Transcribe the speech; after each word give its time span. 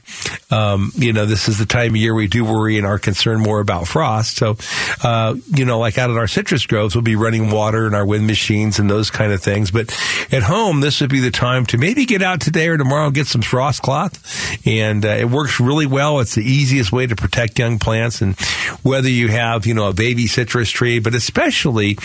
um, 0.50 0.92
you 0.94 1.12
know, 1.12 1.26
this 1.26 1.48
is 1.48 1.58
the 1.58 1.66
time 1.66 1.90
of 1.90 1.96
year 1.96 2.14
we 2.14 2.26
do 2.26 2.44
worry 2.44 2.78
and 2.78 2.86
are 2.86 2.98
concerned 2.98 3.42
more 3.42 3.60
about 3.60 3.88
frost. 3.88 4.36
So, 4.36 4.56
uh, 5.02 5.34
you 5.48 5.64
know, 5.64 5.78
like 5.78 5.98
out 5.98 6.10
at 6.10 6.16
our 6.16 6.28
citrus 6.28 6.66
groves, 6.66 6.94
we'll 6.94 7.02
be 7.02 7.16
running 7.16 7.50
water 7.50 7.86
in 7.86 7.94
our 7.94 8.06
wind 8.06 8.26
machines 8.26 8.78
and 8.78 8.90
those 8.90 9.10
kind 9.10 9.32
of 9.32 9.42
things. 9.42 9.70
But 9.70 9.90
at 10.30 10.42
home, 10.42 10.80
this 10.80 11.00
would 11.00 11.10
be 11.10 11.20
the 11.20 11.30
time 11.30 11.66
to 11.66 11.78
maybe 11.78 12.04
get 12.04 12.22
out 12.22 12.40
today 12.40 12.68
or 12.68 12.76
tomorrow 12.76 13.06
and 13.06 13.14
get 13.14 13.26
some 13.26 13.42
frost 13.42 13.82
cloth. 13.82 14.66
And 14.66 15.04
uh, 15.04 15.08
it 15.08 15.30
works 15.30 15.60
really 15.60 15.86
well. 15.86 16.20
It's 16.20 16.34
the 16.34 16.44
easiest 16.44 16.92
way 16.92 17.06
to 17.06 17.16
protect 17.16 17.58
young 17.58 17.78
plants. 17.78 18.20
And 18.20 18.38
whether 18.82 19.08
you 19.08 19.28
have, 19.28 19.66
you 19.66 19.74
know, 19.74 19.88
a 19.88 19.94
baby 19.94 20.26
citrus 20.26 20.70
tree, 20.70 20.98
but 20.98 21.14
especially, 21.14 21.98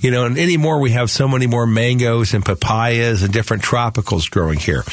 you 0.00 0.10
know, 0.10 0.24
and 0.24 0.38
anymore 0.38 0.80
we 0.80 0.90
have 0.90 1.10
so 1.10 1.28
many 1.28 1.46
more 1.46 1.66
mangoes 1.66 2.34
and 2.34 2.44
papayas 2.44 3.21
and 3.22 3.32
different 3.32 3.62
tropicals 3.62 4.30
growing 4.30 4.58
here. 4.58 4.84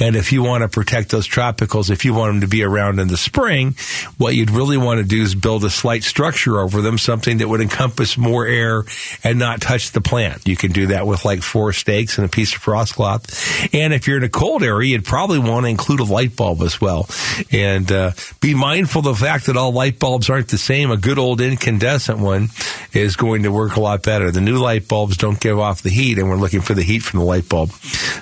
And 0.00 0.16
if 0.16 0.32
you 0.32 0.42
want 0.42 0.62
to 0.62 0.68
protect 0.68 1.10
those 1.10 1.28
tropicals, 1.28 1.90
if 1.90 2.04
you 2.04 2.14
want 2.14 2.32
them 2.34 2.40
to 2.40 2.48
be 2.48 2.62
around 2.62 2.98
in 2.98 3.08
the 3.08 3.16
spring, 3.16 3.76
what 4.18 4.34
you'd 4.34 4.50
really 4.50 4.76
want 4.76 4.98
to 4.98 5.04
do 5.04 5.22
is 5.22 5.34
build 5.34 5.64
a 5.64 5.70
slight 5.70 6.02
structure 6.02 6.58
over 6.60 6.80
them, 6.80 6.98
something 6.98 7.38
that 7.38 7.48
would 7.48 7.60
encompass 7.60 8.16
more 8.16 8.46
air 8.46 8.84
and 9.22 9.38
not 9.38 9.60
touch 9.60 9.92
the 9.92 10.00
plant. 10.00 10.46
You 10.46 10.56
can 10.56 10.72
do 10.72 10.88
that 10.88 11.06
with 11.06 11.24
like 11.24 11.42
four 11.42 11.72
stakes 11.72 12.18
and 12.18 12.24
a 12.24 12.28
piece 12.28 12.54
of 12.54 12.62
frost 12.62 12.94
cloth. 12.94 13.74
And 13.74 13.92
if 13.92 14.08
you're 14.08 14.18
in 14.18 14.24
a 14.24 14.28
cold 14.28 14.62
area, 14.62 14.90
you'd 14.90 15.04
probably 15.04 15.38
want 15.38 15.64
to 15.64 15.70
include 15.70 16.00
a 16.00 16.04
light 16.04 16.36
bulb 16.36 16.62
as 16.62 16.80
well. 16.80 17.08
And 17.52 17.90
uh, 17.90 18.12
be 18.40 18.54
mindful 18.54 19.00
of 19.00 19.04
the 19.04 19.14
fact 19.14 19.46
that 19.46 19.56
all 19.56 19.72
light 19.72 19.98
bulbs 19.98 20.30
aren't 20.30 20.48
the 20.48 20.58
same. 20.58 20.90
A 20.90 20.96
good 20.96 21.18
old 21.18 21.40
incandescent 21.40 22.18
one 22.18 22.48
is 22.92 23.16
going 23.16 23.42
to 23.42 23.52
work 23.52 23.76
a 23.76 23.80
lot 23.80 24.02
better. 24.02 24.30
The 24.30 24.40
new 24.40 24.58
light 24.58 24.88
bulbs 24.88 25.16
don't 25.16 25.40
give 25.40 25.58
off 25.58 25.82
the 25.82 25.90
heat, 25.90 26.18
and 26.18 26.28
we're 26.28 26.36
looking 26.36 26.60
for 26.60 26.74
the 26.74 26.82
heat 26.82 27.00
from 27.00 27.20
the 27.20 27.26
light 27.26 27.48
bulb. 27.48 27.70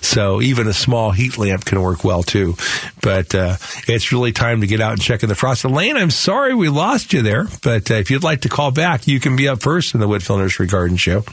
So 0.02 0.40
even 0.42 0.66
a 0.66 0.72
small 0.72 1.10
heat 1.12 1.38
lamp 1.38 1.64
can 1.64 1.80
work 1.80 2.04
well 2.04 2.22
too. 2.22 2.54
But 3.00 3.34
uh, 3.34 3.56
it's 3.88 4.12
really 4.12 4.32
time 4.32 4.60
to 4.60 4.66
get 4.66 4.80
out 4.80 4.92
and 4.92 5.00
check 5.00 5.22
in 5.22 5.28
the 5.28 5.34
frost. 5.34 5.64
Elaine, 5.64 5.96
I'm 5.96 6.10
sorry 6.10 6.54
we 6.54 6.68
lost 6.68 7.12
you 7.12 7.22
there, 7.22 7.46
but 7.62 7.90
uh, 7.90 7.94
if 7.94 8.10
you'd 8.10 8.22
like 8.22 8.42
to 8.42 8.48
call 8.48 8.70
back, 8.70 9.06
you 9.06 9.20
can 9.20 9.36
be 9.36 9.48
up 9.48 9.62
first 9.62 9.94
in 9.94 10.00
the 10.00 10.08
Whitfill 10.08 10.38
Nursery 10.38 10.66
Garden 10.66 10.96
Show. 10.96 11.24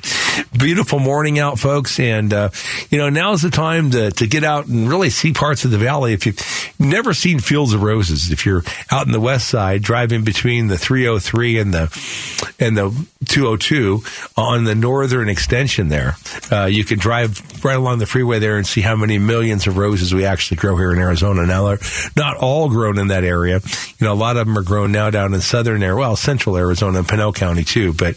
Beautiful 0.57 1.00
morning 1.00 1.40
out, 1.40 1.59
folks, 1.59 2.00
and 2.00 2.34
uh, 2.34 2.50
you 2.90 2.97
know 2.97 3.09
now's 3.09 3.41
the 3.41 3.50
time 3.50 3.91
to 3.91 4.12
to 4.12 4.28
get 4.28 4.44
out 4.44 4.68
and 4.68 4.90
really 4.90 5.09
see 5.09 5.34
parts 5.34 5.66
of 5.66 5.72
the 5.72 5.78
valley. 5.78 6.13
If 6.13 6.25
you've 6.25 6.40
never 6.80 7.13
seen 7.13 7.40
fields 7.40 7.74
of 7.74 7.84
roses, 7.84 8.31
if 8.31 8.46
you're 8.46 8.63
out 8.91 9.06
in 9.06 9.12
the 9.12 9.19
west 9.19 9.50
side 9.50 9.81
driving 9.81 10.24
between 10.24 10.68
the 10.68 10.78
303 10.78 11.59
and 11.59 11.74
the 11.74 12.53
and 12.59 12.78
the 12.78 12.90
202 13.25 14.01
on 14.38 14.63
the 14.63 14.75
northern 14.75 15.30
extension 15.30 15.90
there, 15.90 16.16
uh, 16.51 16.66
you 16.66 16.84
can 16.84 17.00
drive 17.00 17.63
right 17.66 17.75
along 17.75 18.00
the 18.00 18.06
freeway 18.09 18.40
there 18.40 18.58
and 18.58 18.68
see 18.68 18.81
how 18.81 18.96
many 18.96 19.20
millions 19.20 19.68
of 19.68 19.78
roses 19.78 20.14
we 20.14 20.25
actually 20.25 20.58
grow 20.58 20.75
here 20.75 20.92
in 20.92 21.00
Arizona. 21.00 21.46
Now 21.46 21.68
they're 21.68 21.80
not 22.16 22.38
all 22.38 22.70
grown 22.70 22.97
in 22.97 23.08
that 23.08 23.24
area. 23.24 23.62
You 24.00 24.06
know, 24.06 24.14
a 24.14 24.16
lot 24.16 24.38
of 24.38 24.47
them 24.47 24.58
are 24.58 24.64
grown 24.64 24.92
now 24.92 25.09
down 25.09 25.34
in 25.34 25.42
southern 25.42 25.84
area, 25.84 25.96
well, 25.96 26.16
central 26.16 26.58
Arizona 26.58 27.00
and 27.00 27.08
Pinal 27.08 27.34
County 27.34 27.64
too. 27.64 27.94
But 27.94 28.16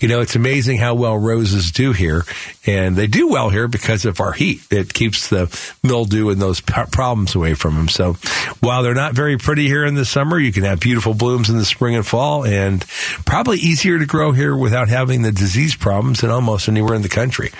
you 0.00 0.08
know, 0.08 0.20
it's 0.20 0.36
amazing 0.36 0.78
how 0.78 0.94
well 0.94 1.16
roses 1.16 1.72
do 1.72 1.92
here, 1.92 2.24
and 2.66 2.96
they 2.96 3.06
do 3.06 3.28
well 3.28 3.50
here 3.50 3.68
because 3.68 4.04
of 4.04 4.20
our 4.20 4.32
heat. 4.32 4.60
It 4.70 4.92
keeps 4.92 5.28
the 5.28 5.48
mildew 5.82 6.30
and 6.30 6.40
those 6.40 6.60
problems 6.60 7.34
away 7.34 7.54
from 7.54 7.76
them. 7.76 7.88
So 7.88 8.14
while 8.60 8.82
they're 8.82 8.94
not 8.94 9.14
very 9.14 9.38
pretty 9.38 9.66
here 9.66 9.84
in 9.84 9.94
the 9.94 10.04
summer, 10.04 10.38
you 10.38 10.52
can 10.52 10.64
have 10.64 10.80
beautiful 10.80 11.14
blooms 11.14 11.48
in 11.48 11.56
the 11.56 11.64
spring 11.64 11.94
and 11.94 12.06
fall, 12.06 12.44
and 12.44 12.84
probably 13.24 13.58
easier 13.58 13.98
to 13.98 14.06
grow 14.06 14.32
here 14.32 14.56
without 14.56 14.88
having 14.88 15.22
the 15.22 15.32
disease 15.32 15.74
problems 15.74 16.20
than 16.20 16.30
almost 16.30 16.68
anywhere 16.68 16.94
in 16.94 17.02
the 17.02 17.08
country. 17.08 17.50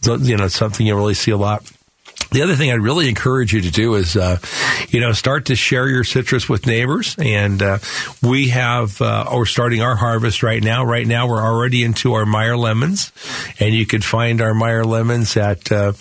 So, 0.00 0.16
you 0.16 0.36
know, 0.36 0.46
it's 0.46 0.56
something 0.56 0.86
you 0.86 0.96
really 0.96 1.14
see 1.20 1.30
a 1.30 1.36
lot. 1.36 1.70
The 2.32 2.42
other 2.42 2.54
thing 2.54 2.70
I'd 2.70 2.80
really 2.80 3.08
encourage 3.08 3.52
you 3.52 3.60
to 3.62 3.70
do 3.72 3.96
is, 3.96 4.16
uh, 4.16 4.38
you 4.90 5.00
know, 5.00 5.12
start 5.12 5.46
to 5.46 5.56
share 5.56 5.88
your 5.88 6.04
citrus 6.04 6.48
with 6.48 6.64
neighbors. 6.64 7.16
And 7.18 7.60
uh, 7.60 7.78
we 8.22 8.50
have, 8.50 9.02
uh, 9.02 9.26
we're 9.32 9.46
starting 9.46 9.82
our 9.82 9.96
harvest 9.96 10.44
right 10.44 10.62
now. 10.62 10.84
Right 10.84 11.06
now, 11.06 11.26
we're 11.26 11.42
already 11.42 11.82
into 11.82 12.12
our 12.12 12.24
Meyer 12.24 12.56
lemons, 12.56 13.10
and 13.58 13.74
you 13.74 13.84
can 13.84 14.00
find 14.00 14.40
our 14.40 14.54
Meyer 14.54 14.84
lemons 14.84 15.36
at 15.36 15.72
uh, 15.72 15.92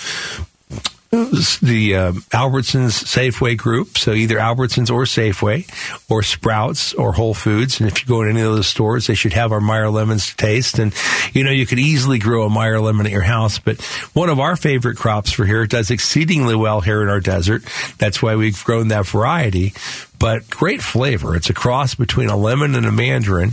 the 1.12 1.96
uh, 1.96 2.12
Albertsons 2.31 3.03
Safeway 3.03 3.58
group. 3.58 3.97
So 3.97 4.14
either 4.14 4.38
Albertsons 4.38 4.92
or 4.92 5.03
Safeway 5.03 5.68
or 6.09 6.22
Sprouts 6.22 6.94
or 6.94 7.14
Whole 7.14 7.34
Foods. 7.34 7.80
And 7.80 7.90
if 7.90 8.02
you 8.02 8.08
go 8.08 8.22
in 8.22 8.30
any 8.30 8.42
of 8.42 8.53
those 8.53 8.68
stores, 8.68 9.08
they 9.08 9.16
should 9.16 9.34
have 9.34 9.52
our 9.52 9.59
Meyer 9.59 9.90
lemons 9.90 10.30
to 10.30 10.38
taste. 10.38 10.78
And, 10.78 10.94
you 11.34 11.44
know, 11.44 11.52
you 11.52 11.66
could 11.66 11.80
easily 11.80 12.19
grow 12.19 12.45
a 12.45 12.50
Meyer 12.50 12.80
lemon 12.80 13.07
at 13.07 13.12
your 13.12 13.22
house. 13.22 13.57
But 13.57 13.81
one 14.13 14.30
of 14.30 14.39
our 14.39 14.56
favorite 14.56 14.98
crops 14.98 15.31
for 15.31 15.45
here 15.45 15.66
does 15.66 15.89
exceedingly 15.89 16.56
well 16.56 16.81
here 16.81 17.01
in 17.01 17.10
our 17.10 17.19
desert. 17.19 17.63
That's 17.98 18.22
why 18.22 18.36
we've 18.36 18.63
grown 18.63 18.89
that 18.89 19.07
variety 19.07 19.74
but 20.19 20.50
great 20.50 20.81
flavor. 20.81 21.36
It's 21.36 21.50
a 21.50 21.54
cross 21.54 21.95
between 21.95 22.30
a 22.30 22.36
lemon 22.36 22.75
and 22.75 22.86
a 22.86 22.92
mandarin 22.92 23.51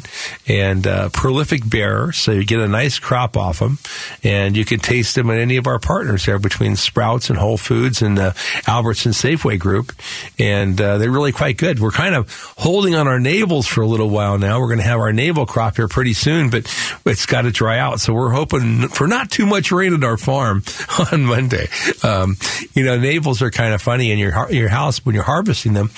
and 0.49 0.85
a 0.85 1.11
prolific 1.11 1.69
bearer. 1.69 2.13
So 2.13 2.33
you 2.33 2.45
get 2.45 2.59
a 2.59 2.69
nice 2.69 2.99
crop 2.99 3.37
off 3.37 3.61
them 3.61 3.79
and 4.25 4.57
you 4.57 4.65
can 4.65 4.81
taste 4.81 5.15
them 5.15 5.31
at 5.31 5.39
any 5.39 5.57
of 5.57 5.69
our 5.69 5.79
partners 5.79 6.27
there 6.27 6.41
between 6.41 6.75
Sprouts 6.75 7.31
and 7.31 7.39
Whole 7.39 7.57
Foods 7.57 8.03
and 8.03 8.19
the 8.19 8.35
Albertson 8.67 9.13
Safeway 9.13 9.59
group. 9.59 9.93
And 10.39 10.79
uh, 10.81 10.99
they're 10.99 11.11
really 11.11 11.33
quite 11.33 11.57
good. 11.57 11.79
We're 11.79 11.93
kind 11.93 12.17
of 12.17 12.33
holding 12.59 12.97
on 12.97 13.07
our 13.07 13.21
navels 13.21 13.67
for 13.67 13.83
a 13.83 13.87
little 13.87 14.11
while 14.11 14.37
now. 14.37 14.59
We're 14.59 14.69
going 14.69 14.79
to 14.79 14.85
have 14.85 14.99
our 14.99 15.13
navel 15.13 15.47
crop 15.47 15.77
here 15.77 15.89
pretty 15.89 16.15
soon, 16.15 16.51
but 16.51 16.65
it's 17.07 17.27
got 17.27 17.43
to 17.43 17.53
dry 17.53 17.79
out. 17.79 18.01
So 18.01 18.13
we're 18.13 18.33
hoping 18.33 18.89
for 18.89 19.07
not 19.07 19.31
too 19.31 19.47
much 19.47 19.71
rain 19.71 19.95
at 19.95 20.03
our 20.03 20.17
farm 20.17 20.65
on 21.13 21.25
Monday. 21.25 21.69
Um, 22.03 22.37
you 22.75 22.85
know, 22.85 22.99
navels 22.99 23.41
are 23.41 23.53
kind 23.53 23.73
of 23.73 23.81
funny 23.81 24.11
in 24.11 24.19
your, 24.19 24.51
your 24.51 24.69
house 24.69 25.05
when 25.07 25.15
you're 25.15 25.25
harvesting 25.25 25.75
them, 25.75 25.91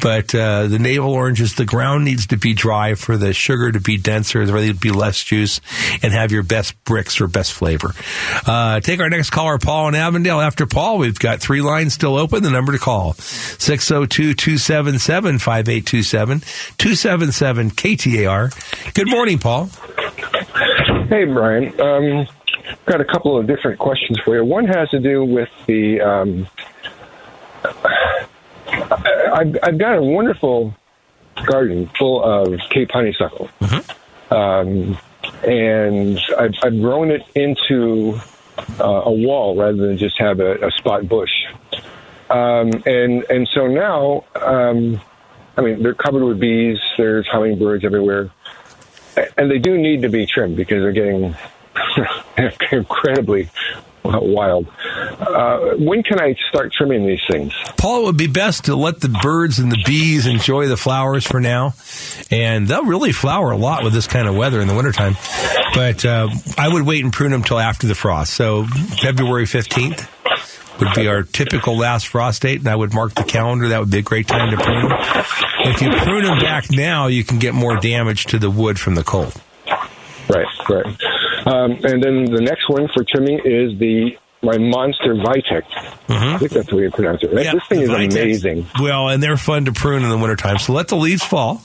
but 0.00 0.13
but 0.14 0.32
uh, 0.32 0.68
the 0.68 0.78
navel 0.78 1.12
oranges, 1.12 1.56
the 1.56 1.64
ground 1.64 2.04
needs 2.04 2.28
to 2.28 2.36
be 2.36 2.54
dry 2.54 2.94
for 2.94 3.16
the 3.16 3.32
sugar 3.32 3.72
to 3.72 3.80
be 3.80 3.96
denser, 3.96 4.46
there 4.46 4.56
to 4.68 4.72
be 4.72 4.92
less 4.92 5.24
juice, 5.24 5.60
and 6.04 6.12
have 6.12 6.30
your 6.30 6.44
best 6.44 6.72
Brix 6.84 7.20
or 7.20 7.26
best 7.26 7.52
flavor. 7.52 7.90
Uh, 8.46 8.78
take 8.78 9.00
our 9.00 9.10
next 9.10 9.30
caller, 9.30 9.58
Paul 9.58 9.88
in 9.88 9.96
Avondale. 9.96 10.40
After 10.40 10.66
Paul, 10.66 10.98
we've 10.98 11.18
got 11.18 11.40
three 11.40 11.62
lines 11.62 11.94
still 11.94 12.16
open. 12.16 12.44
The 12.44 12.50
number 12.50 12.70
to 12.70 12.78
call 12.78 13.14
602 13.14 14.34
277 14.34 15.40
5827 15.40 16.38
277 16.78 17.70
KTAR. 17.72 18.94
Good 18.94 19.10
morning, 19.10 19.40
Paul. 19.40 19.68
Hey, 21.08 21.24
Brian. 21.24 21.80
Um, 21.80 22.28
got 22.86 23.00
a 23.00 23.04
couple 23.04 23.36
of 23.36 23.48
different 23.48 23.80
questions 23.80 24.20
for 24.24 24.36
you. 24.36 24.44
One 24.44 24.66
has 24.66 24.90
to 24.90 25.00
do 25.00 25.24
with 25.24 25.50
the. 25.66 26.00
Um, 26.00 26.46
I've, 28.74 29.56
I've 29.62 29.78
got 29.78 29.96
a 29.96 30.02
wonderful 30.02 30.74
garden 31.46 31.90
full 31.98 32.22
of 32.22 32.58
Cape 32.70 32.90
honeysuckle. 32.90 33.48
Mm-hmm. 33.60 34.34
Um, 34.34 34.98
and 35.42 36.20
I've, 36.38 36.54
I've, 36.62 36.80
grown 36.80 37.10
it 37.10 37.22
into 37.34 38.18
uh, 38.80 39.02
a 39.04 39.12
wall 39.12 39.56
rather 39.56 39.76
than 39.76 39.98
just 39.98 40.18
have 40.18 40.40
a, 40.40 40.66
a 40.66 40.70
spot 40.72 41.08
bush. 41.08 41.30
Um, 42.30 42.82
and 42.86 43.24
and 43.24 43.48
so 43.52 43.66
now, 43.66 44.24
um, 44.34 45.00
I 45.56 45.60
mean, 45.60 45.82
they're 45.82 45.94
covered 45.94 46.24
with 46.24 46.40
bees. 46.40 46.78
There's 46.96 47.26
hummingbirds 47.28 47.84
everywhere, 47.84 48.30
and 49.36 49.50
they 49.50 49.58
do 49.58 49.76
need 49.76 50.02
to 50.02 50.08
be 50.08 50.26
trimmed 50.26 50.56
because 50.56 50.82
they're 50.82 50.92
getting 50.92 51.36
incredibly 52.72 53.50
wild. 54.04 54.66
Uh, 54.84 55.76
when 55.78 56.02
can 56.02 56.20
I 56.20 56.34
start 56.48 56.72
trimming 56.72 57.06
these 57.06 57.22
things? 57.30 57.52
Paul, 57.76 58.02
it 58.02 58.04
would 58.04 58.16
be 58.16 58.26
best 58.26 58.66
to 58.66 58.76
let 58.76 59.00
the 59.00 59.08
birds 59.08 59.58
and 59.58 59.72
the 59.72 59.82
bees 59.84 60.26
enjoy 60.26 60.68
the 60.68 60.76
flowers 60.76 61.26
for 61.26 61.40
now. 61.40 61.74
And 62.30 62.68
they'll 62.68 62.84
really 62.84 63.12
flower 63.12 63.50
a 63.50 63.56
lot 63.56 63.84
with 63.84 63.92
this 63.92 64.06
kind 64.06 64.28
of 64.28 64.36
weather 64.36 64.60
in 64.60 64.68
the 64.68 64.74
wintertime. 64.74 65.16
But 65.74 66.04
uh, 66.04 66.28
I 66.58 66.68
would 66.68 66.82
wait 66.82 67.02
and 67.02 67.12
prune 67.12 67.32
them 67.32 67.42
till 67.42 67.58
after 67.58 67.86
the 67.86 67.94
frost. 67.94 68.34
So 68.34 68.64
February 68.64 69.44
15th 69.44 70.08
would 70.80 70.94
be 70.94 71.08
our 71.08 71.22
typical 71.22 71.76
last 71.76 72.08
frost 72.08 72.42
date, 72.42 72.58
and 72.60 72.68
I 72.68 72.74
would 72.74 72.92
mark 72.92 73.14
the 73.14 73.22
calendar. 73.24 73.68
That 73.68 73.80
would 73.80 73.90
be 73.90 73.98
a 73.98 74.02
great 74.02 74.26
time 74.26 74.50
to 74.50 74.56
prune 74.56 74.88
them. 74.88 74.98
If 75.66 75.80
you 75.80 75.90
prune 75.90 76.24
them 76.24 76.38
back 76.40 76.70
now, 76.70 77.06
you 77.06 77.24
can 77.24 77.38
get 77.38 77.54
more 77.54 77.76
damage 77.76 78.26
to 78.26 78.38
the 78.38 78.50
wood 78.50 78.78
from 78.78 78.96
the 78.96 79.04
cold. 79.04 79.34
Right, 80.28 80.46
right. 80.68 80.96
Um, 81.46 81.72
and 81.84 82.02
then 82.02 82.24
the 82.24 82.40
next 82.40 82.68
one 82.68 82.88
for 82.94 83.04
trimming 83.04 83.40
is 83.44 83.78
the 83.78 84.16
my 84.42 84.58
monster 84.58 85.14
Vitex. 85.14 85.62
Mm-hmm. 85.62 86.12
I 86.12 86.38
think 86.38 86.52
that's 86.52 86.68
the 86.68 86.76
way 86.76 86.82
you 86.82 86.90
pronounce 86.90 87.22
it. 87.22 87.32
Right? 87.32 87.46
Yeah, 87.46 87.52
this 87.54 87.66
thing 87.66 87.80
is 87.80 87.88
Vitex. 87.88 88.12
amazing. 88.12 88.66
Well, 88.78 89.08
and 89.08 89.22
they're 89.22 89.38
fun 89.38 89.64
to 89.64 89.72
prune 89.72 90.02
in 90.02 90.10
the 90.10 90.18
wintertime. 90.18 90.58
So 90.58 90.74
let 90.74 90.88
the 90.88 90.96
leaves 90.96 91.24
fall, 91.24 91.62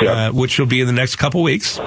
yeah. 0.00 0.28
uh, 0.28 0.32
which 0.32 0.58
will 0.58 0.66
be 0.66 0.80
in 0.80 0.86
the 0.86 0.92
next 0.92 1.16
couple 1.16 1.42
weeks. 1.42 1.78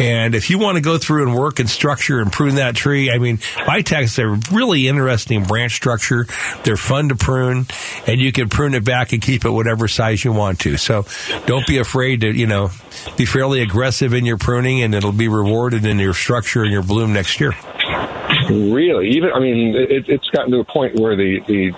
And 0.00 0.34
if 0.34 0.50
you 0.50 0.58
want 0.58 0.76
to 0.76 0.82
go 0.82 0.98
through 0.98 1.24
and 1.24 1.34
work 1.34 1.58
and 1.58 1.68
structure 1.68 2.20
and 2.20 2.32
prune 2.32 2.56
that 2.56 2.74
tree, 2.74 3.10
I 3.10 3.18
mean, 3.18 3.38
Vitex, 3.38 4.16
they're 4.16 4.38
really 4.56 4.88
interesting 4.88 5.44
branch 5.44 5.74
structure. 5.74 6.26
They're 6.64 6.76
fun 6.76 7.08
to 7.10 7.16
prune, 7.16 7.66
and 8.06 8.20
you 8.20 8.32
can 8.32 8.48
prune 8.48 8.74
it 8.74 8.84
back 8.84 9.12
and 9.12 9.20
keep 9.20 9.44
it 9.44 9.50
whatever 9.50 9.88
size 9.88 10.24
you 10.24 10.32
want 10.32 10.60
to. 10.60 10.76
So 10.76 11.06
don't 11.46 11.66
be 11.66 11.78
afraid 11.78 12.22
to, 12.22 12.30
you 12.30 12.46
know, 12.46 12.70
be 13.16 13.26
fairly 13.26 13.62
aggressive 13.62 14.14
in 14.14 14.24
your 14.24 14.38
pruning, 14.38 14.82
and 14.82 14.94
it'll 14.94 15.12
be 15.12 15.28
rewarded 15.28 15.84
in 15.84 15.98
your 15.98 16.14
structure 16.14 16.62
and 16.62 16.72
your 16.72 16.82
bloom 16.82 17.12
next 17.12 17.40
year. 17.40 17.54
Really, 18.48 19.10
even 19.10 19.30
I 19.32 19.40
mean, 19.40 19.74
it, 19.76 20.08
it's 20.08 20.28
gotten 20.30 20.50
to 20.52 20.60
a 20.60 20.64
point 20.64 20.96
where 20.96 21.16
the 21.16 21.40
the 21.46 21.72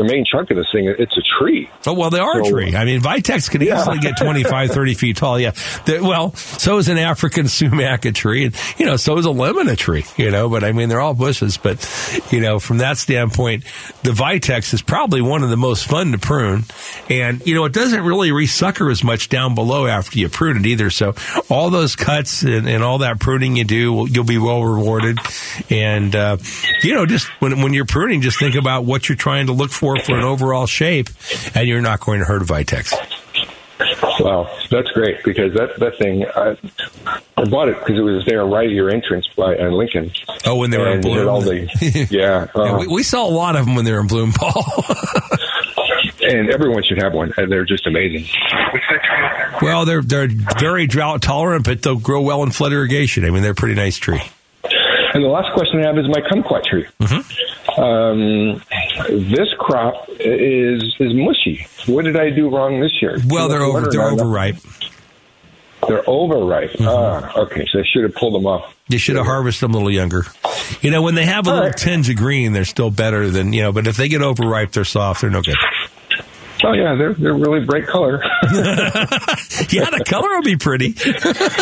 the 0.00 0.12
main 0.12 0.24
chunk 0.24 0.50
of 0.50 0.56
this 0.56 0.66
thing, 0.72 0.92
it's 0.98 1.16
a 1.16 1.22
tree. 1.38 1.68
Oh, 1.86 1.92
well, 1.92 2.10
they 2.10 2.18
are 2.18 2.42
so, 2.42 2.48
a 2.48 2.50
tree. 2.50 2.74
I 2.74 2.84
mean, 2.84 3.00
Vitex 3.00 3.50
can 3.50 3.60
yeah. 3.60 3.80
easily 3.80 3.98
get 3.98 4.16
25, 4.16 4.70
30 4.72 4.94
feet 4.94 5.16
tall. 5.16 5.38
Yeah. 5.38 5.52
They're, 5.84 6.02
well, 6.02 6.34
so 6.34 6.78
is 6.78 6.88
an 6.88 6.98
African 6.98 7.48
sumac 7.48 8.04
a 8.06 8.12
tree. 8.12 8.46
And, 8.46 8.56
you 8.78 8.86
know, 8.86 8.96
so 8.96 9.18
is 9.18 9.26
a 9.26 9.30
lemon 9.30 9.68
a 9.68 9.76
tree, 9.76 10.04
you 10.16 10.30
know, 10.30 10.48
but 10.48 10.64
I 10.64 10.72
mean, 10.72 10.88
they're 10.88 11.00
all 11.00 11.14
bushes. 11.14 11.58
But, 11.58 11.86
you 12.30 12.40
know, 12.40 12.58
from 12.58 12.78
that 12.78 12.96
standpoint, 12.96 13.64
the 14.02 14.12
Vitex 14.12 14.72
is 14.72 14.80
probably 14.80 15.20
one 15.20 15.42
of 15.42 15.50
the 15.50 15.56
most 15.56 15.86
fun 15.86 16.12
to 16.12 16.18
prune. 16.18 16.64
And, 17.10 17.46
you 17.46 17.54
know, 17.54 17.66
it 17.66 17.72
doesn't 17.72 18.02
really 18.02 18.30
resucker 18.30 18.90
as 18.90 19.04
much 19.04 19.28
down 19.28 19.54
below 19.54 19.86
after 19.86 20.18
you 20.18 20.28
prune 20.30 20.56
it 20.56 20.66
either. 20.66 20.88
So 20.88 21.14
all 21.50 21.68
those 21.68 21.94
cuts 21.94 22.42
and, 22.42 22.68
and 22.68 22.82
all 22.82 22.98
that 22.98 23.20
pruning 23.20 23.56
you 23.56 23.64
do, 23.64 24.06
you'll 24.10 24.24
be 24.24 24.38
well 24.38 24.64
rewarded. 24.64 25.18
And, 25.68 26.16
uh, 26.16 26.38
you 26.82 26.94
know, 26.94 27.04
just 27.04 27.26
when, 27.40 27.60
when 27.60 27.74
you're 27.74 27.84
pruning, 27.84 28.22
just 28.22 28.38
think 28.38 28.54
about 28.54 28.84
what 28.84 29.08
you're 29.08 29.16
trying 29.16 29.46
to 29.46 29.52
look 29.52 29.70
for 29.70 29.89
for 29.98 30.04
for 30.10 30.18
an 30.18 30.24
overall 30.24 30.66
shape, 30.66 31.08
and 31.54 31.68
you're 31.68 31.80
not 31.80 32.00
going 32.00 32.20
to 32.20 32.26
hurt 32.26 32.42
a 32.42 32.44
Vitex. 32.44 32.92
Wow, 34.20 34.50
that's 34.70 34.90
great 34.90 35.22
because 35.24 35.54
that 35.54 35.78
that 35.78 35.96
thing 35.96 36.26
I, 36.26 36.56
I 37.36 37.44
bought 37.44 37.68
it 37.68 37.78
because 37.78 37.98
it 37.98 38.02
was 38.02 38.24
there 38.26 38.44
right 38.44 38.66
at 38.66 38.72
your 38.72 38.90
entrance 38.90 39.26
by 39.28 39.56
uh, 39.56 39.70
Lincoln. 39.70 40.12
Oh, 40.44 40.56
when 40.56 40.70
they 40.70 40.78
were 40.78 40.92
in 40.92 41.00
bloom. 41.00 41.28
All 41.28 41.40
the, 41.40 41.68
yeah, 42.10 42.46
uh, 42.54 42.64
yeah 42.64 42.78
we, 42.78 42.86
we, 42.86 43.02
saw 43.02 43.26
a 43.26 43.30
lot 43.30 43.56
of 43.56 43.64
them 43.64 43.74
when 43.74 43.84
they 43.84 43.92
were 43.92 44.00
in 44.00 44.06
bloom, 44.06 44.32
Paul. 44.32 44.84
and 46.22 46.50
everyone 46.50 46.82
should 46.82 47.02
have 47.02 47.14
one. 47.14 47.32
They're 47.36 47.64
just 47.64 47.86
amazing. 47.86 48.26
Well, 49.62 49.86
they're 49.86 50.02
they're 50.02 50.28
very 50.58 50.86
drought 50.86 51.22
tolerant, 51.22 51.64
but 51.64 51.82
they'll 51.82 51.98
grow 51.98 52.20
well 52.20 52.42
in 52.42 52.50
flood 52.50 52.72
irrigation. 52.72 53.24
I 53.24 53.30
mean, 53.30 53.42
they're 53.42 53.52
a 53.52 53.56
pretty 53.56 53.74
nice 53.76 53.96
tree. 53.96 54.20
And 55.12 55.24
the 55.24 55.28
last 55.28 55.52
question 55.54 55.80
I 55.80 55.86
have 55.86 55.98
is 55.98 56.06
my 56.08 56.20
kumquat 56.20 56.64
tree. 56.64 56.86
Mm-hmm. 57.00 57.59
Um, 57.78 58.62
this 59.08 59.48
crop 59.58 60.08
is 60.18 60.82
is 61.00 61.14
mushy. 61.14 61.66
What 61.86 62.04
did 62.04 62.16
I 62.16 62.30
do 62.30 62.48
wrong 62.54 62.80
this 62.80 63.00
year? 63.00 63.18
Well, 63.26 63.48
they're 63.48 63.62
over 63.62 63.88
they're 63.90 64.10
overripe. 64.10 64.56
They're 65.88 66.08
overripe. 66.08 66.72
Mm-hmm. 66.72 66.86
Ah, 66.88 67.38
okay. 67.42 67.66
So 67.72 67.80
I 67.80 67.82
should 67.90 68.02
have 68.04 68.14
pulled 68.14 68.34
them 68.34 68.46
off. 68.46 68.74
You 68.88 68.98
should 68.98 69.16
have 69.16 69.26
harvested 69.26 69.62
them 69.68 69.74
a 69.74 69.78
little 69.78 69.92
younger. 69.92 70.24
You 70.82 70.90
know, 70.90 71.00
when 71.02 71.14
they 71.14 71.24
have 71.24 71.46
a 71.46 71.50
All 71.50 71.56
little 71.56 71.70
right. 71.70 71.76
tinge 71.76 72.10
of 72.10 72.16
green, 72.16 72.52
they're 72.52 72.64
still 72.64 72.90
better 72.90 73.30
than 73.30 73.52
you 73.52 73.62
know. 73.62 73.72
But 73.72 73.86
if 73.86 73.96
they 73.96 74.08
get 74.08 74.20
overripe, 74.22 74.72
they're 74.72 74.84
soft. 74.84 75.22
They're 75.22 75.30
no 75.30 75.42
good. 75.42 75.56
Oh 76.64 76.72
yeah, 76.72 76.94
they're 76.94 77.14
they're 77.14 77.34
really 77.34 77.64
bright 77.64 77.86
color. 77.86 78.22
yeah, 78.42 79.88
the 79.90 80.04
color 80.06 80.28
will 80.28 80.42
be 80.42 80.56
pretty. 80.56 80.88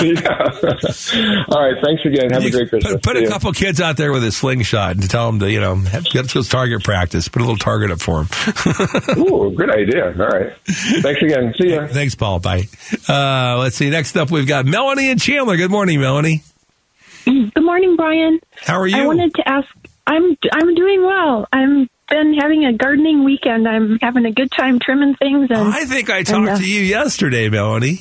yeah. 0.02 1.44
All 1.48 1.62
right, 1.62 1.76
thanks 1.84 2.04
again. 2.04 2.30
Have 2.30 2.42
you 2.42 2.48
a 2.48 2.52
great 2.52 2.70
Christmas. 2.70 2.94
Put, 2.94 3.02
put 3.02 3.16
a 3.16 3.28
couple 3.28 3.52
kids 3.52 3.80
out 3.80 3.96
there 3.96 4.12
with 4.12 4.24
a 4.24 4.32
slingshot 4.32 4.96
and 4.96 5.08
tell 5.08 5.30
them 5.30 5.40
to 5.40 5.50
you 5.50 5.60
know 5.60 5.76
have, 5.76 6.04
get 6.04 6.28
to 6.30 6.42
target 6.42 6.82
practice. 6.82 7.28
Put 7.28 7.42
a 7.42 7.44
little 7.44 7.58
target 7.58 7.90
up 7.90 8.00
for 8.00 8.24
them. 8.24 9.18
Ooh, 9.18 9.50
good 9.50 9.70
idea. 9.70 10.06
All 10.18 10.28
right. 10.28 10.52
Thanks 10.66 11.22
again. 11.22 11.54
See 11.60 11.70
ya. 11.70 11.86
Thanks, 11.86 12.14
Paul. 12.14 12.40
Bye. 12.40 12.68
Uh, 13.08 13.58
let's 13.58 13.76
see. 13.76 13.90
Next 13.90 14.16
up, 14.16 14.30
we've 14.30 14.46
got 14.46 14.66
Melanie 14.66 15.10
and 15.10 15.20
Chandler. 15.20 15.56
Good 15.56 15.70
morning, 15.70 16.00
Melanie. 16.00 16.42
Good 17.24 17.62
morning, 17.62 17.96
Brian. 17.96 18.40
How 18.56 18.80
are 18.80 18.86
you? 18.86 18.96
I 18.96 19.06
wanted 19.06 19.34
to 19.34 19.48
ask. 19.48 19.68
I'm 20.06 20.36
I'm 20.50 20.74
doing 20.74 21.02
well. 21.02 21.46
I'm 21.52 21.88
been 22.08 22.34
having 22.34 22.64
a 22.64 22.72
gardening 22.72 23.24
weekend. 23.24 23.68
I'm 23.68 23.98
having 24.00 24.24
a 24.24 24.32
good 24.32 24.50
time 24.50 24.78
trimming 24.78 25.14
things. 25.16 25.50
And 25.50 25.74
I 25.74 25.84
think 25.84 26.10
I 26.10 26.22
talked 26.22 26.38
and, 26.38 26.48
uh, 26.48 26.58
to 26.58 26.68
you 26.68 26.80
yesterday, 26.80 27.48
Melanie. 27.48 28.00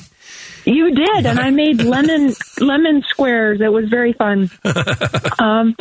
You 0.64 0.94
did, 0.94 1.24
and 1.24 1.38
I 1.38 1.50
made 1.50 1.82
lemon 1.82 2.34
lemon 2.60 3.02
squares. 3.08 3.60
It 3.60 3.72
was 3.72 3.88
very 3.88 4.12
fun. 4.12 4.50
um, 5.38 5.74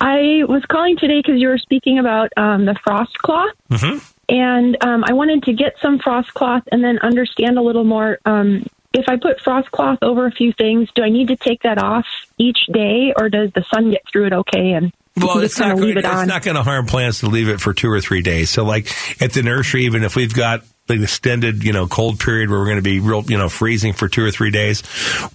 I 0.00 0.44
was 0.48 0.64
calling 0.70 0.96
today 0.96 1.20
because 1.20 1.40
you 1.40 1.48
were 1.48 1.58
speaking 1.58 1.98
about 1.98 2.32
um, 2.36 2.64
the 2.64 2.74
frost 2.82 3.18
cloth, 3.18 3.54
mm-hmm. 3.70 3.98
and 4.28 4.76
um, 4.82 5.04
I 5.06 5.12
wanted 5.12 5.42
to 5.44 5.52
get 5.52 5.74
some 5.82 5.98
frost 5.98 6.32
cloth 6.32 6.62
and 6.72 6.82
then 6.82 6.98
understand 7.00 7.58
a 7.58 7.62
little 7.62 7.84
more. 7.84 8.18
Um, 8.24 8.64
if 8.94 9.08
I 9.08 9.16
put 9.16 9.40
frost 9.40 9.70
cloth 9.72 9.98
over 10.02 10.26
a 10.26 10.30
few 10.30 10.52
things, 10.52 10.88
do 10.94 11.02
I 11.02 11.10
need 11.10 11.28
to 11.28 11.36
take 11.36 11.62
that 11.62 11.78
off 11.78 12.06
each 12.38 12.66
day, 12.72 13.12
or 13.18 13.28
does 13.28 13.50
the 13.52 13.64
sun 13.64 13.90
get 13.90 14.02
through 14.10 14.26
it 14.26 14.32
okay? 14.32 14.72
And 14.72 14.92
well, 15.16 15.38
it's 15.38 15.58
not, 15.58 15.76
going, 15.76 15.90
it 15.90 15.98
it's 15.98 16.26
not 16.26 16.42
going 16.42 16.56
to 16.56 16.62
harm 16.62 16.86
plants 16.86 17.20
to 17.20 17.26
leave 17.26 17.48
it 17.48 17.60
for 17.60 17.72
two 17.72 17.90
or 17.90 18.00
three 18.00 18.22
days. 18.22 18.50
So, 18.50 18.64
like 18.64 18.88
at 19.22 19.32
the 19.32 19.42
nursery, 19.42 19.84
even 19.84 20.02
if 20.02 20.16
we've 20.16 20.34
got 20.34 20.64
an 20.88 21.02
extended, 21.02 21.62
you 21.62 21.72
know, 21.72 21.86
cold 21.86 22.18
period 22.18 22.50
where 22.50 22.58
we're 22.58 22.66
going 22.66 22.76
to 22.76 22.82
be 22.82 23.00
real, 23.00 23.22
you 23.22 23.38
know, 23.38 23.48
freezing 23.48 23.92
for 23.92 24.08
two 24.08 24.24
or 24.24 24.30
three 24.30 24.50
days, 24.50 24.82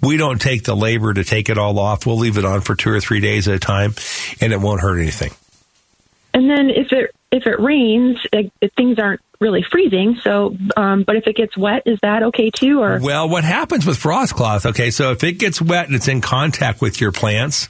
we 0.01 0.17
don't 0.17 0.39
take 0.41 0.63
the 0.63 0.75
labor 0.75 1.13
to 1.13 1.23
take 1.23 1.49
it 1.49 1.57
all 1.57 1.79
off. 1.79 2.05
We'll 2.05 2.17
leave 2.17 2.37
it 2.37 2.45
on 2.45 2.61
for 2.61 2.75
two 2.75 2.91
or 2.91 2.99
three 2.99 3.21
days 3.21 3.47
at 3.47 3.55
a 3.55 3.59
time, 3.59 3.95
and 4.41 4.51
it 4.51 4.59
won't 4.59 4.81
hurt 4.81 4.99
anything. 4.99 5.31
And 6.33 6.49
then 6.49 6.69
if 6.69 6.91
it 6.91 7.15
if 7.31 7.47
it 7.47 7.59
rains, 7.59 8.17
it, 8.33 8.51
it, 8.61 8.73
things 8.75 8.99
aren't 8.99 9.21
really 9.39 9.63
freezing. 9.63 10.17
So, 10.21 10.55
um, 10.75 11.03
but 11.03 11.15
if 11.15 11.25
it 11.25 11.35
gets 11.35 11.57
wet, 11.57 11.83
is 11.85 11.97
that 12.01 12.23
okay 12.23 12.49
too? 12.49 12.81
Or 12.81 12.99
well, 12.99 13.29
what 13.29 13.45
happens 13.45 13.85
with 13.85 13.97
frost 13.97 14.35
cloth? 14.35 14.65
Okay, 14.65 14.91
so 14.91 15.11
if 15.11 15.23
it 15.23 15.33
gets 15.33 15.61
wet 15.61 15.87
and 15.87 15.95
it's 15.95 16.09
in 16.09 16.19
contact 16.19 16.81
with 16.81 16.99
your 16.99 17.13
plants, 17.13 17.65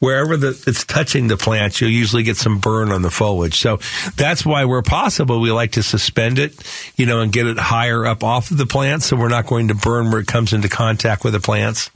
wherever 0.00 0.36
the, 0.36 0.48
it's 0.66 0.84
touching 0.84 1.28
the 1.28 1.38
plants, 1.38 1.80
you'll 1.80 1.90
usually 1.90 2.24
get 2.24 2.36
some 2.36 2.58
burn 2.58 2.92
on 2.92 3.00
the 3.00 3.10
foliage. 3.10 3.58
So 3.58 3.78
that's 4.16 4.44
why, 4.44 4.66
where 4.66 4.82
possible, 4.82 5.40
we 5.40 5.50
like 5.50 5.72
to 5.72 5.82
suspend 5.82 6.38
it, 6.38 6.54
you 6.96 7.06
know, 7.06 7.20
and 7.20 7.32
get 7.32 7.46
it 7.46 7.58
higher 7.58 8.04
up 8.04 8.22
off 8.22 8.50
of 8.50 8.58
the 8.58 8.66
plants, 8.66 9.06
so 9.06 9.16
we're 9.16 9.28
not 9.28 9.46
going 9.46 9.68
to 9.68 9.74
burn 9.74 10.10
where 10.10 10.20
it 10.20 10.26
comes 10.26 10.52
into 10.52 10.68
contact 10.68 11.24
with 11.24 11.32
the 11.32 11.40
plants. 11.40 11.90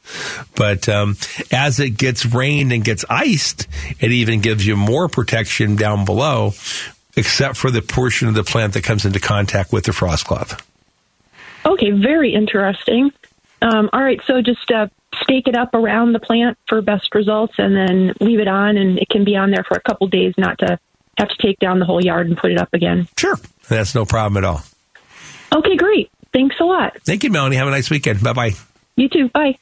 But 0.57 0.89
um, 0.89 1.17
as 1.53 1.81
it 1.81 1.91
gets 1.91 2.25
rained 2.25 2.73
and 2.73 2.83
gets 2.83 3.05
iced, 3.11 3.69
it 4.01 4.11
even 4.11 4.41
gives 4.41 4.67
you 4.67 4.75
more 4.75 5.09
protection 5.09 5.77
down 5.77 6.07
below 6.07 6.53
except 7.19 7.57
for 7.57 7.71
the 7.71 7.83
portion 7.83 8.29
of 8.29 8.35
the 8.35 8.45
plant 8.45 8.73
that 8.75 8.85
comes 8.85 9.05
into 9.05 9.21
contact 9.21 9.73
with 9.73 9.85
the 9.85 9.93
frost 9.93 10.25
cloth. 10.27 10.65
Okay, 11.67 11.91
very 11.91 12.33
interesting. 12.33 13.11
Um, 13.61 13.91
all 13.93 14.03
right, 14.03 14.21
so 14.25 14.41
just 14.41 14.71
uh, 14.71 14.87
stake 15.23 15.49
it 15.49 15.57
up 15.57 15.75
around 15.75 16.13
the 16.13 16.21
plant 16.21 16.57
for 16.69 16.81
best 16.81 17.15
results, 17.15 17.55
and 17.59 17.77
then 17.77 18.15
leave 18.21 18.39
it 18.39 18.49
on, 18.49 18.77
and 18.77 18.99
it 18.99 19.09
can 19.09 19.25
be 19.25 19.37
on 19.37 19.51
there 19.51 19.65
for 19.65 19.77
a 19.77 19.81
couple 19.81 20.07
days, 20.07 20.35
not 20.39 20.59
to 20.61 20.79
have 21.19 21.29
to 21.29 21.37
take 21.43 21.59
down 21.59 21.81
the 21.81 21.85
whole 21.85 22.03
yard 22.03 22.29
and 22.29 22.39
put 22.39 22.53
it 22.53 22.59
up 22.59 22.69
again. 22.73 23.09
Sure. 23.17 23.37
That's 23.69 23.95
no 23.95 24.05
problem 24.05 24.43
at 24.43 24.49
all. 24.49 24.63
Okay, 25.53 25.77
great. 25.77 26.11
Thanks 26.33 26.57
a 26.61 26.65
lot. 26.65 26.97
Thank 27.05 27.25
you, 27.25 27.31
Melanie. 27.31 27.57
Have 27.57 27.69
a 27.69 27.73
nice 27.73 27.91
weekend. 27.91 28.23
Bye 28.23 28.33
bye. 28.33 28.53
You 28.99 29.09
too. 29.09 29.29
Bye. 29.29 29.57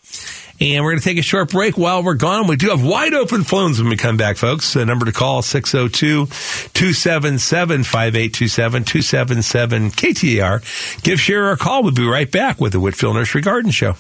And 0.58 0.82
we're 0.82 0.92
going 0.92 1.00
to 1.00 1.04
take 1.04 1.18
a 1.18 1.22
short 1.22 1.50
break 1.50 1.76
while 1.76 2.02
we're 2.02 2.14
gone. 2.14 2.46
We 2.46 2.56
do 2.56 2.70
have 2.70 2.82
wide 2.82 3.12
open 3.12 3.44
phones 3.44 3.78
when 3.78 3.90
we 3.90 3.96
come 3.96 4.16
back, 4.16 4.38
folks. 4.38 4.72
The 4.72 4.86
number 4.86 5.04
to 5.04 5.12
call 5.12 5.42
602 5.42 6.26
277 6.26 7.84
5827 7.84 8.84
277 8.84 9.90
KTAR. 9.90 11.02
Give 11.02 11.18
Shara 11.18 11.52
a 11.52 11.56
call. 11.58 11.82
We'll 11.82 11.92
be 11.92 12.06
right 12.06 12.30
back 12.30 12.58
with 12.58 12.72
the 12.72 12.80
Whitfill 12.80 13.12
Nursery 13.12 13.42
Garden 13.42 13.70
Show. 13.70 13.96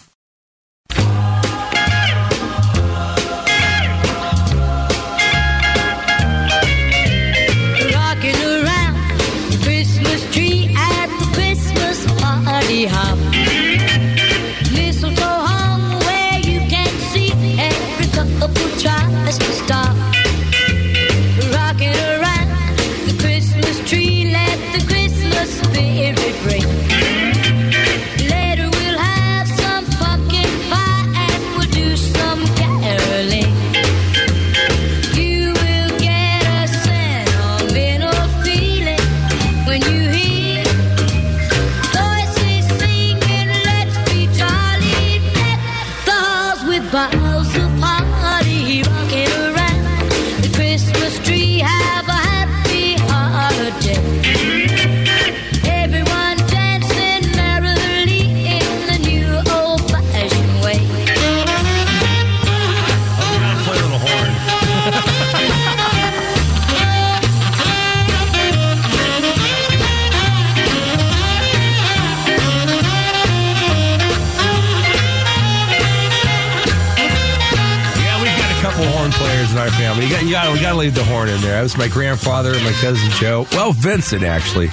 Was 81.66 81.76
my 81.76 81.88
grandfather 81.88 82.54
and 82.54 82.62
my 82.62 82.70
cousin 82.70 83.10
Joe. 83.18 83.44
Well, 83.50 83.72
Vincent 83.72 84.22
actually. 84.22 84.68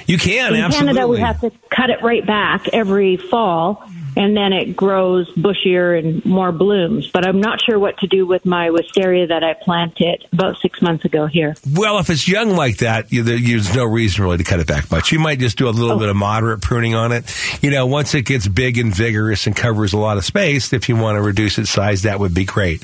You 0.08 0.18
can, 0.18 0.56
In 0.56 0.62
absolutely. 0.62 0.94
Canada, 0.96 1.08
we 1.08 1.20
have 1.20 1.40
to 1.42 1.52
cut 1.70 1.90
it 1.92 2.02
right 2.02 2.26
back 2.26 2.68
every 2.74 3.18
fall, 3.18 3.84
and 4.20 4.36
then 4.36 4.52
it 4.52 4.76
grows 4.76 5.34
bushier 5.36 5.98
and 5.98 6.24
more 6.26 6.52
blooms. 6.52 7.10
But 7.10 7.26
I'm 7.26 7.40
not 7.40 7.62
sure 7.64 7.80
what 7.80 7.98
to 8.00 8.08
do 8.08 8.28
with 8.28 8.46
my 8.46 8.70
wisteria 8.70 9.28
that 9.28 9.46
I 9.46 9.54
planted 9.54 10.28
about 10.34 10.58
six 10.62 10.82
months 10.82 11.06
ago 11.06 11.26
here. 11.26 11.56
Well, 11.74 12.00
if 12.00 12.10
it's 12.10 12.28
young 12.28 12.50
like 12.50 12.80
that, 12.80 13.14
you, 13.14 13.24
there, 13.24 13.40
there's 13.40 13.74
no 13.74 13.86
reason 13.86 14.26
really 14.26 14.38
to 14.38 14.44
cut 14.44 14.60
it 14.60 14.68
back 14.68 14.92
much. 14.92 15.14
You 15.14 15.20
might 15.20 15.40
just 15.40 15.58
do 15.58 15.70
a 15.70 15.72
little 15.72 15.96
oh. 15.96 16.00
bit 16.00 16.10
of 16.10 16.18
moderate 16.18 16.62
pruning 16.62 16.96
on 16.96 17.14
it. 17.14 17.34
You 17.62 17.72
know, 17.72 17.86
once 17.86 18.14
it 18.14 18.24
gets 18.24 18.46
big 18.46 18.78
and 18.78 18.94
vigorous 18.94 19.48
and 19.48 19.56
covers 19.56 19.94
a 19.94 19.98
lot 19.98 20.18
of 20.18 20.26
space, 20.26 20.74
if 20.74 20.90
you 20.90 20.98
want 20.98 21.16
to 21.16 21.22
reduce 21.22 21.58
its 21.58 21.70
size, 21.70 22.02
that 22.02 22.20
would 22.20 22.34
be 22.34 22.44
great. 22.44 22.82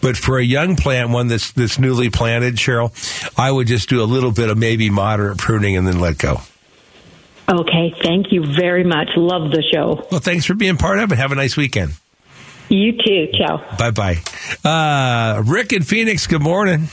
But 0.00 0.16
for 0.16 0.38
a 0.38 0.44
young 0.44 0.74
plant, 0.74 1.10
one 1.10 1.28
that's 1.28 1.52
that's 1.52 1.78
newly 1.78 2.10
planted, 2.10 2.56
Cheryl, 2.56 2.90
I 3.38 3.52
would 3.52 3.68
just 3.68 3.88
do 3.88 4.02
a 4.02 4.04
little 4.04 4.32
bit 4.32 4.50
of 4.50 4.58
maybe 4.58 4.90
moderate 4.90 5.38
pruning 5.38 5.76
and 5.76 5.86
then 5.86 6.00
let 6.00 6.18
go. 6.18 6.40
Okay, 7.48 7.94
thank 8.02 8.32
you 8.32 8.44
very 8.46 8.84
much. 8.84 9.08
Love 9.16 9.50
the 9.50 9.62
show. 9.72 10.06
Well, 10.10 10.20
thanks 10.20 10.46
for 10.46 10.54
being 10.54 10.76
part 10.76 10.98
of 11.00 11.12
it. 11.12 11.18
Have 11.18 11.32
a 11.32 11.34
nice 11.34 11.56
weekend. 11.56 11.94
You 12.68 12.92
too. 12.92 13.28
Ciao. 13.34 13.62
Bye 13.76 13.90
bye. 13.90 14.22
Uh, 14.64 15.42
Rick 15.44 15.72
in 15.72 15.82
Phoenix, 15.82 16.26
good 16.26 16.42
morning. 16.42 16.88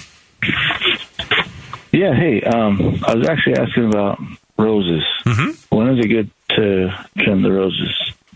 Yeah, 1.91 2.13
hey, 2.13 2.41
um, 2.41 3.01
I 3.07 3.15
was 3.15 3.27
actually 3.27 3.57
asking 3.57 3.87
about 3.87 4.19
roses. 4.57 5.03
Mm-hmm. 5.25 5.75
When 5.75 5.87
is 5.89 6.05
it 6.05 6.07
good 6.07 6.29
to 6.49 7.05
trim 7.17 7.41
the 7.41 7.51
roses? 7.51 7.95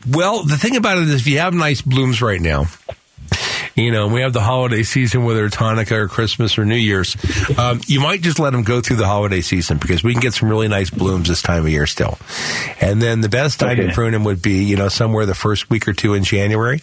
Well, 0.09 0.43
the 0.43 0.57
thing 0.57 0.75
about 0.75 0.97
it 0.97 1.03
is, 1.03 1.15
if 1.15 1.27
you 1.27 1.39
have 1.39 1.53
nice 1.53 1.81
blooms 1.81 2.21
right 2.21 2.41
now, 2.41 2.65
you 3.75 3.91
know, 3.91 4.07
we 4.07 4.21
have 4.21 4.33
the 4.33 4.41
holiday 4.41 4.83
season, 4.83 5.25
whether 5.25 5.45
it's 5.45 5.55
Hanukkah 5.55 5.91
or 5.91 6.07
Christmas 6.07 6.57
or 6.57 6.65
New 6.65 6.75
Year's, 6.75 7.15
um, 7.57 7.81
you 7.87 7.99
might 7.99 8.21
just 8.21 8.39
let 8.39 8.51
them 8.51 8.63
go 8.63 8.81
through 8.81 8.97
the 8.97 9.07
holiday 9.07 9.41
season 9.41 9.77
because 9.77 10.03
we 10.03 10.13
can 10.13 10.21
get 10.21 10.33
some 10.33 10.49
really 10.49 10.67
nice 10.67 10.89
blooms 10.89 11.27
this 11.27 11.41
time 11.41 11.63
of 11.63 11.69
year 11.69 11.87
still. 11.87 12.17
And 12.79 13.01
then 13.01 13.21
the 13.21 13.29
best 13.29 13.59
time 13.59 13.77
to 13.77 13.91
prune 13.91 14.11
them 14.11 14.23
would 14.23 14.41
be, 14.41 14.63
you 14.63 14.75
know, 14.75 14.89
somewhere 14.89 15.25
the 15.25 15.35
first 15.35 15.69
week 15.69 15.87
or 15.87 15.93
two 15.93 16.13
in 16.13 16.23
January. 16.23 16.81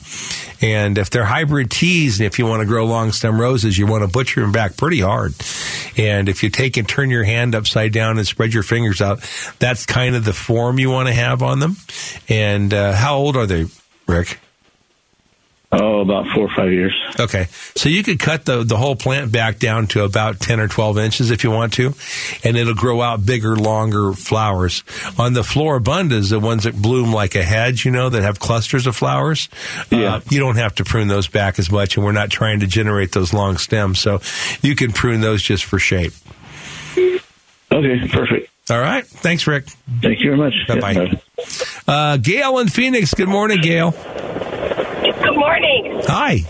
And 0.61 0.99
if 0.99 1.11
they're 1.11 1.25
hybrid 1.25 1.71
teas, 1.71 2.21
and 2.21 2.27
if 2.27 2.39
you 2.39 2.47
want 2.47 2.61
to 2.61 2.67
grow 2.67 2.87
long 2.87 3.13
stem 3.13 3.41
roses, 3.41 3.79
you 3.79 3.87
want 3.87 4.03
to 4.03 4.09
butcher 4.09 4.41
them 4.41 4.53
back 4.53 4.77
pretty 4.77 5.01
hard. 5.01 5.35
And 5.97 6.29
if 6.29 6.43
you 6.43 6.51
take 6.51 6.77
and 6.77 6.89
turn 6.89 7.11
your 7.11 7.25
hand 7.25 7.55
upside 7.55 7.93
down 7.93 8.19
and 8.19 8.27
spread 8.27 8.53
your 8.53 8.63
fingers 8.63 9.01
out, 9.01 9.21
that's 9.59 9.87
kind 9.87 10.17
of 10.17 10.25
the 10.25 10.33
form 10.33 10.79
you 10.79 10.91
want 10.91 11.09
to 11.09 11.15
have 11.15 11.43
on 11.43 11.61
them. 11.61 11.77
And 12.29 12.75
uh, 12.75 12.93
how 12.93 13.17
old 13.17 13.37
are 13.37 13.47
they, 13.47 13.67
Rick? 14.07 14.39
Oh, 15.73 16.01
about 16.01 16.27
four 16.35 16.47
or 16.47 16.49
five 16.49 16.73
years. 16.73 16.93
Okay. 17.21 17.47
So 17.77 17.89
you 17.89 18.03
could 18.03 18.19
cut 18.19 18.45
the, 18.45 18.65
the 18.65 18.77
whole 18.77 18.97
plant 18.97 19.31
back 19.31 19.61
down 19.61 19.87
to 19.89 20.03
about 20.03 20.41
10 20.41 20.59
or 20.59 20.67
12 20.67 20.99
inches 20.99 21.31
if 21.31 21.45
you 21.45 21.53
want 21.53 21.75
to, 21.75 21.95
and 22.43 22.57
it'll 22.57 22.75
grow 22.75 23.01
out 23.01 23.25
bigger, 23.25 23.55
longer 23.55 24.13
flowers. 24.13 24.83
On 25.17 25.33
the 25.33 25.43
floribundas, 25.43 26.31
the 26.31 26.41
ones 26.41 26.65
that 26.65 26.75
bloom 26.75 27.13
like 27.13 27.37
a 27.37 27.45
hedge, 27.45 27.85
you 27.85 27.93
know, 27.93 28.09
that 28.09 28.23
have 28.23 28.41
clusters 28.41 28.89
of 28.89 28.97
flowers, 28.97 29.49
Yeah. 29.93 30.17
uh, 30.17 30.21
you 30.29 30.41
don't 30.41 30.57
have 30.57 30.75
to 30.77 30.85
prune 30.85 31.07
those 31.07 31.29
back 31.29 31.61
as 31.61 31.71
much, 31.71 31.97
and 31.97 32.05
we're 32.05 32.11
not 32.11 32.31
trying 32.31 32.59
to 32.61 32.67
generate 32.67 33.13
those 33.13 33.33
long 33.33 33.57
stems. 33.57 34.01
So 34.01 34.21
you 34.63 34.75
can 34.75 34.91
prune 34.91 35.21
those 35.21 35.41
just 35.41 35.65
for 35.65 35.79
shape. 35.79 36.15
Okay, 36.97 38.09
perfect. 38.09 38.51
All 38.71 38.81
right. 38.81 39.07
Thanks, 39.07 39.47
Rick. 39.47 39.67
Thank 40.03 40.19
you 40.21 40.35
very 40.35 40.37
much. 40.37 40.55
Bye-bye. 40.67 40.93
Yeah, 40.93 41.15
Uh, 41.87 42.17
Gail 42.17 42.59
in 42.59 42.67
Phoenix. 42.69 43.15
Good 43.15 43.29
morning, 43.29 43.61
Gail. 43.61 43.95
Morning. 45.41 46.03
Hi. 46.07 46.45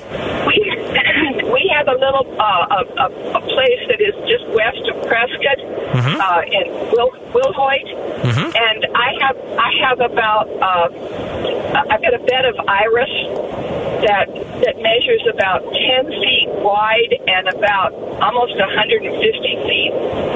Have 1.80 1.88
a 1.88 1.96
little 1.96 2.26
uh, 2.36 2.76
a, 2.76 2.80
a, 2.92 3.06
a 3.38 3.40
place 3.40 3.82
that 3.88 4.00
is 4.04 4.12
just 4.28 4.44
west 4.52 4.84
of 4.92 5.00
Prescott 5.08 5.56
uh, 5.96 6.42
in 6.44 6.68
Wil- 6.92 7.16
Wilhoit, 7.32 7.88
and 8.52 8.80
I 8.94 9.10
have 9.24 9.36
I 9.56 9.70
have 9.88 10.00
about 10.00 10.44
uh, 10.60 10.88
I've 11.88 12.02
got 12.02 12.12
a 12.12 12.18
bed 12.28 12.44
of 12.44 12.56
iris 12.68 13.08
that 14.04 14.28
that 14.60 14.76
measures 14.76 15.24
about 15.32 15.62
ten 15.72 16.04
feet 16.20 16.48
wide 16.60 17.16
and 17.26 17.48
about 17.48 17.94
almost 18.20 18.56
150 18.60 19.08
feet 19.64 19.92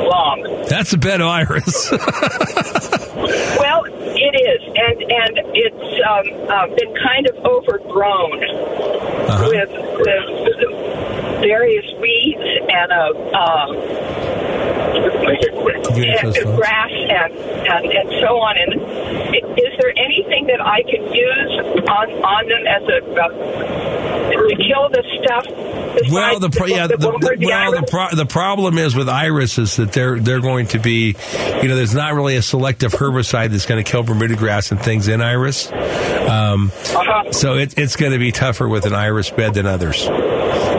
long. 0.08 0.64
That's 0.70 0.94
a 0.94 0.98
bed 0.98 1.20
of 1.20 1.26
iris. 1.28 1.92
Well, 3.14 3.84
it 3.86 4.34
is, 4.34 4.62
and 4.76 5.02
and 5.02 5.38
it's 5.54 5.86
um, 6.04 6.26
uh, 6.50 6.66
been 6.74 6.94
kind 7.00 7.26
of 7.30 7.36
overgrown 7.44 8.44
Uh-huh. 8.44 9.48
with 9.48 9.70
with 10.04 11.13
various 11.40 11.86
weeds 12.00 12.40
and 12.68 12.92
a 12.92 13.04
um, 13.36 14.74
and 14.84 16.56
grass 16.56 16.90
and, 16.92 17.32
and 17.34 17.84
and 17.86 18.08
so 18.20 18.36
on. 18.38 18.56
And 18.58 18.72
is 19.58 19.72
there 19.80 19.92
anything 19.96 20.46
that 20.46 20.60
I 20.60 20.82
can 20.82 21.12
use 21.12 21.82
on 21.88 22.10
on 22.24 22.48
them 22.48 22.66
as 22.66 22.82
a 22.88 22.98
uh, 23.14 23.28
to 24.30 24.56
kill 24.56 24.88
the 24.90 25.02
stuff? 25.22 25.46
Well, 26.10 26.40
the 26.40 26.50
pro- 26.50 26.66
yeah, 26.66 26.88
the, 26.88 26.96
the- 26.96 27.18
the 27.38 27.46
well, 27.46 27.70
the, 27.70 27.86
pro- 27.88 28.14
the 28.16 28.26
problem 28.26 28.78
is 28.78 28.96
with 28.96 29.08
iris 29.08 29.58
is 29.58 29.76
that 29.76 29.92
they're 29.92 30.18
they're 30.18 30.40
going 30.40 30.66
to 30.68 30.78
be, 30.80 31.14
you 31.62 31.68
know, 31.68 31.76
there's 31.76 31.94
not 31.94 32.14
really 32.14 32.36
a 32.36 32.42
selective 32.42 32.92
herbicide 32.92 33.50
that's 33.50 33.66
going 33.66 33.82
to 33.82 33.88
kill 33.88 34.02
Bermuda 34.02 34.36
grass 34.36 34.72
and 34.72 34.80
things 34.80 35.06
in 35.08 35.20
iris. 35.22 35.70
Um, 35.70 36.72
Uh-huh. 36.74 37.30
so 37.32 37.54
it, 37.54 37.78
it's 37.78 37.96
going 37.96 38.12
to 38.12 38.18
be 38.18 38.32
tougher 38.32 38.68
with 38.68 38.86
an 38.86 38.94
iris 38.94 39.30
bed 39.30 39.54
than 39.54 39.66
others. 39.66 40.06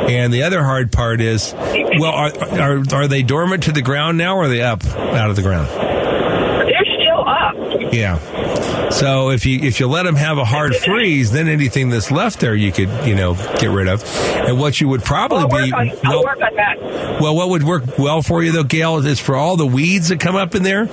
And 0.10 0.32
the 0.34 0.44
other 0.44 0.64
hard 0.64 0.92
part 0.92 1.20
is, 1.22 1.54
well, 1.54 2.12
are, 2.12 2.32
are 2.60 2.84
are 2.94 3.08
they 3.08 3.24
dormant 3.24 3.64
to 3.64 3.72
the 3.72 3.82
ground 3.82 4.18
now, 4.18 4.36
or 4.38 4.44
are 4.44 4.48
they 4.48 4.62
up 4.62 4.86
out 4.86 5.30
of 5.30 5.36
the 5.36 5.42
ground? 5.42 5.68
They're 5.68 6.86
still 7.00 7.28
up. 7.28 7.94
Yeah. 7.94 8.90
So 8.92 9.30
if 9.32 9.46
you 9.46 9.60
if 9.60 9.80
you 9.80 9.88
let 9.88 10.04
them 10.04 10.16
have 10.16 10.38
a 10.38 10.46
hard 10.46 10.76
freeze, 10.76 11.32
then 11.32 11.48
anything 11.48 11.90
that's 11.90 12.12
left 12.12 12.40
there 12.40 12.56
you 12.56 12.72
could 12.72 12.90
you 13.08 13.16
know 13.16 13.34
get 13.60 13.72
rid 13.72 13.88
of. 13.88 14.04
And 14.48 14.60
what 14.60 14.80
you 14.80 14.88
would 14.90 15.04
probably 15.04 15.66
be 15.66 15.74
on, 15.74 15.90
I'll 16.04 16.12
well, 16.12 16.24
work 16.24 16.42
on 16.42 16.56
that. 16.56 17.20
well, 17.20 17.36
what 17.36 17.50
would 17.50 17.64
work 17.64 17.98
well 17.98 18.22
for 18.22 18.44
you 18.44 18.52
though, 18.52 18.64
Gail, 18.64 18.98
is 18.98 19.20
for 19.20 19.36
all 19.36 19.58
the 19.58 19.66
weeds 19.66 20.10
that 20.10 20.20
come 20.20 20.36
up 20.36 20.56
in 20.56 20.64
there, 20.64 20.86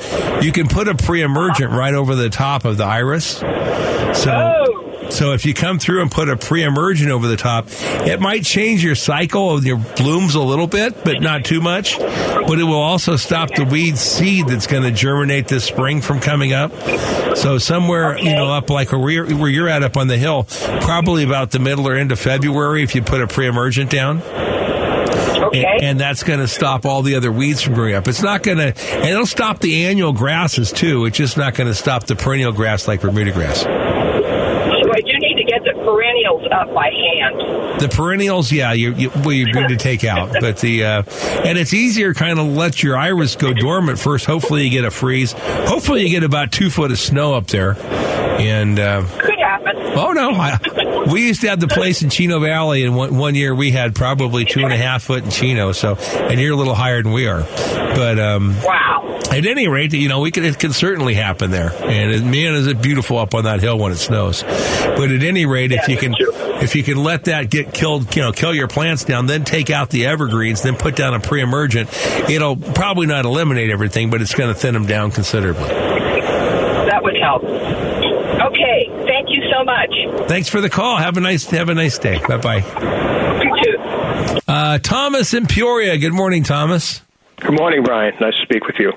you 0.42 0.52
can 0.52 0.68
put 0.68 0.88
a 0.88 0.94
pre-emergent 0.94 1.70
right 1.70 1.94
over 1.94 2.14
the 2.14 2.30
top 2.30 2.64
of 2.64 2.76
the 2.78 2.84
iris. 2.84 3.26
So. 3.36 4.30
Oh. 4.30 4.81
So 5.12 5.32
if 5.34 5.44
you 5.44 5.52
come 5.52 5.78
through 5.78 6.00
and 6.00 6.10
put 6.10 6.28
a 6.30 6.36
pre-emergent 6.36 7.10
over 7.10 7.28
the 7.28 7.36
top, 7.36 7.66
it 7.70 8.18
might 8.18 8.44
change 8.44 8.82
your 8.82 8.94
cycle 8.94 9.54
of 9.54 9.64
your 9.64 9.76
blooms 9.76 10.34
a 10.34 10.40
little 10.40 10.66
bit, 10.66 11.04
but 11.04 11.20
not 11.20 11.44
too 11.44 11.60
much. 11.60 11.98
But 11.98 12.58
it 12.58 12.64
will 12.64 12.80
also 12.80 13.16
stop 13.16 13.54
the 13.54 13.64
weed 13.64 13.98
seed 13.98 14.48
that's 14.48 14.66
going 14.66 14.84
to 14.84 14.90
germinate 14.90 15.48
this 15.48 15.64
spring 15.64 16.00
from 16.00 16.20
coming 16.20 16.54
up. 16.54 16.72
So 17.36 17.58
somewhere, 17.58 18.18
you 18.18 18.32
know, 18.32 18.48
up 18.52 18.70
like 18.70 18.90
where 18.92 19.10
you're, 19.10 19.36
where 19.36 19.50
you're 19.50 19.68
at 19.68 19.82
up 19.82 19.96
on 19.98 20.08
the 20.08 20.16
hill, 20.16 20.44
probably 20.80 21.24
about 21.24 21.50
the 21.50 21.58
middle 21.58 21.86
or 21.86 21.94
end 21.94 22.10
of 22.10 22.18
February, 22.18 22.82
if 22.82 22.94
you 22.94 23.02
put 23.02 23.20
a 23.20 23.26
pre-emergent 23.26 23.90
down. 23.90 24.22
Okay. 24.22 25.64
And, 25.64 25.82
and 25.82 26.00
that's 26.00 26.22
going 26.22 26.40
to 26.40 26.48
stop 26.48 26.86
all 26.86 27.02
the 27.02 27.16
other 27.16 27.30
weeds 27.30 27.60
from 27.60 27.74
growing 27.74 27.94
up. 27.94 28.08
It's 28.08 28.22
not 28.22 28.42
going 28.42 28.58
to, 28.58 28.74
and 28.96 29.06
it'll 29.06 29.26
stop 29.26 29.58
the 29.58 29.84
annual 29.84 30.12
grasses 30.14 30.72
too. 30.72 31.04
It's 31.04 31.18
just 31.18 31.36
not 31.36 31.54
going 31.54 31.68
to 31.68 31.74
stop 31.74 32.04
the 32.04 32.16
perennial 32.16 32.52
grass 32.52 32.88
like 32.88 33.02
Bermuda 33.02 33.32
grass. 33.32 33.60
So 33.62 33.68
I 33.68 35.00
do 35.00 35.12
need 35.18 35.36
to 35.36 35.44
get 35.44 35.62
the 35.64 35.74
perennials 35.84 36.41
up 36.52 36.72
by 36.74 36.90
hand. 36.90 37.80
The 37.80 37.88
perennials, 37.88 38.52
yeah, 38.52 38.72
you, 38.72 38.92
you, 38.94 39.10
well, 39.10 39.32
you're 39.32 39.50
good 39.52 39.68
to 39.68 39.76
take 39.76 40.04
out, 40.04 40.32
but 40.40 40.58
the 40.58 40.84
uh, 40.84 41.02
and 41.44 41.58
it's 41.58 41.72
easier 41.74 42.14
kind 42.14 42.38
of 42.38 42.46
let 42.46 42.82
your 42.82 42.96
iris 42.96 43.36
go 43.36 43.52
dormant 43.52 43.98
first. 43.98 44.26
Hopefully, 44.26 44.64
you 44.64 44.70
get 44.70 44.84
a 44.84 44.90
freeze. 44.90 45.32
Hopefully, 45.32 46.02
you 46.02 46.08
get 46.10 46.22
about 46.24 46.52
two 46.52 46.70
foot 46.70 46.90
of 46.92 46.98
snow 46.98 47.34
up 47.34 47.46
there, 47.48 47.76
and 48.38 48.78
uh, 48.78 49.04
Could 49.18 49.38
happen. 49.38 49.76
oh 49.96 50.12
no, 50.12 50.30
I, 50.32 51.04
we 51.12 51.26
used 51.26 51.40
to 51.42 51.48
have 51.48 51.60
the 51.60 51.68
place 51.68 52.02
in 52.02 52.10
Chino 52.10 52.38
Valley, 52.40 52.84
and 52.84 52.94
one, 52.96 53.16
one 53.16 53.34
year 53.34 53.54
we 53.54 53.70
had 53.70 53.94
probably 53.94 54.44
two 54.44 54.60
and 54.62 54.72
a 54.72 54.76
half 54.76 55.02
foot 55.02 55.24
in 55.24 55.30
Chino. 55.30 55.72
So, 55.72 55.94
and 55.96 56.38
you're 56.40 56.52
a 56.52 56.56
little 56.56 56.74
higher 56.74 57.02
than 57.02 57.12
we 57.12 57.26
are, 57.26 57.40
but 57.42 58.18
um, 58.18 58.54
Wow. 58.62 59.01
At 59.32 59.46
any 59.46 59.68
rate, 59.68 59.92
you 59.92 60.08
know, 60.08 60.20
we 60.20 60.30
can, 60.30 60.44
it 60.44 60.58
can 60.58 60.72
certainly 60.72 61.14
happen 61.14 61.50
there. 61.50 61.72
And 61.72 62.12
it, 62.12 62.22
man, 62.22 62.54
is 62.54 62.66
it 62.66 62.82
beautiful 62.82 63.18
up 63.18 63.34
on 63.34 63.44
that 63.44 63.60
hill 63.60 63.78
when 63.78 63.92
it 63.92 63.96
snows. 63.96 64.42
But 64.42 65.10
at 65.10 65.22
any 65.22 65.46
rate, 65.46 65.72
if 65.72 65.88
you 65.88 65.96
can, 65.96 66.14
if 66.62 66.76
you 66.76 66.82
can 66.82 67.02
let 67.02 67.24
that 67.24 67.50
get 67.50 67.72
killed, 67.72 68.14
you 68.14 68.22
know, 68.22 68.32
kill 68.32 68.54
your 68.54 68.68
plants 68.68 69.04
down, 69.04 69.26
then 69.26 69.44
take 69.44 69.70
out 69.70 69.90
the 69.90 70.06
evergreens, 70.06 70.62
then 70.62 70.76
put 70.76 70.96
down 70.96 71.14
a 71.14 71.20
pre-emergent, 71.20 71.88
it'll 72.28 72.56
probably 72.56 73.06
not 73.06 73.24
eliminate 73.24 73.70
everything, 73.70 74.10
but 74.10 74.20
it's 74.20 74.34
going 74.34 74.52
to 74.52 74.58
thin 74.58 74.74
them 74.74 74.86
down 74.86 75.10
considerably. 75.10 75.68
That 75.68 77.02
would 77.02 77.16
help. 77.16 77.42
Okay. 77.44 78.88
Thank 79.06 79.30
you 79.30 79.42
so 79.50 79.64
much. 79.64 80.28
Thanks 80.28 80.48
for 80.48 80.60
the 80.60 80.70
call. 80.70 80.96
Have 80.98 81.16
a 81.16 81.20
nice, 81.20 81.46
have 81.46 81.68
a 81.68 81.74
nice 81.74 81.98
day. 81.98 82.18
Bye 82.26 82.36
bye. 82.36 83.42
You 83.42 83.62
too. 83.62 84.40
Uh, 84.46 84.78
Thomas 84.78 85.32
in 85.34 85.46
Peoria. 85.46 85.96
Good 85.98 86.12
morning, 86.12 86.44
Thomas. 86.44 87.00
Good 87.42 87.58
morning, 87.58 87.82
Brian. 87.82 88.14
Nice 88.20 88.34
to 88.36 88.42
speak 88.42 88.66
with 88.66 88.76
you. 88.78 88.92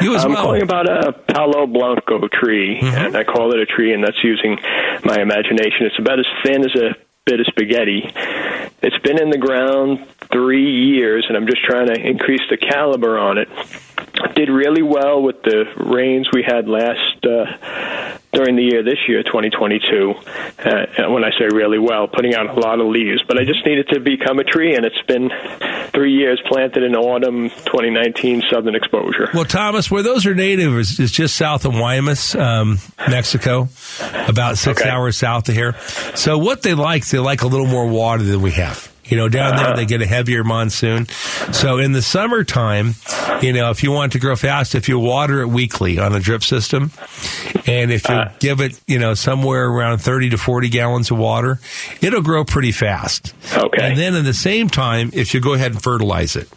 You 0.00 0.16
as 0.16 0.24
I'm 0.24 0.32
well. 0.32 0.42
calling 0.42 0.62
about 0.62 0.88
a 0.88 1.12
Palo 1.12 1.66
Blanco 1.66 2.26
tree, 2.26 2.80
mm-hmm. 2.80 2.86
and 2.86 3.16
I 3.16 3.22
call 3.22 3.54
it 3.54 3.60
a 3.60 3.66
tree, 3.66 3.94
and 3.94 4.02
that's 4.02 4.18
using 4.24 4.58
my 5.04 5.20
imagination. 5.20 5.86
It's 5.86 5.98
about 5.98 6.18
as 6.18 6.26
thin 6.44 6.64
as 6.64 6.74
a 6.74 6.96
bit 7.24 7.38
of 7.38 7.46
spaghetti. 7.46 8.02
It's 8.86 8.98
been 8.98 9.20
in 9.20 9.30
the 9.30 9.38
ground 9.38 10.06
three 10.30 10.70
years, 10.94 11.24
and 11.28 11.36
I'm 11.36 11.46
just 11.46 11.64
trying 11.64 11.86
to 11.86 11.94
increase 11.98 12.42
the 12.50 12.56
caliber 12.58 13.18
on 13.18 13.38
it. 13.38 13.48
Did 14.36 14.48
really 14.48 14.82
well 14.82 15.22
with 15.22 15.42
the 15.42 15.64
rains 15.76 16.28
we 16.32 16.42
had 16.46 16.68
last 16.68 17.24
uh, 17.24 18.16
during 18.32 18.56
the 18.56 18.62
year 18.62 18.82
this 18.82 18.98
year, 19.08 19.22
2022. 19.22 20.14
Uh, 20.14 21.10
when 21.10 21.24
I 21.24 21.30
say 21.38 21.46
really 21.52 21.78
well, 21.78 22.08
putting 22.08 22.34
out 22.34 22.46
a 22.56 22.60
lot 22.60 22.80
of 22.80 22.86
leaves, 22.88 23.22
but 23.26 23.38
I 23.40 23.44
just 23.44 23.64
needed 23.66 23.88
to 23.88 24.00
become 24.00 24.38
a 24.38 24.44
tree, 24.44 24.74
and 24.76 24.84
it's 24.84 25.00
been 25.06 25.30
three 25.92 26.12
years 26.14 26.40
planted 26.46 26.82
in 26.82 26.94
autumn 26.94 27.48
2019 27.50 28.42
southern 28.50 28.74
exposure. 28.74 29.28
Well, 29.34 29.44
Thomas, 29.44 29.90
where 29.90 30.02
those 30.02 30.26
are 30.26 30.34
native 30.34 30.76
is, 30.78 30.98
is 31.00 31.10
just 31.12 31.36
south 31.36 31.64
of 31.64 31.72
Guaymas, 31.72 32.38
um, 32.38 32.78
Mexico, 33.08 33.68
about 34.28 34.58
six 34.58 34.80
Okay. 34.80 34.90
hours 34.90 35.16
south 35.16 35.48
of 35.48 35.54
here. 35.54 35.74
So 36.14 36.38
what 36.38 36.62
they 36.62 36.74
like, 36.74 37.06
they 37.08 37.18
like 37.18 37.42
a 37.42 37.46
little 37.46 37.66
more 37.66 37.86
water 37.86 38.22
than 38.22 38.42
we 38.42 38.52
have. 38.52 38.73
You 39.06 39.16
know, 39.16 39.28
down 39.28 39.56
there 39.56 39.66
uh-huh. 39.66 39.76
they 39.76 39.86
get 39.86 40.00
a 40.02 40.06
heavier 40.06 40.44
monsoon. 40.44 41.06
So 41.52 41.78
in 41.78 41.92
the 41.92 42.02
summertime, 42.02 42.94
you 43.42 43.52
know, 43.52 43.70
if 43.70 43.82
you 43.82 43.92
want 43.92 44.12
to 44.12 44.18
grow 44.18 44.36
fast, 44.36 44.74
if 44.74 44.88
you 44.88 44.98
water 44.98 45.42
it 45.42 45.48
weekly 45.48 45.98
on 45.98 46.14
a 46.14 46.20
drip 46.20 46.42
system, 46.42 46.90
and 47.66 47.92
if 47.92 48.08
you 48.08 48.14
uh-huh. 48.14 48.34
give 48.38 48.60
it, 48.60 48.80
you 48.86 48.98
know, 48.98 49.14
somewhere 49.14 49.66
around 49.66 49.98
30 49.98 50.30
to 50.30 50.38
40 50.38 50.68
gallons 50.68 51.10
of 51.10 51.18
water, 51.18 51.60
it'll 52.00 52.22
grow 52.22 52.44
pretty 52.44 52.72
fast. 52.72 53.34
Okay. 53.54 53.82
And 53.82 53.98
then 53.98 54.14
at 54.14 54.24
the 54.24 54.34
same 54.34 54.68
time, 54.68 55.10
if 55.12 55.34
you 55.34 55.40
go 55.40 55.54
ahead 55.54 55.72
and 55.72 55.82
fertilize 55.82 56.36
it. 56.36 56.48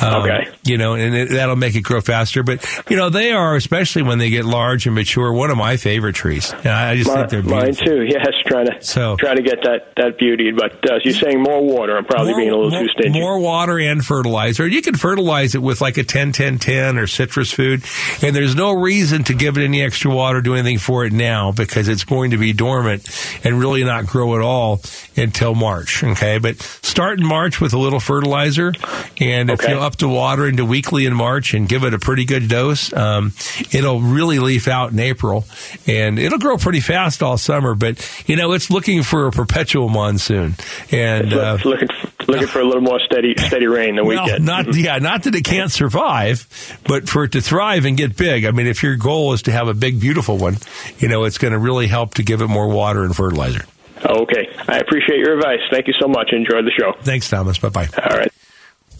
Um, 0.00 0.22
Okay. 0.22 0.48
You 0.64 0.76
know, 0.76 0.94
and 0.94 1.14
it, 1.14 1.30
that'll 1.30 1.56
make 1.56 1.74
it 1.74 1.80
grow 1.82 2.00
faster. 2.00 2.42
But, 2.42 2.64
you 2.90 2.96
know, 2.96 3.08
they 3.08 3.32
are, 3.32 3.56
especially 3.56 4.02
when 4.02 4.18
they 4.18 4.28
get 4.30 4.44
large 4.44 4.84
and 4.86 4.94
mature, 4.94 5.32
one 5.32 5.50
of 5.50 5.56
my 5.56 5.76
favorite 5.78 6.14
trees. 6.14 6.52
And 6.52 6.68
I 6.68 6.94
just 6.96 7.08
Mi- 7.08 7.16
think 7.16 7.30
they're 7.30 7.42
beautiful. 7.42 7.64
Mine 7.64 7.74
too. 7.74 8.02
Yes, 8.08 8.26
trying 8.46 8.66
to 8.66 8.82
So- 8.82 9.16
trying 9.16 9.36
to 9.36 9.42
get 9.42 9.62
that 9.62 9.92
that 9.96 10.18
beauty. 10.18 10.50
But 10.52 10.72
uh, 10.90 10.98
you're 11.02 11.14
saying 11.14 11.42
more 11.42 11.62
water. 11.64 11.96
I'm 11.96 12.04
probably 12.04 12.34
being 12.34 12.50
a 12.50 12.54
little 12.56 12.70
more, 12.70 12.82
too 12.82 12.88
stingy. 12.98 13.18
more 13.18 13.38
water 13.38 13.78
and 13.78 14.04
fertilizer. 14.04 14.66
You 14.66 14.82
can 14.82 14.94
fertilize 14.94 15.54
it 15.54 15.62
with 15.62 15.80
like 15.80 15.96
a 15.98 16.04
10 16.04 16.32
10 16.32 16.58
10 16.58 16.98
or 16.98 17.06
citrus 17.06 17.52
food. 17.52 17.82
And 18.22 18.34
there's 18.36 18.54
no 18.54 18.72
reason 18.72 19.24
to 19.24 19.34
give 19.34 19.56
it 19.58 19.64
any 19.64 19.82
extra 19.82 20.10
water, 20.14 20.40
do 20.42 20.54
anything 20.54 20.78
for 20.78 21.04
it 21.04 21.12
now 21.12 21.52
because 21.52 21.88
it's 21.88 22.04
going 22.04 22.30
to 22.32 22.38
be 22.38 22.52
dormant 22.52 23.08
and 23.44 23.58
really 23.58 23.84
not 23.84 24.06
grow 24.06 24.34
at 24.36 24.42
all 24.42 24.80
until 25.16 25.54
March. 25.54 26.02
Okay. 26.04 26.38
But 26.38 26.60
start 26.60 27.18
in 27.20 27.26
March 27.26 27.60
with 27.60 27.72
a 27.72 27.78
little 27.78 28.00
fertilizer. 28.00 28.72
And 29.20 29.50
if 29.50 29.60
Okay. 29.60 29.72
you 29.72 29.78
up 29.88 29.96
the 29.96 30.08
water 30.08 30.46
into 30.46 30.66
weekly 30.66 31.06
in 31.06 31.14
March 31.14 31.54
and 31.54 31.66
give 31.66 31.82
it 31.82 31.94
a 31.94 31.98
pretty 31.98 32.26
good 32.26 32.46
dose, 32.46 32.92
um, 32.92 33.32
it'll 33.72 34.00
really 34.00 34.38
leaf 34.38 34.68
out 34.68 34.92
in 34.92 34.98
April 35.00 35.46
and 35.86 36.18
it'll 36.18 36.38
grow 36.38 36.58
pretty 36.58 36.80
fast 36.80 37.22
all 37.22 37.38
summer. 37.38 37.74
But, 37.74 38.06
you 38.26 38.36
know, 38.36 38.52
it's 38.52 38.70
looking 38.70 39.02
for 39.02 39.26
a 39.26 39.30
perpetual 39.32 39.88
monsoon. 39.88 40.56
And, 40.92 41.32
uh, 41.32 41.56
looking 41.64 41.88
looking 42.26 42.46
for 42.46 42.60
a 42.60 42.64
little 42.64 42.82
more 42.82 43.00
steady 43.00 43.34
steady 43.38 43.66
rain 43.66 43.96
than 43.96 44.06
well, 44.06 44.24
we 44.24 44.30
get. 44.30 44.42
not 44.42 44.74
yeah, 44.76 44.98
not 44.98 45.22
that 45.22 45.34
it 45.34 45.44
can't 45.44 45.72
survive, 45.72 46.46
but 46.86 47.08
for 47.08 47.24
it 47.24 47.32
to 47.32 47.40
thrive 47.40 47.86
and 47.86 47.96
get 47.96 48.16
big. 48.16 48.44
I 48.44 48.50
mean, 48.50 48.66
if 48.66 48.82
your 48.82 48.96
goal 48.96 49.32
is 49.32 49.42
to 49.42 49.52
have 49.52 49.68
a 49.68 49.74
big, 49.74 50.00
beautiful 50.00 50.36
one, 50.36 50.58
you 50.98 51.08
know, 51.08 51.24
it's 51.24 51.38
going 51.38 51.52
to 51.52 51.58
really 51.58 51.86
help 51.86 52.14
to 52.14 52.22
give 52.22 52.42
it 52.42 52.48
more 52.48 52.68
water 52.68 53.04
and 53.04 53.16
fertilizer. 53.16 53.64
Okay, 54.04 54.48
I 54.68 54.78
appreciate 54.78 55.18
your 55.18 55.36
advice. 55.38 55.60
Thank 55.70 55.88
you 55.88 55.94
so 55.98 56.06
much. 56.06 56.32
Enjoy 56.32 56.62
the 56.62 56.70
show. 56.70 56.92
Thanks, 57.00 57.28
Thomas. 57.28 57.58
Bye 57.58 57.70
bye. 57.70 57.88
All 57.98 58.16
right. 58.16 58.32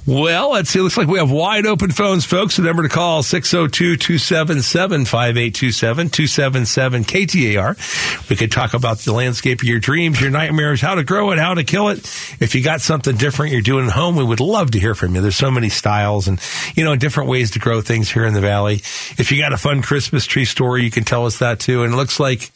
Well, 0.09 0.53
let's 0.53 0.71
see. 0.71 0.79
It 0.79 0.83
looks 0.85 0.97
like 0.97 1.07
we 1.07 1.19
have 1.19 1.31
wide 1.31 1.67
open 1.67 1.91
phones, 1.91 2.25
folks. 2.25 2.57
The 2.57 2.63
number 2.63 2.83
to 2.83 2.89
call 2.89 3.23
602-277-5827, 3.23 5.83
277 5.83 7.05
KTAR. 7.05 8.31
We 8.31 8.37
could 8.37 8.51
talk 8.51 8.73
about 8.73 9.01
the 9.01 9.13
landscape 9.13 9.61
of 9.61 9.69
your 9.69 9.81
dreams, 9.81 10.19
your 10.19 10.31
nightmares, 10.31 10.81
how 10.81 10.95
to 10.95 11.05
grow 11.05 11.33
it, 11.33 11.39
how 11.39 11.53
to 11.53 11.63
kill 11.63 11.91
it. 11.91 11.99
If 12.41 12.55
you 12.55 12.65
got 12.65 12.81
something 12.81 13.19
different 13.19 13.53
you're 13.53 13.61
doing 13.61 13.85
at 13.85 13.93
home, 13.93 14.17
we 14.17 14.25
would 14.25 14.41
love 14.41 14.71
to 14.71 14.81
hear 14.81 14.95
from 14.95 15.15
you. 15.15 15.21
There's 15.21 15.37
so 15.37 15.51
many 15.51 15.69
styles 15.69 16.27
and, 16.27 16.41
you 16.75 16.85
know, 16.85 16.97
different 16.97 17.29
ways 17.29 17.51
to 17.51 17.59
grow 17.59 17.83
things 17.83 18.11
here 18.11 18.25
in 18.25 18.33
the 18.33 18.41
valley. 18.41 18.77
If 19.19 19.31
you 19.31 19.39
got 19.39 19.53
a 19.53 19.59
fun 19.59 19.83
Christmas 19.83 20.25
tree 20.25 20.47
story, 20.47 20.85
you 20.85 20.91
can 20.91 21.05
tell 21.05 21.27
us 21.27 21.41
that 21.41 21.61
too. 21.61 21.83
And 21.83 21.93
it 21.93 21.97
looks 21.97 22.19
like 22.19 22.51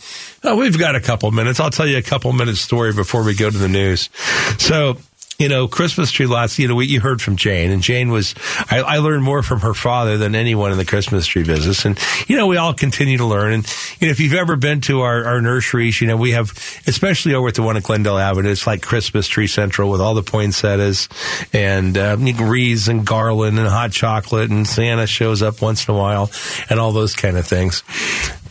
oh, 0.44 0.56
we've 0.56 0.78
got 0.78 0.94
a 0.94 1.00
couple 1.00 1.30
minutes. 1.30 1.60
I'll 1.60 1.70
tell 1.70 1.86
you 1.86 1.98
a 1.98 2.02
couple 2.02 2.32
minutes 2.32 2.60
story 2.60 2.92
before 2.92 3.24
we 3.24 3.34
go 3.34 3.50
to 3.50 3.58
the 3.58 3.68
news. 3.68 4.10
So, 4.58 4.96
you 5.38 5.48
know, 5.48 5.66
Christmas 5.66 6.10
tree 6.10 6.26
lots, 6.26 6.58
you 6.58 6.68
know, 6.68 6.74
we, 6.74 6.86
you 6.86 7.00
heard 7.00 7.20
from 7.20 7.36
Jane 7.36 7.70
and 7.70 7.82
Jane 7.82 8.10
was, 8.10 8.34
I, 8.70 8.80
I 8.80 8.98
learned 8.98 9.24
more 9.24 9.42
from 9.42 9.60
her 9.60 9.74
father 9.74 10.16
than 10.18 10.34
anyone 10.34 10.72
in 10.72 10.78
the 10.78 10.84
Christmas 10.84 11.26
tree 11.26 11.42
business. 11.42 11.84
And, 11.84 11.98
you 12.28 12.36
know, 12.36 12.46
we 12.46 12.58
all 12.58 12.74
continue 12.74 13.18
to 13.18 13.24
learn. 13.24 13.52
And, 13.52 13.76
you 13.98 14.06
know, 14.06 14.12
if 14.12 14.20
you've 14.20 14.34
ever 14.34 14.56
been 14.56 14.80
to 14.82 15.00
our, 15.00 15.24
our 15.24 15.40
nurseries, 15.40 16.00
you 16.00 16.06
know, 16.06 16.16
we 16.16 16.32
have, 16.32 16.50
especially 16.86 17.34
over 17.34 17.48
at 17.48 17.54
the 17.54 17.62
one 17.62 17.76
at 17.76 17.82
Glendale 17.82 18.18
Avenue, 18.18 18.50
it's 18.50 18.66
like 18.66 18.82
Christmas 18.82 19.26
tree 19.26 19.46
central 19.48 19.90
with 19.90 20.00
all 20.00 20.14
the 20.14 20.22
poinsettias 20.22 21.08
and, 21.52 21.96
uh, 21.98 22.16
wreaths 22.18 22.88
and 22.88 23.06
garland 23.06 23.58
and 23.58 23.68
hot 23.68 23.92
chocolate 23.92 24.50
and 24.50 24.66
Santa 24.66 25.06
shows 25.06 25.42
up 25.42 25.60
once 25.60 25.88
in 25.88 25.94
a 25.94 25.98
while 25.98 26.30
and 26.70 26.78
all 26.78 26.92
those 26.92 27.16
kind 27.16 27.36
of 27.36 27.46
things. 27.46 27.82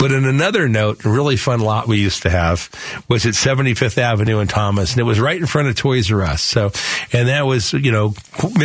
But 0.02 0.12
in 0.12 0.26
another 0.26 0.68
note, 0.68 1.06
a 1.06 1.10
really 1.10 1.38
fun 1.38 1.60
lot 1.60 1.88
we 1.88 2.00
used 2.00 2.24
to 2.24 2.32
have 2.32 2.72
was 3.08 3.28
at 3.28 3.36
75th 3.36 4.00
Avenue 4.00 4.40
in 4.40 4.48
Thomas, 4.48 4.94
and 4.94 5.00
it 5.00 5.04
was 5.04 5.20
right 5.20 5.40
in 5.40 5.46
front 5.46 5.68
of 5.68 5.76
Toys 5.76 6.12
R 6.12 6.24
Us. 6.24 6.42
So, 6.42 6.72
and 7.14 7.28
that 7.28 7.46
was, 7.46 7.72
you 7.74 7.92
know, 7.92 8.16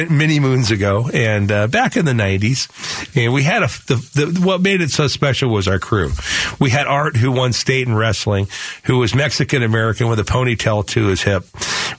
many 0.09 0.41
moons 0.41 0.71
ago 0.71 1.11
and 1.13 1.53
uh, 1.53 1.67
back 1.67 1.99
in 1.99 2.07
the 2.07 2.13
90s. 2.13 3.15
And 3.23 3.35
we 3.35 3.43
had 3.43 3.63
a, 3.63 3.67
the, 3.67 3.97
the, 4.15 4.41
what 4.41 4.63
made 4.63 4.81
it 4.81 4.91
so 4.91 5.09
special 5.09 5.51
was 5.51 5.69
our 5.69 5.79
crew. 5.79 6.11
We 6.59 6.71
had 6.71 6.87
Art, 6.87 7.17
who 7.17 7.31
won 7.31 7.53
state 7.53 7.87
in 7.87 7.95
wrestling, 7.95 8.49
who 8.85 8.97
was 8.97 9.15
Mexican 9.15 9.63
American 9.63 10.09
with 10.09 10.19
a 10.19 10.25
ponytail 10.25 10.87
to 10.87 11.09
his 11.09 11.21
hip. 11.21 11.45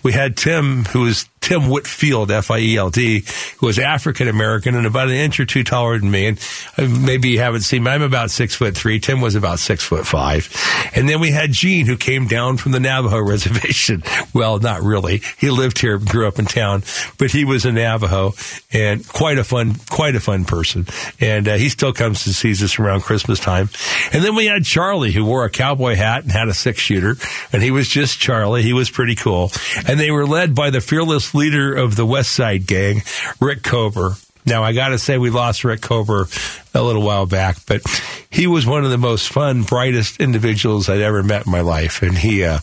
We 0.02 0.14
had 0.14 0.36
Tim, 0.36 0.86
who 0.86 1.02
was 1.02 1.30
Tim 1.48 1.70
Whitfield, 1.70 2.30
F-I-E-L-D, 2.30 3.24
who 3.60 3.66
was 3.66 3.80
African 3.80 4.28
American 4.28 4.76
and 4.76 4.86
about 4.86 5.08
an 5.08 5.14
inch 5.14 5.40
or 5.40 5.46
two 5.46 5.64
taller 5.64 5.98
than 5.98 6.12
me. 6.12 6.28
And 6.28 6.40
uh, 6.78 6.90
maybe 6.90 7.30
you 7.30 7.40
haven't 7.40 7.62
seen 7.62 7.84
me. 7.84 7.92
I'm 7.92 8.02
about 8.02 8.32
six 8.32 8.54
foot 8.54 8.76
three. 8.76 9.00
Tim 9.00 9.22
was 9.22 9.36
about 9.36 9.60
six 9.60 9.82
foot 9.82 10.06
five. 10.06 10.50
And 10.94 11.08
then 11.08 11.22
we 11.22 11.32
had 11.32 11.54
Gene, 11.54 11.86
who 11.86 11.96
came 11.96 12.28
down 12.28 12.58
from 12.58 12.74
the 12.74 12.82
Navajo 12.82 13.20
reservation. 13.26 14.04
Well, 14.34 14.60
not 14.60 14.82
really. 14.82 15.22
He 15.38 15.50
lived 15.50 15.80
here, 15.80 15.98
grew 15.98 16.28
up 16.28 16.38
in 16.38 16.48
town, 16.48 16.84
but 17.18 17.32
he 17.32 17.46
was 17.46 17.64
a 17.64 17.72
Navajo 17.72 18.34
and 18.74 19.08
quite 19.08 19.38
a 19.38 19.46
fun, 19.46 19.76
quite 19.90 20.16
a 20.16 20.20
fun 20.20 20.44
person. 20.44 20.86
And 21.22 21.48
uh, 21.48 21.56
he 21.56 21.70
still 21.70 21.94
comes 21.94 22.26
to 22.26 22.34
sees 22.34 22.62
us 22.62 22.78
around 22.78 23.04
Christmas 23.04 23.40
time. 23.40 23.70
And 24.12 24.22
then 24.22 24.36
we 24.36 24.48
had 24.48 24.66
Charlie, 24.66 25.14
who 25.14 25.24
wore 25.24 25.46
a 25.46 25.50
cowboy 25.50 25.96
hat 25.96 26.24
and 26.24 26.32
had 26.34 26.50
a 26.50 26.54
six 26.54 26.82
shooter. 26.82 27.16
And 27.54 27.64
he 27.64 27.72
was 27.72 27.88
just 27.88 28.20
Charlie. 28.20 28.64
He 28.64 28.74
was 28.74 28.90
pretty 28.90 29.16
cool. 29.16 29.52
And 29.88 29.98
they 29.98 30.12
were 30.12 30.26
led 30.26 30.54
by 30.54 30.72
the 30.72 30.82
fearless 30.82 31.34
leader 31.38 31.74
of 31.74 31.96
the 31.96 32.06
West 32.06 32.32
Side 32.32 32.68
Gang, 32.68 33.04
Rick 33.40 33.64
Kober. 33.64 34.16
Now, 34.46 34.64
I 34.64 34.72
got 34.72 34.90
to 34.90 34.98
say, 34.98 35.18
we 35.18 35.30
lost 35.30 35.66
Rick 35.66 35.82
Kober 35.82 36.28
a 36.74 36.82
little 36.82 37.02
while 37.02 37.26
back, 37.26 37.58
but 37.68 37.82
he 38.30 38.48
was 38.48 38.66
one 38.66 38.86
of 38.86 38.92
the 38.92 38.98
most 38.98 39.28
fun, 39.28 39.64
brightest 39.64 40.22
individuals 40.22 40.88
I'd 40.88 41.02
ever 41.02 41.22
met 41.22 41.46
in 41.46 41.52
my 41.52 41.62
life. 41.62 42.02
And 42.02 42.18
he 42.18 42.46
uh, 42.46 42.60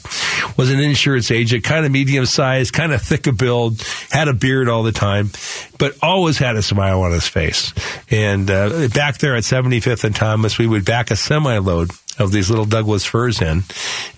was 0.56 0.70
an 0.70 0.80
insurance 0.80 1.30
agent, 1.30 1.62
kind 1.62 1.84
of 1.84 1.92
medium 1.92 2.24
sized, 2.24 2.72
kind 2.72 2.92
of 2.92 3.02
thick 3.02 3.26
of 3.26 3.36
build, 3.36 3.82
had 4.10 4.28
a 4.28 4.32
beard 4.32 4.70
all 4.70 4.82
the 4.82 4.92
time, 4.92 5.30
but 5.78 5.92
always 6.02 6.38
had 6.38 6.56
a 6.56 6.62
smile 6.62 7.02
on 7.02 7.12
his 7.12 7.28
face. 7.28 7.74
And 8.10 8.50
uh, 8.50 8.88
back 8.88 9.18
there 9.18 9.36
at 9.36 9.42
75th 9.42 10.04
and 10.04 10.16
Thomas, 10.16 10.58
we 10.58 10.66
would 10.66 10.86
back 10.86 11.10
a 11.10 11.16
semi 11.16 11.58
load 11.58 11.90
of 12.18 12.32
these 12.32 12.50
little 12.50 12.64
Douglas 12.64 13.04
firs 13.04 13.40
in, 13.40 13.64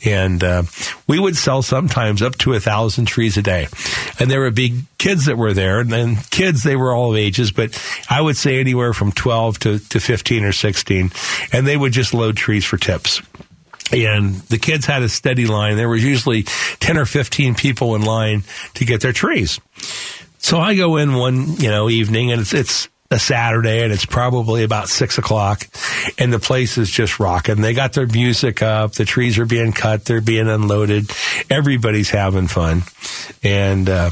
and 0.04 0.42
uh, 0.42 0.62
we 1.06 1.18
would 1.18 1.36
sell 1.36 1.62
sometimes 1.62 2.22
up 2.22 2.36
to 2.38 2.54
a 2.54 2.60
thousand 2.60 3.06
trees 3.06 3.36
a 3.36 3.42
day. 3.42 3.68
And 4.18 4.30
there 4.30 4.40
would 4.42 4.54
be 4.54 4.82
kids 4.98 5.26
that 5.26 5.36
were 5.36 5.52
there, 5.52 5.80
and 5.80 5.90
then 5.90 6.16
kids 6.30 6.62
they 6.62 6.76
were 6.76 6.92
all 6.92 7.12
of 7.12 7.16
ages, 7.16 7.52
but 7.52 7.80
I 8.10 8.20
would 8.20 8.36
say 8.36 8.60
anywhere 8.60 8.92
from 8.92 9.12
twelve 9.12 9.58
to, 9.60 9.78
to 9.78 10.00
fifteen 10.00 10.44
or 10.44 10.52
sixteen, 10.52 11.10
and 11.52 11.66
they 11.66 11.76
would 11.76 11.92
just 11.92 12.14
load 12.14 12.36
trees 12.36 12.64
for 12.64 12.76
tips. 12.76 13.22
And 13.92 14.34
the 14.34 14.58
kids 14.58 14.84
had 14.84 15.02
a 15.02 15.08
steady 15.08 15.46
line. 15.46 15.76
There 15.76 15.88
was 15.88 16.04
usually 16.04 16.42
10 16.42 16.98
or 16.98 17.06
15 17.06 17.54
people 17.54 17.94
in 17.94 18.02
line 18.02 18.42
to 18.74 18.84
get 18.84 19.00
their 19.00 19.12
trees. 19.12 19.60
So 20.38 20.58
I 20.58 20.74
go 20.74 20.96
in 20.96 21.14
one, 21.14 21.56
you 21.56 21.70
know, 21.70 21.88
evening 21.88 22.32
and 22.32 22.40
it's, 22.40 22.52
it's 22.52 22.88
a 23.10 23.18
Saturday 23.18 23.82
and 23.82 23.92
it's 23.92 24.06
probably 24.06 24.64
about 24.64 24.88
six 24.88 25.18
o'clock 25.18 25.66
and 26.18 26.32
the 26.32 26.38
place 26.38 26.78
is 26.78 26.90
just 26.90 27.20
rocking. 27.20 27.60
They 27.60 27.74
got 27.74 27.92
their 27.92 28.06
music 28.06 28.62
up. 28.62 28.92
The 28.92 29.04
trees 29.04 29.38
are 29.38 29.46
being 29.46 29.72
cut. 29.72 30.04
They're 30.04 30.20
being 30.20 30.48
unloaded. 30.48 31.10
Everybody's 31.50 32.10
having 32.10 32.48
fun. 32.48 32.82
And, 33.42 33.88
uh, 33.88 34.10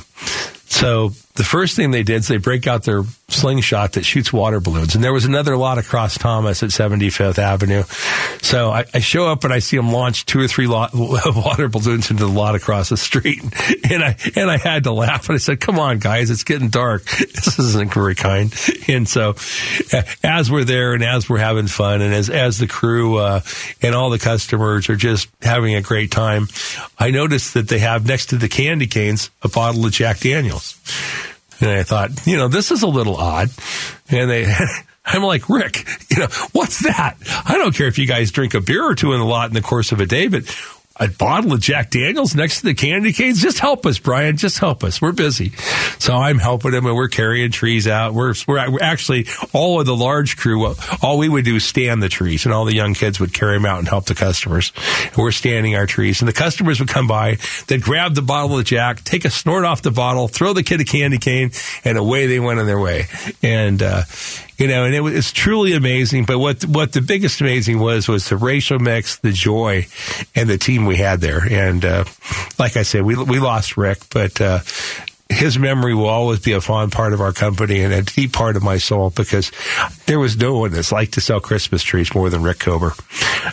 so 0.66 1.12
the 1.35 1.44
first 1.44 1.75
thing 1.75 1.90
they 1.90 2.05
did 2.05 2.20
is 2.20 2.29
they 2.29 2.37
break 2.37 2.68
out 2.68 2.85
their 2.85 3.03
slingshot 3.29 3.94
that 3.94 4.05
shoots 4.05 4.33
water 4.33 4.61
balloons. 4.61 4.94
And 4.94 5.03
there 5.03 5.12
was 5.12 5.25
another 5.25 5.57
lot 5.57 5.79
across 5.79 6.16
Thomas 6.16 6.62
at 6.62 6.70
75th 6.70 7.38
Avenue. 7.38 7.83
So 8.40 8.70
I, 8.70 8.85
I 8.94 9.01
show 9.01 9.27
up 9.27 9.42
and 9.42 9.53
I 9.53 9.59
see 9.59 9.77
them 9.77 9.90
launch 9.90 10.27
two 10.27 10.38
or 10.38 10.47
three 10.47 10.68
lot, 10.68 10.90
water 10.94 11.68
balloons 11.68 12.12
into 12.12 12.25
the 12.25 12.33
lot 12.33 12.55
across 12.55 12.88
the 12.88 12.97
street. 12.97 13.42
And 13.90 14.03
I, 14.03 14.16
and 14.35 14.51
I 14.51 14.57
had 14.57 14.85
to 14.85 14.92
laugh 14.92 15.29
and 15.29 15.37
I 15.37 15.38
said, 15.38 15.61
come 15.61 15.79
on 15.79 15.99
guys, 15.99 16.31
it's 16.31 16.42
getting 16.42 16.68
dark. 16.68 17.05
This 17.35 17.59
isn't 17.59 17.92
very 17.92 18.14
kind. 18.14 18.53
And 18.88 19.07
so 19.07 19.35
as 20.23 20.51
we're 20.51 20.64
there 20.64 20.94
and 20.94 21.03
as 21.03 21.29
we're 21.29 21.38
having 21.38 21.66
fun 21.66 22.01
and 22.01 22.14
as, 22.14 22.31
as 22.31 22.59
the 22.59 22.66
crew, 22.66 23.18
uh, 23.18 23.40
and 23.83 23.94
all 23.94 24.11
the 24.11 24.18
customers 24.18 24.88
are 24.88 24.97
just 24.97 25.29
having 25.42 25.75
a 25.75 25.83
great 25.83 26.11
time, 26.11 26.49
I 26.99 27.11
noticed 27.11 27.55
that 27.55 27.68
they 27.68 27.81
have 27.81 28.07
next 28.07 28.27
to 28.27 28.37
the 28.37 28.49
candy 28.49 28.87
canes 28.87 29.31
a 29.42 29.49
bottle 29.49 29.85
of 29.85 29.92
Jack 29.92 30.20
Daniels. 30.20 30.79
And 31.61 31.71
I 31.71 31.83
thought, 31.83 32.27
you 32.27 32.37
know, 32.37 32.49
this 32.49 32.71
is 32.71 32.83
a 32.83 32.87
little 32.87 33.17
odd. 33.17 33.51
And 34.11 34.31
they, 34.31 34.53
I'm 35.05 35.23
like, 35.23 35.49
Rick, 35.49 35.87
you 36.11 36.19
know, 36.19 36.29
what's 36.53 36.81
that? 36.85 37.17
I 37.47 37.59
don't 37.59 37.75
care 37.75 37.87
if 37.87 37.99
you 37.99 38.07
guys 38.07 38.31
drink 38.31 38.55
a 38.55 38.61
beer 38.61 38.85
or 38.85 38.95
two 38.95 39.12
in 39.12 39.21
the 39.21 39.27
lot 39.27 39.49
in 39.49 39.55
the 39.55 39.61
course 39.62 39.93
of 39.93 40.01
a 40.01 40.07
day, 40.07 40.29
but 40.29 40.45
a 40.96 41.09
bottle 41.09 41.52
of 41.52 41.61
Jack 41.61 41.90
Daniels 41.90 42.37
next 42.37 42.61
to 42.61 42.66
the 42.66 42.74
candy 42.74 43.12
canes. 43.12 43.42
Just 43.42 43.59
help 43.59 43.85
us, 43.85 43.98
Brian. 43.98 44.37
Just 44.37 44.59
help 44.59 44.85
us. 44.85 45.02
We're 45.02 45.12
busy. 45.12 45.50
So 45.98 46.14
I'm 46.14 46.38
helping 46.38 46.72
him 46.72 46.87
and 46.87 46.94
we're 46.94 47.09
carrying 47.09 47.50
trees 47.50 47.88
out. 47.88 48.14
We're, 48.14 48.35
we're, 48.46 48.78
actually 48.80 49.26
all 49.52 49.80
of 49.80 49.87
the 49.87 49.96
large 49.96 50.37
crew. 50.37 50.74
All 51.02 51.18
we 51.18 51.28
would 51.28 51.44
do 51.44 51.57
is 51.57 51.64
stand 51.64 52.00
the 52.00 52.09
trees 52.09 52.44
and 52.44 52.54
all 52.54 52.64
the 52.64 52.74
young 52.74 52.94
kids 52.94 53.18
would 53.18 53.35
carry 53.35 53.57
them 53.57 53.66
out 53.66 53.80
and 53.80 53.88
help 53.88 54.07
the 54.07 54.14
customers. 54.14 54.72
And 55.02 55.16
we're 55.16 55.33
standing 55.33 55.74
our 55.74 55.87
trees 55.87 56.20
and 56.20 56.28
the 56.28 56.33
customers 56.33 56.78
would 56.78 56.88
come 56.88 57.09
by. 57.09 57.38
They'd 57.66 57.83
grab 57.83 58.14
the 58.14 58.22
bottle 58.22 58.57
of 58.59 58.64
Jack, 58.64 59.02
take 59.02 59.24
a 59.24 59.30
snort 59.30 59.64
off 59.64 59.83
the 59.83 59.90
bottle, 59.90 60.28
throw 60.28 60.52
the 60.52 60.62
kid 60.62 60.80
a 60.80 60.85
candy 60.85 61.18
cane 61.18 61.50
and 61.85 61.98
away 61.98 62.26
they 62.26 62.38
went 62.38 62.61
on 62.61 62.66
their 62.66 62.80
way. 62.80 63.07
And, 63.42 63.83
uh, 63.83 64.02
you 64.57 64.69
know, 64.69 64.85
and 64.85 64.95
it 64.95 65.01
was 65.01 65.33
truly 65.33 65.73
amazing. 65.73 66.25
But 66.25 66.38
what 66.38 66.64
what 66.64 66.93
the 66.93 67.01
biggest 67.01 67.40
amazing 67.40 67.79
was 67.79 68.09
was 68.09 68.29
the 68.29 68.37
racial 68.37 68.79
mix, 68.79 69.19
the 69.19 69.33
joy, 69.33 69.87
and 70.35 70.49
the 70.49 70.59
team 70.59 70.87
we 70.87 70.97
had 70.97 71.21
there. 71.21 71.40
And 71.45 71.85
uh, 71.85 72.05
like 72.59 72.77
I 72.77 72.83
said, 72.83 73.03
we 73.03 73.17
we 73.17 73.40
lost 73.40 73.77
Rick, 73.77 73.99
but 74.11 74.40
uh, 74.40 74.61
his 75.35 75.59
memory 75.59 75.94
will 75.94 76.09
always 76.09 76.40
be 76.40 76.53
a 76.53 76.61
fond 76.61 76.92
part 76.92 77.12
of 77.12 77.20
our 77.20 77.33
company 77.33 77.83
and 77.83 77.92
a 77.92 78.03
deep 78.03 78.33
part 78.33 78.57
of 78.57 78.62
my 78.62 78.79
soul 78.79 79.11
because 79.11 79.51
there 80.07 80.18
was 80.18 80.37
no 80.37 80.59
one 80.59 80.73
that's 80.73 80.92
like 80.92 81.12
to 81.12 81.20
sell 81.20 81.40
Christmas 81.40 81.83
trees 81.83 82.14
more 82.14 82.31
than 82.31 82.42
Rick 82.42 82.61
Kober. 82.61 82.92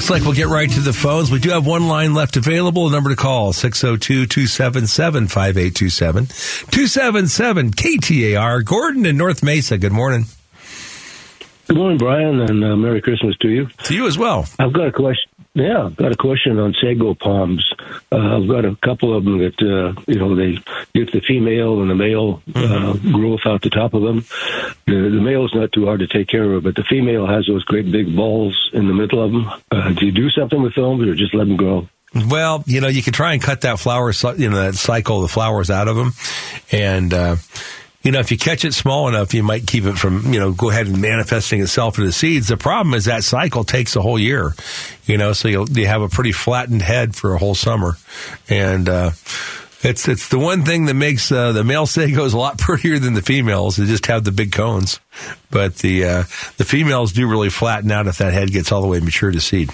Looks 0.04 0.10
like 0.10 0.22
we'll 0.22 0.34
get 0.36 0.48
right 0.48 0.70
to 0.70 0.80
the 0.80 0.92
phones. 0.92 1.30
We 1.30 1.38
do 1.38 1.48
have 1.48 1.66
one 1.66 1.88
line 1.88 2.12
left 2.12 2.36
available. 2.36 2.88
A 2.88 2.90
number 2.90 3.08
to 3.08 3.16
call 3.16 3.54
602 3.54 4.26
277 4.26 5.28
5827 5.28 6.26
277 6.26 7.70
KTAR. 7.70 8.62
Gordon 8.66 9.06
in 9.06 9.16
North 9.16 9.42
Mesa. 9.42 9.78
Good 9.78 9.92
morning. 9.92 10.26
Good 11.74 11.80
morning, 11.80 11.98
Brian, 11.98 12.40
and 12.40 12.64
uh, 12.64 12.76
Merry 12.76 13.02
Christmas 13.02 13.36
to 13.38 13.48
you. 13.48 13.66
To 13.66 13.94
you 13.96 14.06
as 14.06 14.16
well. 14.16 14.46
I've 14.60 14.72
got 14.72 14.86
a 14.86 14.92
question. 14.92 15.28
Yeah, 15.54 15.86
I've 15.86 15.96
got 15.96 16.12
a 16.12 16.16
question 16.16 16.56
on 16.60 16.72
sago 16.80 17.14
palms. 17.14 17.68
Uh, 18.12 18.36
I've 18.36 18.46
got 18.46 18.64
a 18.64 18.76
couple 18.76 19.12
of 19.12 19.24
them 19.24 19.38
that 19.38 19.60
uh, 19.60 20.00
you 20.06 20.20
know 20.20 20.36
they 20.36 20.52
get 20.94 21.10
the 21.10 21.20
female 21.20 21.82
and 21.82 21.90
the 21.90 21.96
male 21.96 22.40
uh, 22.54 22.92
growth 22.92 23.40
out 23.44 23.62
the 23.62 23.70
top 23.70 23.92
of 23.92 24.02
them. 24.02 24.24
The, 24.86 24.92
the 24.92 25.20
male's 25.20 25.52
not 25.52 25.72
too 25.72 25.86
hard 25.86 25.98
to 25.98 26.06
take 26.06 26.28
care 26.28 26.52
of, 26.52 26.62
but 26.62 26.76
the 26.76 26.84
female 26.84 27.26
has 27.26 27.48
those 27.48 27.64
great 27.64 27.90
big 27.90 28.14
balls 28.14 28.70
in 28.72 28.86
the 28.86 28.94
middle 28.94 29.24
of 29.24 29.32
them. 29.32 29.50
Uh, 29.72 29.90
do 29.94 30.06
you 30.06 30.12
do 30.12 30.30
something 30.30 30.62
with 30.62 30.76
them, 30.76 31.00
or 31.00 31.12
just 31.16 31.34
let 31.34 31.48
them 31.48 31.56
grow? 31.56 31.88
Well, 32.14 32.62
you 32.68 32.82
know, 32.82 32.86
you 32.86 33.02
could 33.02 33.14
try 33.14 33.32
and 33.32 33.42
cut 33.42 33.62
that 33.62 33.80
flower, 33.80 34.12
you 34.36 34.48
know, 34.48 34.62
that 34.62 34.76
cycle, 34.76 35.22
the 35.22 35.28
flowers 35.28 35.72
out 35.72 35.88
of 35.88 35.96
them. 35.96 36.12
And, 36.70 37.12
uh, 37.12 37.36
you 38.04 38.12
know, 38.12 38.20
if 38.20 38.30
you 38.30 38.38
catch 38.38 38.64
it 38.64 38.74
small 38.74 39.08
enough, 39.08 39.34
you 39.34 39.42
might 39.42 39.66
keep 39.66 39.84
it 39.84 39.96
from, 39.98 40.32
you 40.32 40.38
know, 40.38 40.52
go 40.52 40.70
ahead 40.70 40.86
and 40.86 41.00
manifesting 41.00 41.60
itself 41.62 41.96
into 41.98 42.06
the 42.06 42.12
seeds. 42.12 42.46
The 42.48 42.56
problem 42.58 42.94
is 42.94 43.06
that 43.06 43.24
cycle 43.24 43.64
takes 43.64 43.96
a 43.96 44.02
whole 44.02 44.18
year, 44.18 44.54
you 45.06 45.16
know, 45.18 45.32
so 45.32 45.48
you'll, 45.48 45.68
you 45.70 45.86
have 45.86 46.02
a 46.02 46.08
pretty 46.08 46.32
flattened 46.32 46.82
head 46.82 47.16
for 47.16 47.34
a 47.34 47.38
whole 47.38 47.54
summer. 47.54 47.96
And, 48.48 48.88
uh, 48.88 49.10
it's, 49.82 50.08
it's 50.08 50.28
the 50.28 50.38
one 50.38 50.64
thing 50.64 50.86
that 50.86 50.94
makes, 50.94 51.30
uh, 51.32 51.52
the 51.52 51.64
male 51.64 51.86
sagos 51.86 52.32
a 52.34 52.38
lot 52.38 52.58
prettier 52.58 52.98
than 52.98 53.14
the 53.14 53.22
females. 53.22 53.76
They 53.76 53.86
just 53.86 54.06
have 54.06 54.24
the 54.24 54.32
big 54.32 54.52
cones. 54.52 55.00
But 55.50 55.76
the, 55.76 56.04
uh, 56.04 56.22
the 56.58 56.64
females 56.64 57.12
do 57.12 57.28
really 57.28 57.50
flatten 57.50 57.90
out 57.90 58.06
if 58.06 58.18
that 58.18 58.32
head 58.32 58.50
gets 58.50 58.70
all 58.70 58.80
the 58.82 58.88
way 58.88 59.00
mature 59.00 59.30
to 59.30 59.40
seed. 59.40 59.70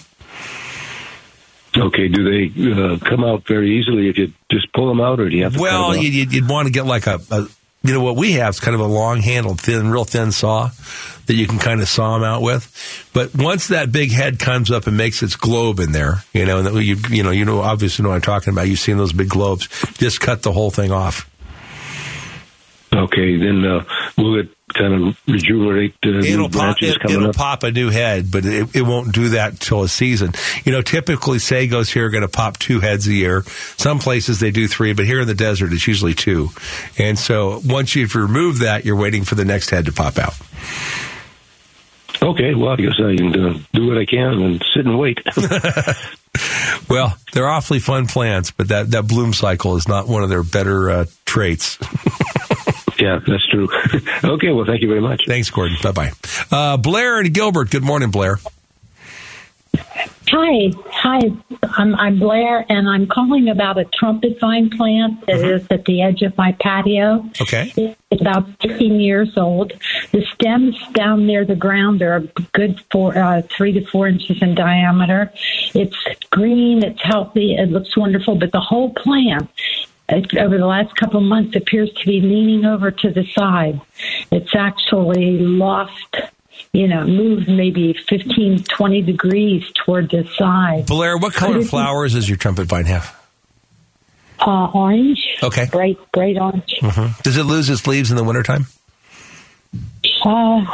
Okay, 1.76 2.08
do 2.08 2.24
they 2.24 2.72
uh, 2.72 2.98
come 2.98 3.22
out 3.22 3.46
very 3.46 3.78
easily 3.78 4.08
if 4.08 4.18
you 4.18 4.32
just 4.50 4.72
pull 4.72 4.88
them 4.88 5.00
out, 5.00 5.20
or 5.20 5.28
do 5.30 5.36
you 5.36 5.44
have 5.44 5.54
to? 5.54 5.60
Well, 5.60 5.94
you'd, 5.96 6.12
you'd- 6.12 6.34
you'd 6.34 6.48
want 6.48 6.66
to 6.66 6.72
get 6.72 6.84
like 6.84 7.06
a, 7.06 7.20
a, 7.30 7.46
you 7.82 7.94
know, 7.94 8.02
what 8.02 8.16
we 8.16 8.32
have 8.32 8.50
is 8.50 8.60
kind 8.60 8.74
of 8.74 8.80
a 8.80 8.86
long 8.86 9.20
handled, 9.20 9.60
thin, 9.60 9.90
real 9.90 10.04
thin 10.04 10.32
saw 10.32 10.70
that 11.26 11.34
you 11.34 11.46
can 11.46 11.58
kind 11.58 11.80
of 11.80 11.88
saw 11.88 12.14
them 12.14 12.24
out 12.24 12.42
with. 12.42 13.08
But 13.14 13.34
once 13.34 13.68
that 13.68 13.90
big 13.90 14.10
head 14.10 14.38
comes 14.38 14.70
up 14.70 14.86
and 14.86 14.96
makes 14.96 15.22
its 15.22 15.36
globe 15.36 15.78
in 15.78 15.92
there, 15.92 16.24
you 16.34 16.44
know, 16.44 16.58
and 16.58 16.84
you, 16.84 16.96
you 17.08 17.22
know, 17.22 17.30
you 17.30 17.44
know, 17.44 17.60
obviously 17.60 18.02
know 18.02 18.10
what 18.10 18.16
I'm 18.16 18.20
talking 18.20 18.52
about. 18.52 18.68
You've 18.68 18.80
seen 18.80 18.98
those 18.98 19.12
big 19.12 19.28
globes. 19.28 19.68
Just 19.94 20.20
cut 20.20 20.42
the 20.42 20.52
whole 20.52 20.70
thing 20.70 20.92
off. 20.92 21.29
Okay, 22.92 23.36
then 23.36 23.64
uh, 23.64 23.84
will 24.18 24.40
it 24.40 24.48
kind 24.74 24.94
of 25.08 25.20
rejuvenate 25.28 25.94
uh, 26.04 26.08
new 26.08 26.20
It'll 26.20 26.48
pop, 26.48 26.52
branches 26.78 26.96
it, 26.96 27.00
coming 27.00 27.16
it'll 27.18 27.28
up? 27.30 27.36
pop 27.36 27.62
a 27.62 27.70
new 27.70 27.88
head, 27.88 28.30
but 28.32 28.44
it, 28.44 28.74
it 28.74 28.82
won't 28.82 29.12
do 29.14 29.30
that 29.30 29.60
till 29.60 29.82
a 29.84 29.88
season. 29.88 30.32
You 30.64 30.72
know, 30.72 30.82
typically 30.82 31.38
sagos 31.38 31.92
here 31.92 32.06
are 32.06 32.10
going 32.10 32.22
to 32.22 32.28
pop 32.28 32.58
two 32.58 32.80
heads 32.80 33.06
a 33.06 33.12
year. 33.12 33.42
Some 33.76 34.00
places 34.00 34.40
they 34.40 34.50
do 34.50 34.66
three, 34.66 34.92
but 34.92 35.06
here 35.06 35.20
in 35.20 35.28
the 35.28 35.34
desert 35.34 35.72
it's 35.72 35.86
usually 35.86 36.14
two. 36.14 36.48
And 36.98 37.16
so 37.18 37.60
once 37.64 37.94
you've 37.94 38.14
removed 38.16 38.60
that, 38.62 38.84
you're 38.84 38.96
waiting 38.96 39.22
for 39.24 39.36
the 39.36 39.44
next 39.44 39.70
head 39.70 39.86
to 39.86 39.92
pop 39.92 40.18
out. 40.18 40.34
Okay, 42.22 42.54
well, 42.54 42.70
I 42.70 42.76
guess 42.76 42.94
I 42.98 43.16
can 43.16 43.34
uh, 43.40 43.58
do 43.72 43.86
what 43.86 43.98
I 43.98 44.04
can 44.04 44.42
and 44.42 44.64
sit 44.74 44.84
and 44.84 44.98
wait. 44.98 45.18
Well, 46.88 47.16
they're 47.32 47.48
awfully 47.48 47.78
fun 47.78 48.06
plants, 48.06 48.50
but 48.50 48.68
that, 48.68 48.90
that 48.92 49.06
bloom 49.06 49.32
cycle 49.32 49.76
is 49.76 49.86
not 49.86 50.08
one 50.08 50.22
of 50.24 50.28
their 50.28 50.42
better 50.42 50.90
uh, 50.90 51.04
traits. 51.24 51.76
yeah, 53.00 53.20
that's 53.26 53.46
true. 53.48 53.68
okay, 54.24 54.50
well, 54.50 54.64
thank 54.66 54.82
you 54.82 54.88
very 54.88 55.00
much. 55.00 55.22
Thanks, 55.26 55.50
Gordon. 55.50 55.76
Bye 55.82 55.92
bye. 55.92 56.10
Uh, 56.50 56.76
Blair 56.76 57.18
and 57.18 57.32
Gilbert. 57.32 57.70
Good 57.70 57.84
morning, 57.84 58.10
Blair. 58.10 58.38
Hi, 60.32 60.70
hi. 60.86 61.20
I'm, 61.76 61.94
I'm 61.96 62.18
Blair, 62.20 62.64
and 62.68 62.88
I'm 62.88 63.08
calling 63.08 63.48
about 63.48 63.78
a 63.78 63.84
trumpet 63.84 64.38
vine 64.40 64.70
plant 64.70 65.26
that 65.26 65.40
is 65.40 65.66
at 65.70 65.84
the 65.86 66.02
edge 66.02 66.22
of 66.22 66.36
my 66.36 66.52
patio. 66.60 67.28
Okay. 67.40 67.72
It's 67.76 68.20
about 68.20 68.46
15 68.62 69.00
years 69.00 69.36
old. 69.36 69.72
The 70.12 70.24
stems 70.34 70.76
down 70.92 71.26
near 71.26 71.44
the 71.44 71.56
ground 71.56 72.00
are 72.02 72.16
a 72.16 72.20
good 72.52 72.80
four, 72.92 73.18
uh, 73.18 73.42
three 73.56 73.72
to 73.72 73.84
four 73.86 74.06
inches 74.06 74.40
in 74.40 74.54
diameter. 74.54 75.32
It's 75.74 75.96
green. 76.30 76.84
It's 76.84 77.02
healthy. 77.02 77.56
It 77.56 77.70
looks 77.70 77.96
wonderful. 77.96 78.36
But 78.36 78.52
the 78.52 78.60
whole 78.60 78.94
plant, 78.94 79.50
it, 80.10 80.36
over 80.36 80.58
the 80.58 80.66
last 80.66 80.94
couple 80.96 81.18
of 81.18 81.24
months, 81.26 81.56
appears 81.56 81.90
to 81.92 82.06
be 82.06 82.20
leaning 82.20 82.64
over 82.64 82.90
to 82.90 83.10
the 83.10 83.24
side. 83.34 83.80
It's 84.30 84.54
actually 84.54 85.38
lost. 85.38 86.16
You 86.72 86.86
know, 86.86 87.04
moved 87.04 87.48
maybe 87.48 87.94
15, 88.08 88.62
20 88.64 89.02
degrees 89.02 89.64
toward 89.84 90.10
the 90.10 90.24
side. 90.36 90.86
Blair, 90.86 91.16
what 91.16 91.32
color 91.34 91.62
flowers 91.62 92.12
does 92.12 92.28
your 92.28 92.36
trumpet 92.36 92.66
vine 92.66 92.84
have? 92.84 93.18
Uh, 94.38 94.66
orange. 94.72 95.18
Okay. 95.42 95.66
Bright, 95.72 95.98
bright 96.12 96.36
orange. 96.38 96.76
hmm 96.80 97.08
Does 97.22 97.36
it 97.36 97.42
lose 97.44 97.68
its 97.70 97.86
leaves 97.86 98.10
in 98.10 98.16
the 98.16 98.22
wintertime? 98.24 98.66
Uh, 100.24 100.64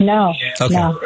no. 0.00 0.32
Okay. 0.60 0.74
No. 0.74 1.00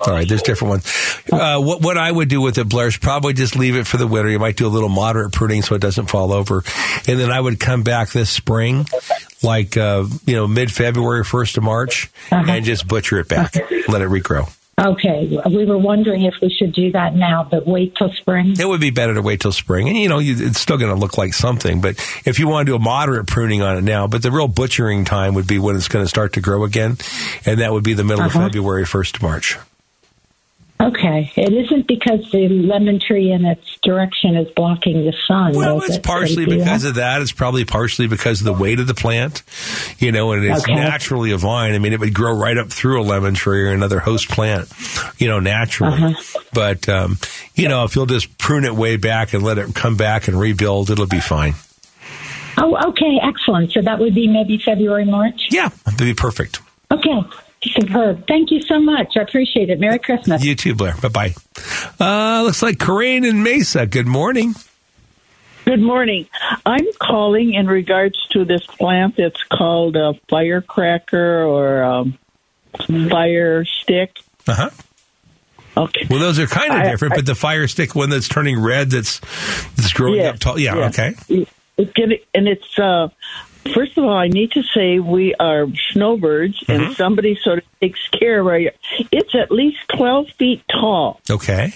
All 0.00 0.12
right, 0.12 0.28
there's 0.28 0.42
different 0.42 0.70
ones. 0.70 1.22
Uh, 1.32 1.60
what 1.60 1.82
what 1.82 1.98
I 1.98 2.10
would 2.10 2.28
do 2.28 2.40
with 2.40 2.56
it, 2.58 2.68
Blair, 2.68 2.86
is 2.88 2.96
probably 2.96 3.32
just 3.32 3.56
leave 3.56 3.74
it 3.76 3.86
for 3.86 3.96
the 3.96 4.06
winter. 4.06 4.30
You 4.30 4.38
might 4.38 4.56
do 4.56 4.66
a 4.66 4.68
little 4.68 4.88
moderate 4.88 5.32
pruning 5.32 5.62
so 5.62 5.74
it 5.74 5.80
doesn't 5.80 6.06
fall 6.06 6.32
over, 6.32 6.62
and 7.08 7.18
then 7.18 7.30
I 7.30 7.40
would 7.40 7.58
come 7.58 7.82
back 7.82 8.10
this 8.10 8.30
spring, 8.30 8.86
like 9.42 9.76
uh, 9.76 10.04
you 10.24 10.36
know 10.36 10.46
mid 10.46 10.70
February, 10.72 11.24
first 11.24 11.56
of 11.56 11.64
March, 11.64 12.10
and 12.30 12.64
just 12.64 12.86
butcher 12.86 13.18
it 13.18 13.28
back, 13.28 13.54
let 13.88 14.00
it 14.02 14.08
regrow. 14.08 14.48
Okay. 14.80 15.36
We 15.50 15.64
were 15.64 15.76
wondering 15.76 16.22
if 16.22 16.34
we 16.40 16.50
should 16.56 16.72
do 16.72 16.92
that 16.92 17.12
now, 17.16 17.42
but 17.50 17.66
wait 17.66 17.96
till 17.96 18.12
spring. 18.12 18.54
It 18.60 18.64
would 18.68 18.80
be 18.80 18.90
better 18.90 19.12
to 19.14 19.22
wait 19.22 19.40
till 19.40 19.50
spring, 19.50 19.88
and 19.88 19.98
you 19.98 20.08
know 20.08 20.20
you, 20.20 20.36
it's 20.46 20.60
still 20.60 20.78
going 20.78 20.94
to 20.94 20.96
look 21.00 21.18
like 21.18 21.34
something. 21.34 21.80
But 21.80 21.96
if 22.24 22.38
you 22.38 22.46
want 22.46 22.66
to 22.66 22.70
do 22.72 22.76
a 22.76 22.78
moderate 22.78 23.26
pruning 23.26 23.60
on 23.62 23.76
it 23.76 23.82
now, 23.82 24.06
but 24.06 24.22
the 24.22 24.30
real 24.30 24.46
butchering 24.46 25.04
time 25.04 25.34
would 25.34 25.48
be 25.48 25.58
when 25.58 25.74
it's 25.74 25.88
going 25.88 26.04
to 26.04 26.08
start 26.08 26.34
to 26.34 26.40
grow 26.40 26.62
again, 26.62 26.96
and 27.44 27.58
that 27.60 27.72
would 27.72 27.82
be 27.82 27.94
the 27.94 28.04
middle 28.04 28.22
Uh-huh. 28.24 28.38
of 28.38 28.44
February, 28.46 28.84
first 28.86 29.16
of 29.16 29.22
March. 29.22 29.58
Okay. 30.80 31.32
It 31.34 31.52
isn't 31.52 31.88
because 31.88 32.30
the 32.30 32.48
lemon 32.48 33.00
tree 33.00 33.32
in 33.32 33.44
its 33.44 33.78
direction 33.82 34.36
is 34.36 34.48
blocking 34.54 35.04
the 35.04 35.12
sun. 35.26 35.52
Well, 35.54 35.82
it's 35.82 35.96
it? 35.96 36.02
partially 36.04 36.46
because 36.46 36.82
that? 36.82 36.88
of 36.90 36.94
that. 36.96 37.20
It's 37.20 37.32
probably 37.32 37.64
partially 37.64 38.06
because 38.06 38.40
of 38.40 38.44
the 38.44 38.52
weight 38.52 38.78
of 38.78 38.86
the 38.86 38.94
plant. 38.94 39.42
You 39.98 40.12
know, 40.12 40.30
and 40.32 40.44
it's 40.44 40.62
Okay. 40.62 40.74
naturally 40.74 41.32
a 41.32 41.36
vine. 41.36 41.74
I 41.74 41.78
mean, 41.78 41.92
it 41.92 41.98
would 41.98 42.14
grow 42.14 42.32
right 42.32 42.56
up 42.56 42.70
through 42.70 43.00
a 43.00 43.02
lemon 43.02 43.34
tree 43.34 43.64
or 43.64 43.72
another 43.72 43.98
host 43.98 44.28
plant, 44.28 44.68
you 45.18 45.26
know, 45.26 45.40
naturally. 45.40 46.00
Uh-huh. 46.14 46.40
But, 46.52 46.88
um, 46.88 47.18
you 47.56 47.68
know, 47.68 47.82
if 47.84 47.96
you'll 47.96 48.06
just 48.06 48.38
prune 48.38 48.64
it 48.64 48.74
way 48.74 48.96
back 48.96 49.34
and 49.34 49.42
let 49.42 49.58
it 49.58 49.74
come 49.74 49.96
back 49.96 50.28
and 50.28 50.38
rebuild, 50.38 50.90
it'll 50.90 51.06
be 51.06 51.20
fine. 51.20 51.54
Oh, 52.56 52.76
okay. 52.90 53.18
Excellent. 53.22 53.72
So 53.72 53.82
that 53.82 53.98
would 53.98 54.14
be 54.14 54.28
maybe 54.28 54.58
February, 54.58 55.04
March? 55.04 55.48
Yeah, 55.50 55.70
that'd 55.84 55.98
be 55.98 56.14
perfect. 56.14 56.60
Okay. 56.90 57.20
Superb. 57.68 58.26
Thank 58.26 58.50
you 58.50 58.60
so 58.62 58.78
much. 58.80 59.16
I 59.16 59.20
appreciate 59.22 59.70
it. 59.70 59.78
Merry 59.80 59.98
Christmas. 59.98 60.44
You 60.44 60.54
too, 60.54 60.74
Blair. 60.74 60.94
Bye 61.00 61.08
bye. 61.08 61.34
Uh, 62.00 62.42
looks 62.44 62.62
like 62.62 62.78
Corinne 62.78 63.24
and 63.24 63.42
Mesa. 63.44 63.86
Good 63.86 64.06
morning. 64.06 64.54
Good 65.64 65.80
morning. 65.82 66.26
I'm 66.64 66.86
calling 66.98 67.52
in 67.54 67.66
regards 67.66 68.18
to 68.28 68.44
this 68.44 68.64
plant 68.66 69.16
that's 69.16 69.42
called 69.44 69.96
a 69.96 70.14
firecracker 70.28 71.42
or 71.44 71.82
um, 71.82 72.18
fire 73.10 73.64
stick. 73.66 74.16
Uh 74.46 74.54
huh. 74.54 74.70
Okay. 75.76 76.06
Well, 76.08 76.18
those 76.20 76.38
are 76.38 76.46
kind 76.46 76.72
of 76.72 76.78
I- 76.80 76.90
different, 76.90 77.14
I- 77.14 77.16
but 77.18 77.26
the 77.26 77.34
fire 77.34 77.68
stick 77.68 77.94
one 77.94 78.10
that's 78.10 78.28
turning 78.28 78.58
red, 78.60 78.90
that's 78.90 79.20
that's 79.76 79.92
growing 79.92 80.20
Yeah, 80.20 80.30
up 80.30 80.38
tall. 80.38 80.58
Yeah, 80.58 80.76
yeah. 80.76 80.86
okay. 80.88 81.14
It's 81.76 81.92
getting, 81.92 82.18
and 82.34 82.48
it's 82.48 82.78
uh, 82.78 83.08
first 83.74 83.96
of 83.98 84.04
all, 84.04 84.16
I 84.16 84.28
need 84.28 84.52
to 84.52 84.62
say 84.62 84.98
we 84.98 85.34
are 85.34 85.66
snowbirds, 85.92 86.60
Mm-hmm. 86.60 86.72
and 86.72 86.96
somebody 86.96 87.36
sort 87.36 87.58
of 87.58 87.64
takes 87.80 88.00
care 88.08 88.40
of 88.40 88.46
our. 88.46 88.60
It's 89.12 89.34
at 89.34 89.50
least 89.50 89.78
twelve 89.88 90.28
feet 90.30 90.62
tall. 90.70 91.20
Okay. 91.30 91.72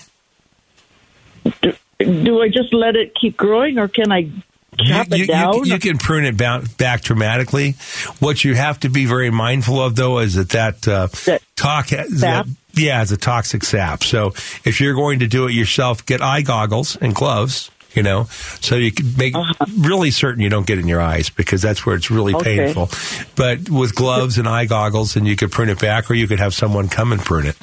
Do, 1.61 1.75
do 1.99 2.41
I 2.41 2.49
just 2.49 2.73
let 2.73 2.97
it 2.97 3.15
keep 3.15 3.37
growing, 3.37 3.79
or 3.79 3.89
can 3.89 4.13
I 4.13 4.31
chop 4.79 5.09
you, 5.11 5.25
it 5.25 5.27
down? 5.29 5.55
You, 5.55 5.65
you 5.65 5.79
can 5.79 5.99
prune 5.99 6.25
it 6.25 6.37
ba- 6.37 6.65
back 6.79 7.03
dramatically. 7.03 7.73
What 8.21 8.45
you 8.45 8.55
have 8.55 8.81
to 8.81 8.89
be 8.89 9.07
very 9.07 9.31
mindful 9.31 9.81
of, 9.83 9.97
though, 9.97 10.19
is 10.19 10.35
that 10.35 10.51
that, 10.51 10.89
uh, 10.89 11.09
talk, 11.57 11.89
that, 11.89 12.47
yeah, 12.75 13.03
it's 13.03 13.13
a 13.13 13.17
toxic 13.17 13.65
sap. 13.65 14.03
So 14.03 14.29
if 14.65 14.81
you're 14.81 14.95
going 14.95 15.19
to 15.21 15.27
do 15.27 15.47
it 15.47 15.53
yourself, 15.53 16.07
get 16.07 16.23
eye 16.23 16.43
goggles 16.43 16.97
and 16.97 17.15
gloves 17.15 17.71
you 17.95 18.03
know, 18.03 18.25
so 18.61 18.77
you 18.77 18.93
can 18.93 19.15
make 19.17 19.35
really 19.79 20.11
certain 20.11 20.43
you 20.43 20.49
don't 20.49 20.67
get 20.67 20.79
in 20.79 20.89
your 20.89 21.01
eyes 21.01 21.31
because 21.31 21.63
that's 21.63 21.85
where 21.87 21.95
it's 21.97 22.11
really 22.11 22.35
Okay. 22.35 22.57
painful. 22.59 22.89
But 23.37 23.69
with 23.69 23.95
gloves 23.95 24.39
and 24.39 24.49
eye 24.49 24.65
goggles, 24.67 25.17
and 25.17 25.27
you 25.27 25.37
could 25.37 25.51
prune 25.53 25.69
it 25.69 25.81
back, 25.81 26.11
or 26.11 26.15
you 26.15 26.27
could 26.27 26.41
have 26.41 26.55
someone 26.55 26.89
come 26.89 27.13
and 27.13 27.21
prune 27.21 27.47
it. 27.47 27.57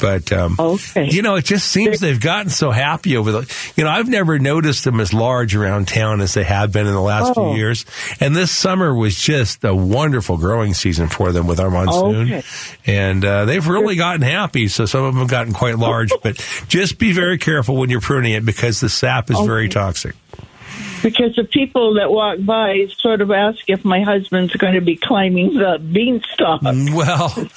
But 0.00 0.32
um, 0.32 0.56
Okay. 0.58 1.08
you 1.10 1.22
know, 1.22 1.34
it 1.36 1.44
just 1.44 1.68
seems 1.68 2.00
they've 2.00 2.20
gotten 2.20 2.50
so 2.50 2.70
happy 2.70 3.16
over 3.16 3.30
the. 3.32 3.72
You 3.76 3.84
know, 3.84 3.90
I've 3.90 4.08
never 4.08 4.38
noticed 4.38 4.84
them 4.84 5.00
as 5.00 5.12
large 5.14 5.54
around 5.54 5.88
town 5.88 6.20
as 6.20 6.34
they 6.34 6.44
have 6.44 6.72
been 6.72 6.86
in 6.86 6.92
the 6.94 7.00
last 7.00 7.32
Oh. 7.36 7.50
few 7.52 7.56
years. 7.58 7.84
And 8.20 8.34
this 8.34 8.50
summer 8.50 8.94
was 8.94 9.18
just 9.18 9.62
a 9.64 9.74
wonderful 9.74 10.36
growing 10.38 10.74
season 10.74 11.08
for 11.08 11.32
them 11.32 11.46
with 11.46 11.60
our 11.60 11.70
monsoon. 11.70 12.32
Okay. 12.32 12.42
And 12.86 13.24
uh, 13.24 13.44
they've 13.44 13.66
really 13.66 13.96
gotten 13.96 14.22
happy. 14.22 14.68
So 14.68 14.86
some 14.86 15.04
of 15.04 15.14
them 15.14 15.20
have 15.20 15.30
gotten 15.30 15.52
quite 15.52 15.78
large. 15.78 16.10
but 16.22 16.36
just 16.68 16.98
be 16.98 17.12
very 17.12 17.38
careful 17.38 17.76
when 17.76 17.90
you're 17.90 18.00
pruning 18.00 18.32
it 18.32 18.44
because 18.44 18.80
the 18.80 18.88
sap 18.88 19.30
is 19.30 19.38
very 19.40 19.68
toxic. 19.72 20.14
Because 21.02 21.34
the 21.34 21.42
people 21.44 21.94
that 21.94 22.12
walk 22.12 22.38
by 22.40 22.86
sort 22.96 23.20
of 23.22 23.30
ask 23.32 23.58
if 23.68 23.84
my 23.84 24.02
husband's 24.02 24.54
going 24.54 24.74
to 24.74 24.80
be 24.80 24.94
climbing 24.94 25.54
the 25.54 25.78
beanstalk. 25.80 26.62
Well, 26.62 27.48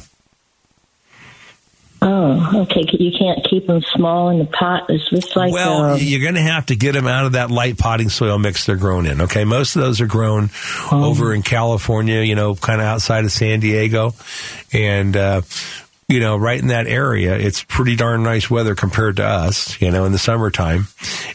Oh, 2.02 2.62
okay. 2.62 2.84
You 2.92 3.12
can't 3.16 3.46
keep 3.48 3.66
them 3.66 3.82
small 3.94 4.30
in 4.30 4.38
the 4.38 4.46
pot. 4.46 4.84
It's 4.88 5.08
just 5.10 5.36
like 5.36 5.52
well, 5.52 5.92
uh, 5.92 5.96
you're 5.96 6.22
going 6.22 6.34
to 6.34 6.40
have 6.40 6.66
to 6.66 6.76
get 6.76 6.92
them 6.92 7.06
out 7.06 7.26
of 7.26 7.32
that 7.32 7.50
light 7.50 7.78
potting 7.78 8.08
soil 8.08 8.38
mix 8.38 8.66
they're 8.66 8.76
grown 8.76 9.06
in. 9.06 9.22
Okay, 9.22 9.44
most 9.44 9.76
of 9.76 9.82
those 9.82 10.00
are 10.00 10.06
grown 10.06 10.50
over 10.90 11.34
in 11.34 11.42
California, 11.42 12.20
you 12.20 12.34
know, 12.34 12.54
kind 12.54 12.80
of 12.80 12.86
outside 12.86 13.24
of 13.24 13.32
San 13.32 13.60
Diego, 13.60 14.14
and 14.72 15.16
uh, 15.16 15.42
you 16.10 16.18
know, 16.18 16.36
right 16.36 16.58
in 16.58 16.66
that 16.66 16.88
area, 16.88 17.38
it's 17.38 17.62
pretty 17.62 17.94
darn 17.94 18.24
nice 18.24 18.50
weather 18.50 18.74
compared 18.74 19.16
to 19.16 19.24
us, 19.24 19.80
you 19.80 19.92
know, 19.92 20.04
in 20.06 20.12
the 20.12 20.18
summertime, 20.18 20.88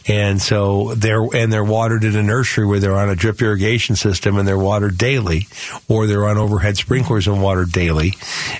and 0.06 0.40
so 0.40 0.92
they're 0.94 1.26
and 1.34 1.50
they're 1.50 1.64
watered 1.64 2.04
in 2.04 2.14
a 2.14 2.22
nursery 2.22 2.66
where 2.66 2.78
they're 2.78 2.94
on 2.94 3.08
a 3.08 3.16
drip 3.16 3.40
irrigation 3.40 3.96
system 3.96 4.36
and 4.36 4.46
they're 4.46 4.58
watered 4.58 4.98
daily, 4.98 5.46
or 5.88 6.06
they're 6.06 6.28
on 6.28 6.36
overhead 6.36 6.76
sprinklers 6.76 7.26
and 7.26 7.42
watered 7.42 7.72
daily, 7.72 8.12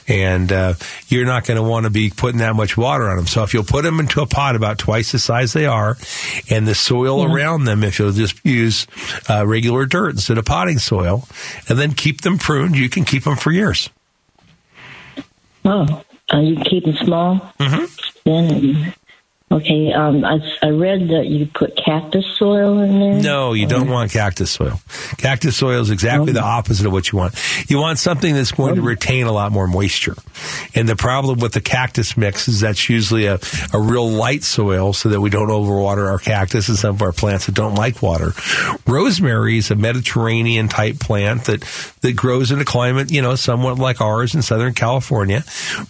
and 0.09 0.50
uh, 0.50 0.72
you're 1.09 1.26
not 1.26 1.44
going 1.44 1.57
to 1.59 1.62
want 1.62 1.85
to 1.85 1.90
be 1.90 2.09
putting 2.09 2.38
that 2.38 2.57
much 2.57 2.79
water 2.79 3.11
on 3.11 3.18
them. 3.18 3.26
So 3.26 3.42
if 3.42 3.52
you'll 3.52 3.64
put 3.64 3.85
them 3.85 4.00
into 4.00 4.22
a 4.22 4.26
pot 4.26 4.57
about 4.57 4.79
twice 4.79 5.12
the 5.12 5.18
size 5.18 5.52
they 5.52 5.66
are, 5.66 5.98
and 6.48 6.66
the 6.66 6.74
soil 6.74 7.31
around 7.31 7.64
them, 7.64 7.85
if 7.85 7.98
you'll 7.98 8.12
just 8.12 8.42
use 8.42 8.87
uh, 9.29 9.46
regular 9.46 9.85
dirt 9.85 10.12
instead 10.12 10.38
of 10.38 10.46
potting 10.46 10.79
soil, 10.79 11.29
and 11.68 11.79
then 11.79 11.92
keep 11.92 12.22
them 12.22 12.38
pruned, 12.38 12.74
you 12.74 12.88
can 12.88 13.05
keep 13.05 13.24
them 13.24 13.37
for 13.37 13.52
years. 13.52 13.90
Oh, 15.68 16.05
uh, 16.33 16.38
you 16.38 16.55
can 16.55 16.64
keep 16.64 16.85
them 16.85 16.96
small. 16.96 17.40
Mm-hmm. 17.59 17.85
Then, 18.24 18.94
okay. 19.51 19.93
Um, 19.93 20.25
I, 20.25 20.39
I 20.63 20.69
read 20.71 21.09
that 21.09 21.27
you 21.27 21.47
put 21.47 21.77
cactus 21.77 22.27
soil 22.37 22.81
in 22.81 22.99
there. 22.99 23.23
No, 23.23 23.53
you 23.53 23.67
don't 23.67 23.89
want 23.89 24.11
cactus 24.11 24.51
soil. 24.51 24.81
Cactus 25.19 25.57
soil 25.57 25.81
is 25.81 25.91
exactly 25.91 26.33
the 26.33 26.43
opposite 26.43 26.87
of 26.87 26.93
what 26.93 27.11
you 27.13 27.19
want. 27.19 27.35
You 27.69 27.79
want 27.79 27.99
something 27.99 28.35
that's 28.35 28.53
going 28.53 28.75
to 28.75 28.83
retain 28.83 29.27
a 29.27 29.33
lot 29.33 29.53
more 29.53 29.67
moisture. 29.67 30.17
And 30.75 30.89
the 30.89 30.97
problem 30.97 31.39
with 31.39 31.53
the 31.53 31.61
cactus 31.61 32.17
mix 32.17 32.49
is 32.49 32.61
that's 32.61 32.89
usually 32.89 33.27
a, 33.27 33.39
a 33.73 33.81
real 33.81 34.09
light 34.09 34.43
soil 34.43 34.93
so 34.93 35.09
that 35.11 35.21
we 35.21 35.31
don't 35.31 35.49
overwater 35.49 36.09
our 36.11 36.19
cactus 36.19 36.69
and 36.69 36.77
some 36.77 36.97
of 36.97 37.03
our 37.03 37.13
plants 37.13 37.47
that 37.47 37.55
don't 37.55 37.75
like 37.75 38.03
water. 38.03 38.33
Rosemary 38.87 39.59
is 39.59 39.71
a 39.71 39.77
Mediterranean 39.77 40.69
type 40.69 40.99
plant 40.99 41.45
that, 41.45 41.63
that 42.03 42.17
grows 42.17 42.51
in 42.51 42.61
a 42.61 42.65
climate, 42.65 43.11
you 43.11 43.23
know, 43.23 43.37
somewhat 43.37 43.79
like 43.79 44.01
ours 44.01 44.35
in 44.35 44.43
Southern 44.43 44.75
California, 44.75 45.45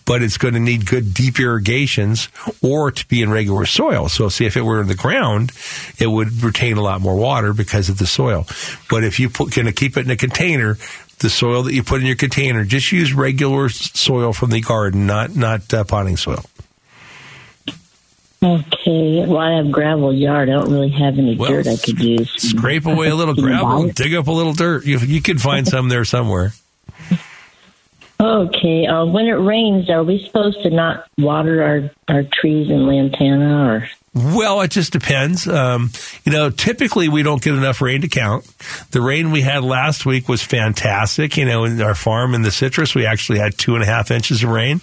but 0.04 0.22
it's 0.22 0.38
going 0.38 0.54
to 0.54 0.60
need 0.60 0.86
good 0.86 1.14
deep 1.14 1.40
irrigations 1.40 2.28
or 2.62 2.90
to 2.90 3.06
be 3.08 3.22
in 3.22 3.30
regular 3.30 3.45
soil. 3.66 4.08
So 4.08 4.28
see 4.28 4.46
if 4.46 4.56
it 4.56 4.62
were 4.62 4.80
in 4.80 4.88
the 4.88 4.94
ground, 4.94 5.52
it 5.98 6.06
would 6.08 6.42
retain 6.42 6.76
a 6.76 6.82
lot 6.82 7.00
more 7.00 7.16
water 7.16 7.52
because 7.52 7.88
of 7.88 7.98
the 7.98 8.06
soil. 8.06 8.46
But 8.90 9.04
if 9.04 9.18
you 9.20 9.30
put, 9.30 9.52
to 9.52 9.72
keep 9.72 9.96
it 9.96 10.04
in 10.04 10.10
a 10.10 10.16
container, 10.16 10.76
the 11.18 11.30
soil 11.30 11.62
that 11.62 11.72
you 11.74 11.82
put 11.82 12.00
in 12.00 12.06
your 12.06 12.16
container, 12.16 12.64
just 12.64 12.92
use 12.92 13.12
regular 13.12 13.68
soil 13.68 14.32
from 14.32 14.50
the 14.50 14.60
garden, 14.60 15.06
not, 15.06 15.34
not 15.34 15.72
uh, 15.72 15.84
potting 15.84 16.16
soil. 16.16 16.44
Okay. 18.42 19.24
Well, 19.26 19.38
I 19.38 19.56
have 19.56 19.72
gravel 19.72 20.12
yard. 20.12 20.50
I 20.50 20.52
don't 20.52 20.70
really 20.70 20.90
have 20.90 21.18
any 21.18 21.36
Well, 21.36 21.50
dirt 21.50 21.66
I 21.66 21.76
could 21.76 21.98
use. 21.98 22.30
Scrape 22.36 22.86
away 22.86 23.08
a 23.08 23.14
little 23.14 23.34
Can 23.36 23.44
gravel, 23.44 23.88
dig 23.88 24.14
up 24.14 24.26
a 24.26 24.32
little 24.32 24.52
dirt. 24.52 24.84
You, 24.84 24.98
you 24.98 25.22
could 25.22 25.40
find 25.40 25.66
some 25.66 25.88
there 25.88 26.04
somewhere. 26.04 26.52
Okay. 28.18 28.86
Uh, 28.86 29.04
when 29.04 29.26
it 29.26 29.32
rains, 29.32 29.90
are 29.90 30.02
we 30.02 30.24
supposed 30.24 30.62
to 30.62 30.70
not 30.70 31.06
water 31.18 31.62
our, 31.62 31.90
our 32.08 32.22
trees 32.22 32.70
in 32.70 32.86
Lantana 32.86 33.70
or? 33.70 33.88
Well, 34.16 34.62
it 34.62 34.70
just 34.70 34.92
depends. 34.92 35.46
Um, 35.46 35.90
you 36.24 36.32
know, 36.32 36.48
typically 36.48 37.10
we 37.10 37.22
don't 37.22 37.42
get 37.42 37.52
enough 37.52 37.82
rain 37.82 38.00
to 38.00 38.08
count. 38.08 38.46
The 38.90 39.02
rain 39.02 39.30
we 39.30 39.42
had 39.42 39.62
last 39.62 40.06
week 40.06 40.26
was 40.26 40.42
fantastic. 40.42 41.36
You 41.36 41.44
know, 41.44 41.64
in 41.64 41.82
our 41.82 41.94
farm 41.94 42.34
in 42.34 42.40
the 42.40 42.50
citrus, 42.50 42.94
we 42.94 43.04
actually 43.04 43.40
had 43.40 43.58
two 43.58 43.74
and 43.74 43.82
a 43.82 43.86
half 43.86 44.10
inches 44.10 44.42
of 44.42 44.48
rain. 44.48 44.80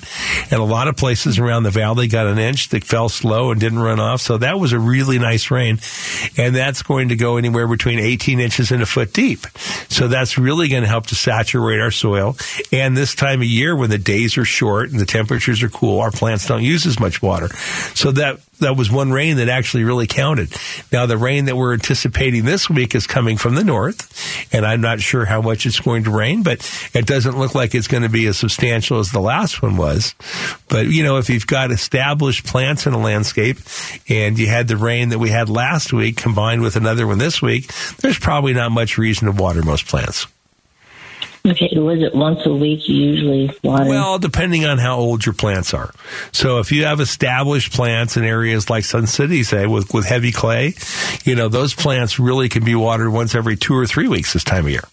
And 0.51 0.61
a 0.61 0.63
lot 0.63 0.87
of 0.87 0.97
places 0.97 1.39
around 1.39 1.63
the 1.63 1.71
valley 1.71 2.07
got 2.07 2.27
an 2.27 2.37
inch 2.37 2.69
that 2.69 2.83
fell 2.83 3.09
slow 3.09 3.49
and 3.49 3.59
didn't 3.59 3.79
run 3.79 3.99
off. 3.99 4.21
So 4.21 4.37
that 4.37 4.59
was 4.59 4.71
a 4.71 4.77
really 4.77 5.17
nice 5.17 5.49
rain. 5.49 5.79
And 6.37 6.55
that's 6.55 6.83
going 6.83 7.09
to 7.09 7.15
go 7.15 7.37
anywhere 7.37 7.67
between 7.67 7.97
18 7.97 8.39
inches 8.39 8.71
and 8.71 8.83
a 8.83 8.85
foot 8.85 9.13
deep. 9.13 9.47
So 9.89 10.07
that's 10.07 10.37
really 10.37 10.67
going 10.67 10.83
to 10.83 10.89
help 10.89 11.07
to 11.07 11.15
saturate 11.15 11.79
our 11.79 11.89
soil. 11.89 12.37
And 12.71 12.95
this 12.95 13.15
time 13.15 13.41
of 13.41 13.47
year 13.47 13.75
when 13.75 13.89
the 13.89 13.97
days 13.97 14.37
are 14.37 14.45
short 14.45 14.91
and 14.91 14.99
the 14.99 15.07
temperatures 15.07 15.63
are 15.63 15.69
cool, 15.69 16.01
our 16.01 16.11
plants 16.11 16.47
don't 16.47 16.61
use 16.61 16.85
as 16.85 16.99
much 16.99 17.19
water. 17.23 17.47
So 17.95 18.11
that 18.11 18.39
that 18.59 18.77
was 18.77 18.91
one 18.91 19.11
rain 19.11 19.37
that 19.37 19.49
actually 19.49 19.83
really 19.83 20.07
counted. 20.07 20.53
Now 20.91 21.05
the 21.05 21.17
rain 21.17 21.45
that 21.45 21.55
we're 21.55 21.73
anticipating 21.73 22.45
this 22.45 22.69
week 22.69 22.95
is 22.95 23.07
coming 23.07 23.37
from 23.37 23.55
the 23.55 23.63
north, 23.63 24.53
and 24.53 24.65
I'm 24.65 24.81
not 24.81 24.99
sure 24.99 25.25
how 25.25 25.41
much 25.41 25.65
it's 25.65 25.79
going 25.79 26.05
to 26.05 26.11
rain, 26.11 26.43
but 26.43 26.69
it 26.93 27.05
doesn't 27.05 27.37
look 27.37 27.55
like 27.55 27.75
it's 27.75 27.87
going 27.87 28.03
to 28.03 28.09
be 28.09 28.27
as 28.27 28.37
substantial 28.37 28.99
as 28.99 29.11
the 29.11 29.19
last 29.19 29.61
one 29.61 29.77
was. 29.77 30.15
But 30.69 30.87
you 30.87 31.03
know, 31.03 31.17
if 31.17 31.29
you've 31.29 31.47
got 31.47 31.71
established 31.71 32.45
plants 32.45 32.85
in 32.85 32.93
a 32.93 32.99
landscape 32.99 33.57
and 34.09 34.37
you 34.37 34.47
had 34.47 34.67
the 34.67 34.77
rain 34.77 35.09
that 35.09 35.19
we 35.19 35.29
had 35.29 35.49
last 35.49 35.93
week 35.93 36.17
combined 36.17 36.61
with 36.61 36.75
another 36.75 37.07
one 37.07 37.17
this 37.17 37.41
week, 37.41 37.71
there's 37.97 38.19
probably 38.19 38.53
not 38.53 38.71
much 38.71 38.97
reason 38.97 39.25
to 39.25 39.41
water 39.41 39.61
most 39.63 39.87
plants. 39.87 40.27
Okay. 41.45 41.69
Was 41.77 42.01
it 42.01 42.15
once 42.15 42.39
a 42.45 42.53
week 42.53 42.87
usually 42.87 43.51
water? 43.63 43.89
Well, 43.89 44.17
depending 44.17 44.63
on 44.65 44.77
how 44.77 44.95
old 44.97 45.25
your 45.25 45.33
plants 45.33 45.73
are. 45.73 45.91
So 46.31 46.59
if 46.59 46.71
you 46.71 46.85
have 46.85 47.01
established 47.01 47.73
plants 47.73 48.15
in 48.15 48.23
areas 48.23 48.69
like 48.69 48.85
Sun 48.85 49.07
City, 49.07 49.43
say, 49.43 49.67
with, 49.67 49.93
with 49.93 50.05
heavy 50.05 50.31
clay, 50.31 50.73
you 51.25 51.35
know, 51.35 51.49
those 51.49 51.73
plants 51.73 52.17
really 52.17 52.47
can 52.47 52.63
be 52.63 52.75
watered 52.75 53.11
once 53.11 53.35
every 53.35 53.57
two 53.57 53.75
or 53.75 53.85
three 53.85 54.07
weeks 54.07 54.31
this 54.31 54.45
time 54.45 54.65
of 54.65 54.71
year. 54.71 54.85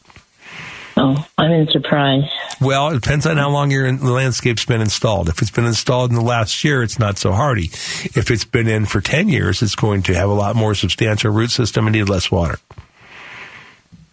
oh, 0.97 1.25
I'm 1.39 1.53
in 1.53 1.69
Surprise. 1.69 2.25
Well, 2.61 2.89
it 2.89 3.01
depends 3.01 3.27
on 3.27 3.37
how 3.37 3.49
long 3.51 3.71
your 3.71 3.91
the 3.91 4.11
landscape's 4.11 4.65
been 4.67 4.81
installed. 4.81 5.29
If 5.29 5.41
it's 5.41 5.51
been 5.53 5.65
installed 5.65 6.11
in 6.11 6.17
the 6.17 6.23
last 6.23 6.65
year, 6.65 6.83
it's 6.83 6.99
not 6.99 7.17
so 7.17 7.31
hardy. 7.33 7.67
If 7.67 8.31
it's 8.31 8.45
been 8.45 8.67
in 8.67 8.87
for 8.87 9.01
10 9.01 9.29
years, 9.29 9.63
it's 9.63 9.77
going 9.77 10.03
to 10.03 10.15
have 10.15 10.29
a 10.29 10.35
lot 10.35 10.57
more 10.57 10.75
substantial 10.75 11.31
root 11.31 11.53
system 11.53 11.87
and 11.87 11.95
need 11.95 12.09
less 12.09 12.31
water. 12.31 12.59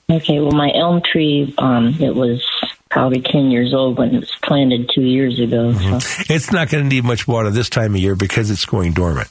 Okay, 0.09 0.39
well, 0.39 0.51
my 0.51 0.71
elm 0.73 1.01
tree, 1.01 1.53
um, 1.57 1.95
it 1.99 2.15
was 2.15 2.41
probably 2.89 3.21
10 3.21 3.51
years 3.51 3.73
old 3.73 3.97
when 3.97 4.15
it 4.15 4.19
was 4.19 4.31
planted 4.41 4.89
two 4.93 5.01
years 5.01 5.37
ago. 5.39 5.73
So. 5.73 5.99
It's 6.33 6.51
not 6.51 6.69
going 6.69 6.85
to 6.85 6.89
need 6.89 7.03
much 7.03 7.27
water 7.27 7.49
this 7.49 7.69
time 7.69 7.93
of 7.93 7.99
year 7.99 8.15
because 8.15 8.49
it's 8.49 8.63
going 8.63 8.93
dormant. 8.93 9.27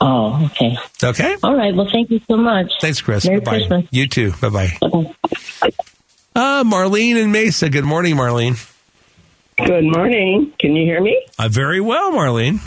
Oh, 0.00 0.46
okay. 0.46 0.78
Okay. 1.02 1.36
All 1.42 1.54
right. 1.54 1.74
Well, 1.74 1.88
thank 1.90 2.10
you 2.10 2.20
so 2.28 2.36
much. 2.36 2.72
Thanks, 2.80 3.00
Chris. 3.02 3.26
Merry 3.26 3.40
Bye-bye. 3.40 3.58
Christmas. 3.58 3.86
You 3.90 4.06
too. 4.08 4.32
Bye 4.40 4.48
bye. 4.48 4.78
Uh, 6.34 6.64
Marlene 6.64 7.22
and 7.22 7.32
Mesa. 7.32 7.70
Good 7.70 7.84
morning, 7.84 8.14
Marlene. 8.14 8.58
Good 9.56 9.84
morning. 9.84 10.52
Can 10.58 10.76
you 10.76 10.84
hear 10.84 11.00
me? 11.00 11.26
Uh, 11.38 11.48
very 11.48 11.80
well, 11.80 12.12
Marlene. 12.12 12.60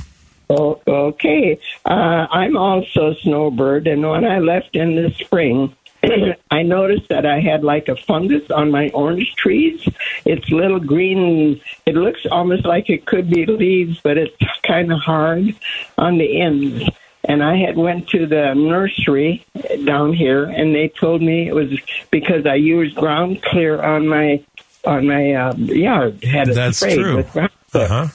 Oh, 0.50 0.82
okay. 0.88 1.60
Uh, 1.86 1.90
I'm 2.32 2.58
also 2.58 3.12
a 3.12 3.16
snowbird, 3.22 3.86
and 3.88 4.02
when 4.10 4.26
I 4.26 4.40
left 4.40 4.76
in 4.76 4.96
the 4.96 5.14
spring, 5.20 5.76
I 6.52 6.64
noticed 6.64 7.10
that 7.10 7.26
I 7.26 7.40
had 7.40 7.64
like 7.64 7.88
a 7.88 7.96
fungus 7.96 8.50
on 8.52 8.72
my 8.72 8.90
orange 8.90 9.36
trees. 9.36 9.88
It's 10.26 10.50
little 10.50 10.80
green. 10.80 11.62
It 11.86 11.96
looks 11.96 12.26
almost 12.30 12.66
like 12.66 12.90
it 12.90 13.06
could 13.06 13.30
be 13.30 13.46
leaves, 13.46 14.00
but 14.02 14.18
it's 14.18 14.36
kind 14.64 14.92
of 14.92 15.00
hard 15.00 15.56
on 15.98 16.18
the 16.18 16.42
ends. 16.42 16.84
And 17.26 17.44
I 17.44 17.58
had 17.58 17.78
went 17.78 18.08
to 18.10 18.26
the 18.26 18.54
nursery 18.54 19.46
down 19.86 20.14
here, 20.14 20.46
and 20.46 20.74
they 20.74 20.88
told 20.88 21.22
me 21.22 21.48
it 21.48 21.54
was 21.54 21.70
because 22.12 22.46
I 22.46 22.56
used 22.56 22.96
GroundClear 22.96 23.84
on 23.84 24.08
my 24.08 24.44
on 24.86 25.08
my 25.08 25.34
uh, 25.34 25.54
yard. 25.56 26.24
Had 26.24 26.50
it 26.50 26.56
That's 26.56 26.78
sprayed 26.78 27.00
true. 27.00 27.18
with 27.18 27.32
ground 27.32 27.52
Uh 27.74 27.88
huh. 27.88 28.08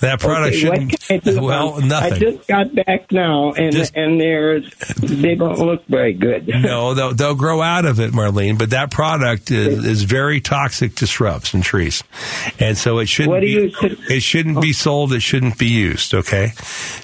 That 0.00 0.20
product 0.20 0.54
Okay, 0.54 0.60
shouldn't. 0.60 1.00
can 1.00 1.16
I 1.16 1.18
do 1.18 1.40
well, 1.42 1.78
about- 1.78 2.02
I 2.12 2.18
just 2.18 2.46
got 2.46 2.74
back 2.74 3.10
now, 3.10 3.52
and 3.52 3.74
and 3.94 4.20
they're 4.20 4.60
they 5.00 5.34
don't 5.34 5.58
look 5.58 5.84
very 5.86 6.12
good. 6.12 6.46
no, 6.48 6.94
they'll, 6.94 7.14
they'll 7.14 7.34
grow 7.34 7.60
out 7.62 7.84
of 7.84 7.98
it, 8.00 8.12
Marlene. 8.12 8.58
But 8.58 8.70
that 8.70 8.90
product 8.90 9.50
is, 9.50 9.84
is 9.84 10.02
very 10.04 10.40
toxic 10.40 10.94
to 10.96 11.06
shrubs 11.06 11.52
and 11.54 11.62
trees, 11.62 12.02
and 12.58 12.76
so 12.78 12.98
it 12.98 13.06
shouldn't 13.06 13.32
What 13.32 13.40
do 13.40 13.46
be. 13.46 13.76
you 13.80 13.96
it 14.08 14.22
shouldn't 14.22 14.60
be 14.60 14.70
oh. 14.70 14.72
sold. 14.72 15.12
It 15.12 15.20
shouldn't 15.20 15.58
be 15.58 15.66
used. 15.68 16.14
Okay, 16.14 16.52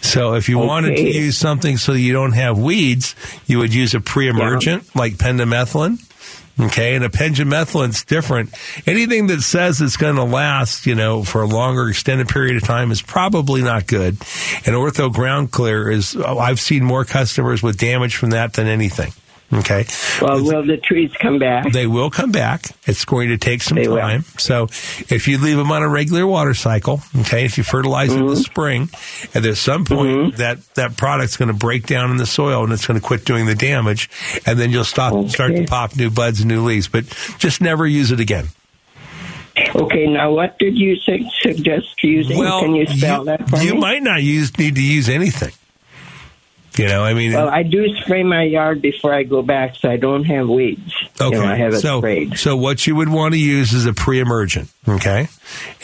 so 0.00 0.34
if 0.34 0.48
you 0.48 0.58
wanted 0.58 0.96
to 0.96 1.02
use 1.02 1.36
something 1.36 1.76
so 1.76 1.92
you 1.92 2.12
don't 2.12 2.32
have 2.32 2.58
weeds, 2.58 3.14
you 3.46 3.58
would 3.58 3.74
use 3.74 3.94
a 3.94 4.00
pre-emergent 4.00 4.94
like 4.94 5.14
pendimethalin. 5.14 5.98
Okay, 6.58 6.94
and 6.94 7.04
a 7.04 7.08
pendimethalin's 7.08 8.04
different. 8.04 8.54
Anything 8.86 9.26
that 9.26 9.40
says 9.40 9.80
it's 9.80 9.96
going 9.96 10.14
to 10.14 10.22
last, 10.22 10.86
you 10.86 10.94
know, 10.94 11.24
for 11.24 11.42
a 11.42 11.46
longer 11.46 11.88
extended 11.88 12.28
period 12.28 12.56
of 12.56 12.62
time 12.62 12.92
is 12.92 13.02
probably 13.02 13.60
not 13.60 13.88
good. 13.88 14.14
And 14.64 14.76
Ortho 14.76 15.12
GroundClear 15.12 15.92
is, 15.92 16.14
oh, 16.16 16.38
I've 16.38 16.60
seen 16.60 16.84
more 16.84 17.04
customers 17.04 17.60
with 17.60 17.76
damage 17.76 18.14
from 18.14 18.30
that 18.30 18.52
than 18.52 18.68
anything. 18.68 19.12
Okay. 19.52 19.84
Well, 20.20 20.42
will 20.42 20.64
the 20.64 20.78
trees 20.78 21.12
come 21.20 21.38
back? 21.38 21.70
They 21.72 21.86
will 21.86 22.10
come 22.10 22.32
back. 22.32 22.64
It's 22.86 23.04
going 23.04 23.28
to 23.28 23.36
take 23.38 23.62
some 23.62 23.76
They 23.76 23.86
will. 23.86 23.98
time. 23.98 24.22
So 24.38 24.64
if 24.64 25.28
you 25.28 25.38
leave 25.38 25.56
them 25.56 25.70
on 25.70 25.82
a 25.82 25.88
regular 25.88 26.26
water 26.26 26.54
cycle, 26.54 27.02
okay, 27.20 27.44
if 27.44 27.56
you 27.56 27.62
fertilize 27.62 28.12
in 28.12 28.20
Mm-hmm. 28.20 28.28
the 28.30 28.36
spring, 28.36 28.88
and 29.34 29.44
there's 29.44 29.60
some 29.60 29.84
point 29.84 30.38
that 30.38 30.58
that 30.74 30.96
product's 30.96 31.36
going 31.36 31.48
to 31.48 31.54
break 31.54 31.86
down 31.86 32.10
in 32.10 32.16
the 32.16 32.26
soil 32.26 32.64
and 32.64 32.72
it's 32.72 32.86
going 32.86 32.98
to 32.98 33.06
quit 33.06 33.24
doing 33.24 33.46
the 33.46 33.54
damage, 33.54 34.10
and 34.46 34.58
then 34.58 34.70
you'll 34.70 34.82
stop 34.82 35.28
start 35.28 35.54
to 35.54 35.64
pop 35.66 35.94
new 35.94 36.10
buds 36.10 36.40
and 36.40 36.48
new 36.48 36.64
leaves. 36.64 36.88
But 36.88 37.04
just 37.38 37.60
never 37.60 37.86
use 37.86 38.10
it 38.10 38.18
again. 38.20 38.46
Okay, 39.76 40.06
now 40.08 40.32
what 40.32 40.58
did 40.58 40.76
you 40.76 40.96
su- 40.96 41.28
suggest 41.40 42.02
using? 42.02 42.38
Well, 42.38 42.60
Can 42.60 42.74
you 42.74 42.86
spell 42.86 43.24
that 43.24 43.48
for 43.48 43.58
you 43.58 43.74
me? 43.74 43.80
might 43.80 44.02
not 44.02 44.20
use 44.22 44.56
need 44.58 44.74
to 44.74 44.82
use 44.82 45.08
anything. 45.08 45.52
You 46.76 46.88
know, 46.88 47.04
I 47.04 47.14
mean, 47.14 47.32
Well, 47.32 47.48
I 47.48 47.62
do 47.62 47.86
spray 47.98 48.24
my 48.24 48.42
yard 48.42 48.82
before 48.82 49.14
I 49.14 49.22
go 49.22 49.42
back, 49.42 49.76
so 49.76 49.88
I 49.88 49.96
don't 49.96 50.24
have 50.24 50.48
weeds. 50.48 50.92
Okay. 51.20 51.36
You 51.36 51.42
know, 51.42 51.48
I 51.48 51.54
have 51.54 51.74
it 51.74 51.80
so, 51.80 52.00
sprayed. 52.00 52.36
so 52.36 52.56
what 52.56 52.84
you 52.86 52.96
would 52.96 53.08
want 53.08 53.34
to 53.34 53.40
use 53.40 53.72
is 53.72 53.86
a 53.86 53.92
pre-emergent, 53.92 54.68
okay? 54.88 55.28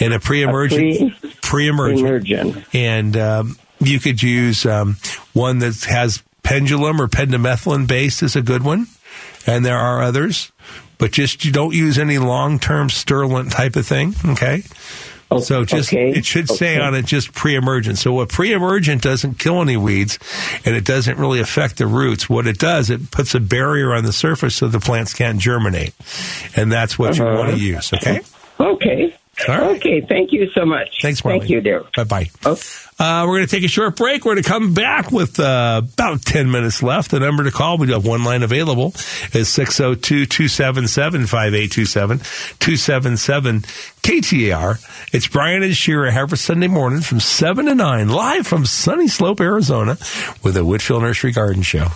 And 0.01 0.13
a 0.13 0.19
pre-emergent, 0.19 1.15
pre-emergent, 1.43 2.01
Emergent. 2.01 2.65
and 2.75 3.17
um, 3.17 3.57
you 3.79 4.01
could 4.01 4.21
use 4.21 4.67
um, 4.67 4.97
one 5.33 5.59
that 5.61 5.81
has 5.89 6.23
pendulum 6.43 7.01
or 7.01 7.07
pendimethalin 7.07 7.87
based 7.87 8.23
is 8.25 8.35
a 8.35 8.43
good 8.43 8.65
one, 8.65 8.87
and 9.47 9.65
there 9.65 9.79
are 9.79 10.03
others, 10.03 10.51
but 10.99 11.13
just 11.13 11.45
you 11.45 11.53
don't 11.53 11.73
use 11.75 11.99
any 11.99 12.19
long-term 12.19 12.89
sterilant 12.91 13.53
type 13.53 13.77
of 13.77 13.87
thing, 13.87 14.15
okay? 14.27 14.65
So 15.39 15.65
just 15.65 15.91
okay. 15.93 16.11
it 16.11 16.27
should 16.27 16.49
say 16.49 16.75
Okay. 16.77 16.81
on 16.85 16.95
it 16.97 17.05
just 17.07 17.33
pre-emergent. 17.33 17.99
So 17.99 18.13
what 18.13 18.29
pre-emergent 18.31 19.01
doesn't 19.03 19.39
kill 19.39 19.63
any 19.63 19.77
weeds, 19.77 20.19
and 20.65 20.75
it 20.75 20.85
doesn't 20.85 21.19
really 21.19 21.39
affect 21.39 21.79
the 21.79 21.87
roots. 21.87 22.29
What 22.29 22.49
it 22.49 22.59
does, 22.59 22.91
it 22.91 23.13
puts 23.13 23.35
a 23.37 23.41
barrier 23.41 23.95
on 23.95 24.05
the 24.05 24.13
surface 24.13 24.57
so 24.57 24.67
the 24.67 24.81
plants 24.81 25.15
can't 25.15 25.39
germinate, 25.39 25.95
and 26.57 26.73
that's 26.73 26.99
what 26.99 27.17
you 27.17 27.25
Uh-huh. 27.25 27.39
want 27.39 27.51
to 27.53 27.59
use. 27.59 27.93
Okay. 27.93 28.21
Okay. 28.59 29.15
Okay, 29.49 30.01
thank 30.01 30.33
you 30.33 30.51
so 30.55 30.65
much. 30.65 31.01
Thanks, 31.03 31.23
Marlene. 31.23 31.39
Thank 31.41 31.51
you, 31.51 31.61
dear. 31.61 31.85
Bye 31.97 32.05
bye. 32.05 32.31
Uh, 32.99 33.25
we're 33.27 33.37
going 33.39 33.47
to 33.47 33.51
take 33.57 33.65
a 33.65 33.69
short 33.69 33.97
break. 33.97 34.25
We're 34.25 34.35
going 34.35 34.43
to 34.43 34.49
come 34.49 34.75
back 34.75 35.11
with 35.11 35.41
uh, 35.41 35.81
about 35.95 36.21
10 36.23 36.51
minutes 36.51 36.83
left. 36.83 37.11
The 37.11 37.21
number 37.21 37.45
to 37.45 37.51
call, 37.51 37.79
we 37.79 37.87
do 37.87 37.95
have 37.95 38.05
one 38.05 38.25
line 38.25 38.43
available, 38.43 38.89
is 39.33 39.49
602 39.49 40.27
277 40.27 41.27
5827 41.27 42.19
277 42.59 43.61
KTAR. 44.03 45.15
It's 45.15 45.27
Brian 45.29 45.63
and 45.63 45.75
Shira 45.75 46.13
every 46.13 46.37
Sunday 46.37 46.69
morning 46.69 47.01
from 47.01 47.21
7 47.21 47.65
to 47.67 47.75
9, 47.75 48.09
live 48.11 48.47
from 48.47 48.65
Sunnyslope, 48.65 49.41
Arizona, 49.41 49.93
with 50.43 50.55
the 50.55 50.65
Whitfill 50.65 51.01
Nursery 51.01 51.33
Garden 51.33 51.63
Show. 51.63 51.87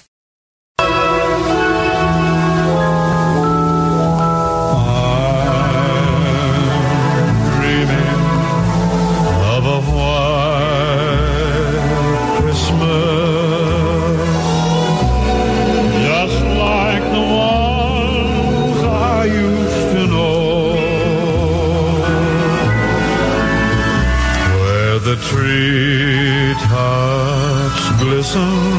corazón. 28.34 28.73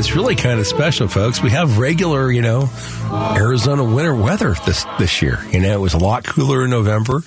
It's 0.00 0.16
really 0.16 0.34
kind 0.34 0.58
of 0.58 0.66
special, 0.66 1.08
folks. 1.08 1.42
We 1.42 1.50
have 1.50 1.76
regular, 1.76 2.32
you 2.32 2.40
know, 2.40 2.70
Arizona 3.36 3.84
winter 3.84 4.14
weather 4.14 4.54
this 4.64 4.86
this 4.98 5.20
year. 5.20 5.38
You 5.52 5.60
know, 5.60 5.74
it 5.74 5.80
was 5.80 5.92
a 5.92 5.98
lot 5.98 6.24
cooler 6.24 6.64
in 6.64 6.70
November, 6.70 7.22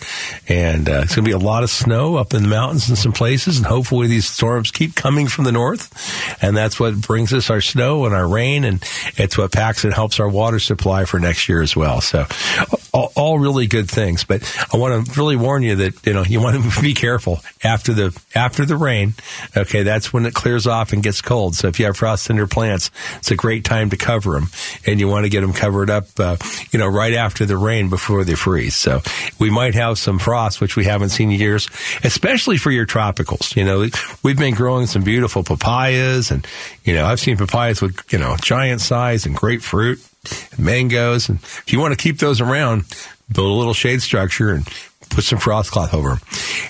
and 0.48 0.90
uh, 0.90 1.02
it's 1.04 1.16
going 1.16 1.24
to 1.24 1.30
be 1.30 1.34
a 1.34 1.38
lot 1.38 1.62
of 1.62 1.70
snow 1.70 2.16
up 2.16 2.34
in 2.34 2.42
the 2.42 2.50
mountains 2.50 2.90
in 2.90 2.96
some 2.96 3.12
places, 3.12 3.58
and 3.58 3.68
hopefully 3.68 4.08
these 4.08 4.28
storms 4.28 4.72
keep 4.72 4.96
coming 4.96 5.28
from 5.28 5.46
the 5.46 5.52
north, 5.52 6.42
and 6.42 6.58
that's 6.58 6.80
what 6.80 7.00
brings 7.00 7.32
us 7.32 7.52
our 7.52 7.62
snow 7.62 8.06
and 8.06 8.16
our 8.16 8.28
rain, 8.28 8.64
and 8.64 8.84
it's 9.18 9.38
what 9.38 9.52
packs 9.52 9.84
and 9.84 9.94
helps 9.94 10.20
our 10.20 10.28
water 10.28 10.58
supply 10.58 11.06
for 11.06 11.20
next 11.20 11.48
year 11.48 11.62
as 11.62 11.76
well. 11.76 12.02
So. 12.02 12.26
All, 12.94 13.12
all 13.16 13.40
really 13.40 13.68
good 13.68 13.90
things. 13.90 14.24
But 14.24 14.44
I 14.74 14.78
want 14.78 15.06
to 15.06 15.20
really 15.20 15.36
warn 15.36 15.64
you 15.64 15.76
that 15.78 16.06
you 16.06 16.14
know 16.14 16.24
you 16.24 16.40
want 16.40 16.64
to 16.64 16.82
be 16.82 16.94
careful 16.94 17.42
after 17.64 17.94
the 17.94 18.18
after 18.36 18.66
the 18.66 18.78
rain. 18.78 19.16
Okay, 19.58 19.84
that's 19.84 20.14
when 20.14 20.26
it 20.26 20.34
clears 20.34 20.68
off 20.68 20.94
and 20.94 21.04
gets 21.04 21.22
cold. 21.22 21.56
So 21.56 21.68
if 21.68 21.80
you 21.80 21.88
have 21.88 21.98
frost 21.98 22.26
cinder 22.26 22.48
plants, 22.48 22.92
it's 23.18 23.32
a 23.32 23.36
great 23.36 23.66
time 23.66 23.90
to 23.90 23.98
cover 23.98 24.34
them, 24.34 24.48
and 24.86 25.00
you 25.00 25.08
want 25.08 25.26
to 25.26 25.30
get 25.30 25.42
them 25.42 25.54
covered 25.54 25.90
up. 25.90 26.06
Uh, 26.18 26.38
you 26.72 26.80
know, 26.80 26.88
right 26.88 27.14
after 27.14 27.46
the 27.46 27.58
rain 27.58 27.90
before 27.90 28.24
they 28.24 28.36
freeze. 28.36 28.76
So 28.76 29.02
we 29.40 29.50
might 29.50 29.74
have 29.76 29.98
some 29.98 30.20
frost, 30.20 30.62
which 30.62 30.76
we 30.76 30.86
haven't 30.86 31.10
seen 31.10 31.32
in 31.32 31.40
years, 31.40 31.68
especially 32.04 32.58
for 32.58 32.72
your 32.72 32.86
tropicals. 32.86 33.56
You 33.56 33.64
know, 33.64 33.88
we've 34.24 34.38
been 34.38 34.54
growing 34.54 34.88
some 34.88 35.04
beautiful 35.04 35.44
papayas, 35.44 36.32
and 36.32 36.46
you 36.84 36.94
know, 36.94 37.06
I've 37.06 37.20
seen 37.20 37.38
papayas 37.38 37.82
with 37.82 38.00
you 38.12 38.20
know 38.20 38.36
giant 38.42 38.82
size 38.82 39.26
and 39.26 39.36
grapefruit 39.36 40.00
mangoes. 40.58 41.30
And 41.30 41.40
if 41.40 41.74
you 41.74 41.80
want 41.80 41.94
to 41.94 42.02
keep 42.02 42.20
those 42.20 42.42
around, 42.42 42.86
build 43.32 43.50
a 43.50 43.54
little 43.54 43.74
shade 43.74 44.02
structure 44.02 44.52
and 44.52 44.68
put 45.14 45.24
some 45.24 45.40
frost 45.40 45.72
cloth 45.72 45.94
over 45.94 46.10
them. 46.10 46.20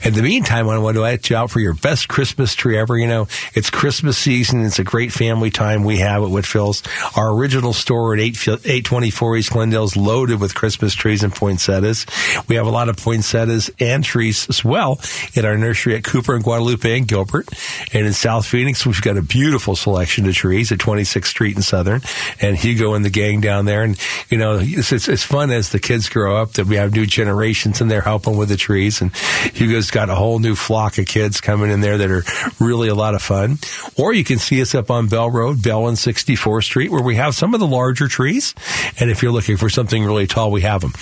In 0.03 0.13
the 0.13 0.21
meantime, 0.21 0.69
I 0.69 0.77
want 0.77 0.95
to 0.95 1.01
let 1.01 1.29
you 1.29 1.35
out 1.35 1.49
for 1.49 1.59
your 1.59 1.73
best 1.73 2.07
Christmas 2.07 2.55
tree 2.55 2.77
ever. 2.77 2.97
You 2.97 3.07
know, 3.07 3.27
it's 3.53 3.69
Christmas 3.69 4.17
season. 4.17 4.65
It's 4.65 4.79
a 4.79 4.83
great 4.83 5.11
family 5.11 5.49
time 5.49 5.83
we 5.83 5.97
have 5.97 6.23
at 6.23 6.29
Whitfill's. 6.29 6.83
Our 7.15 7.31
original 7.33 7.73
store 7.73 8.13
at 8.13 8.19
8, 8.19 8.47
824 8.47 9.37
East 9.37 9.51
Glendale 9.51 9.85
is 9.85 9.95
loaded 9.95 10.39
with 10.39 10.55
Christmas 10.55 10.93
trees 10.93 11.23
and 11.23 11.33
poinsettias. 11.33 12.05
We 12.47 12.55
have 12.55 12.67
a 12.67 12.71
lot 12.71 12.89
of 12.89 12.97
poinsettias 12.97 13.69
and 13.79 14.03
trees 14.03 14.47
as 14.49 14.63
well 14.63 14.99
in 15.33 15.45
our 15.45 15.57
nursery 15.57 15.95
at 15.95 16.03
Cooper 16.03 16.35
and 16.35 16.43
Guadalupe 16.43 16.97
and 16.97 17.07
Gilbert. 17.07 17.47
And 17.93 18.05
in 18.05 18.13
South 18.13 18.45
Phoenix, 18.45 18.85
we've 18.85 19.01
got 19.01 19.17
a 19.17 19.21
beautiful 19.21 19.75
selection 19.75 20.27
of 20.27 20.35
trees 20.35 20.71
at 20.71 20.79
26th 20.79 21.25
Street 21.25 21.55
and 21.55 21.63
Southern 21.63 22.01
and 22.41 22.57
Hugo 22.57 22.93
and 22.93 23.05
the 23.05 23.09
gang 23.09 23.41
down 23.41 23.65
there. 23.65 23.83
And, 23.83 23.97
you 24.29 24.37
know, 24.37 24.59
it's, 24.61 24.91
it's, 24.91 25.07
it's 25.07 25.23
fun 25.23 25.51
as 25.51 25.69
the 25.69 25.79
kids 25.79 26.09
grow 26.09 26.37
up 26.37 26.53
that 26.53 26.65
we 26.65 26.75
have 26.75 26.93
new 26.93 27.05
generations 27.05 27.81
and 27.81 27.89
they're 27.89 28.01
helping 28.01 28.32
with 28.35 28.49
the 28.49 28.57
trees. 28.57 29.01
And 29.01 29.15
Hugo's 29.53 29.91
got 29.91 30.09
a 30.09 30.15
whole 30.15 30.39
new 30.39 30.55
flock 30.55 30.97
of 30.97 31.05
kids 31.05 31.41
coming 31.41 31.71
in 31.71 31.81
there 31.81 31.97
that 31.97 32.11
are 32.11 32.23
really 32.59 32.89
a 32.89 32.95
lot 32.95 33.15
of 33.15 33.21
fun. 33.21 33.57
Or 33.97 34.13
you 34.13 34.23
can 34.23 34.39
see 34.39 34.61
us 34.61 34.75
up 34.75 34.91
on 34.91 35.07
Bell 35.07 35.29
Road, 35.29 35.61
Bell 35.61 35.87
and 35.87 35.97
64th 35.97 36.63
Street, 36.63 36.91
where 36.91 37.03
we 37.03 37.15
have 37.15 37.35
some 37.35 37.53
of 37.53 37.59
the 37.59 37.67
larger 37.67 38.07
trees. 38.07 38.53
And 38.99 39.09
if 39.09 39.23
you're 39.23 39.31
looking 39.31 39.57
for 39.57 39.69
something 39.69 40.03
really 40.03 40.27
tall, 40.27 40.51
we 40.51 40.61
have 40.61 40.81
them. 40.81 40.93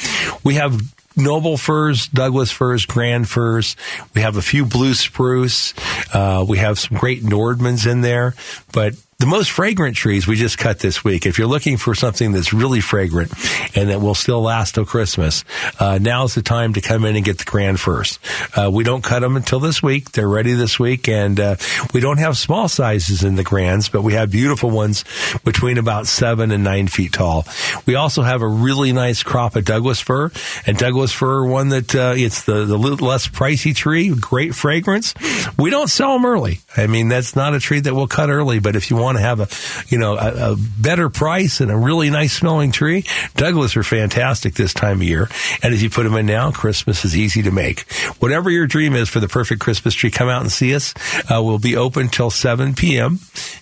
We 0.44 0.56
have 0.56 0.82
noble 1.16 1.58
firs, 1.58 2.08
Douglas 2.08 2.52
firs, 2.52 2.86
grand 2.86 3.30
firs. 3.30 3.76
We 4.14 4.22
have 4.22 4.38
a 4.38 4.42
few 4.42 4.66
blue 4.66 4.94
spruce. 4.94 5.74
Uh, 6.14 6.46
we 6.48 6.58
have 6.58 6.80
some 6.80 6.98
great 6.98 7.24
Nordmanns 7.24 7.90
in 7.90 8.02
there, 8.02 8.36
but 8.72 8.96
the 9.22 9.28
most 9.28 9.52
fragrant 9.52 9.96
trees 9.96 10.26
we 10.26 10.36
just 10.36 10.58
cut 10.58 10.80
this 10.80 11.04
week. 11.04 11.28
If 11.28 11.38
you're 11.38 11.48
looking 11.48 11.78
for 11.78 11.94
something 11.94 12.32
that's 12.32 12.54
really 12.54 12.82
fragrant 12.82 13.32
and 13.76 13.92
that 13.92 14.02
will 14.02 14.16
still 14.16 14.42
last 14.42 14.74
till 14.74 14.86
Christmas, 14.86 15.46
uh, 15.80 16.00
now's 16.02 16.34
the 16.34 16.42
time 16.42 16.74
to 16.74 16.82
come 16.82 17.06
in 17.06 17.16
and 17.16 17.24
get 17.24 17.38
the 17.38 17.46
grand 17.46 17.80
firs. 17.80 18.18
Uh, 18.58 18.72
we 18.74 18.84
don't 18.84 19.04
cut 19.04 19.20
them 19.20 19.36
until 19.36 19.60
this 19.60 19.84
week. 19.84 20.14
They're 20.14 20.28
ready 20.28 20.54
this 20.54 20.80
week, 20.80 21.08
and 21.08 21.40
uh, 21.40 21.56
we 21.94 22.00
don't 22.00 22.18
have 22.18 22.36
small 22.36 22.68
sizes 22.68 23.24
in 23.24 23.36
the 23.36 23.44
grands, 23.44 23.90
but 23.90 24.02
we 24.02 24.14
have 24.14 24.32
beautiful 24.32 24.72
ones 24.72 25.06
between 25.44 25.78
about 25.78 26.08
seven 26.08 26.50
and 26.50 26.64
nine 26.64 26.88
feet 26.88 27.14
tall. 27.14 27.46
We 27.86 27.94
also 27.94 28.24
have 28.24 28.42
a 28.42 28.48
really 28.48 28.92
nice 28.92 29.22
crop 29.22 29.56
of 29.56 29.66
Douglas 29.66 30.00
fir, 30.00 30.32
and 30.66 30.78
Douglas 30.78 31.12
fir 31.12 31.46
one 31.46 31.70
that 31.70 31.94
uh, 31.94 32.14
it's 32.18 32.46
the 32.46 32.66
the 32.66 32.78
less 32.78 33.28
pricey 33.28 33.76
tree, 33.76 34.10
great 34.10 34.56
fragrance. 34.56 35.14
We 35.60 35.70
don't 35.70 35.90
sell 35.90 36.14
them 36.14 36.26
early. 36.26 36.62
I 36.76 36.88
mean, 36.88 37.08
that's 37.08 37.36
not 37.36 37.54
a 37.54 37.60
tree 37.60 37.82
that 37.82 37.94
we'll 37.94 38.08
cut 38.08 38.32
early, 38.32 38.58
but 38.58 38.76
if 38.76 38.90
you 38.90 38.98
want 38.98 39.11
to 39.18 39.24
have 39.24 39.40
a, 39.40 39.48
you 39.90 39.98
know, 39.98 40.18
a, 40.18 40.54
a, 40.54 40.56
better 40.56 41.10
price 41.10 41.62
and 41.62 41.72
a 41.72 41.78
really 41.78 42.10
nice 42.10 42.34
smelling 42.34 42.72
tree, 42.72 43.06
Douglas 43.36 43.78
are 43.78 43.84
fantastic 43.84 44.56
this 44.56 44.74
time 44.74 44.98
of 44.98 45.04
year. 45.04 45.30
And 45.62 45.74
if 45.74 45.82
you 45.82 45.90
put 45.90 46.04
them 46.04 46.16
in 46.16 46.26
now, 46.26 46.52
Christmas 46.52 47.06
is 47.06 47.16
easy 47.16 47.44
to 47.44 47.52
make. 47.52 47.82
Whatever 48.20 48.50
your 48.50 48.68
dream 48.68 48.96
is 48.96 49.10
for 49.10 49.20
the 49.20 49.28
perfect 49.28 49.62
Christmas 49.62 49.94
tree, 49.94 50.12
come 50.12 50.30
out 50.30 50.42
and 50.42 50.52
see 50.52 50.74
us. 50.76 50.94
Uh, 51.30 51.42
we'll 51.44 51.60
be 51.60 51.76
open 51.76 52.10
till 52.10 52.30
7 52.30 52.74
p.m. 52.74 53.20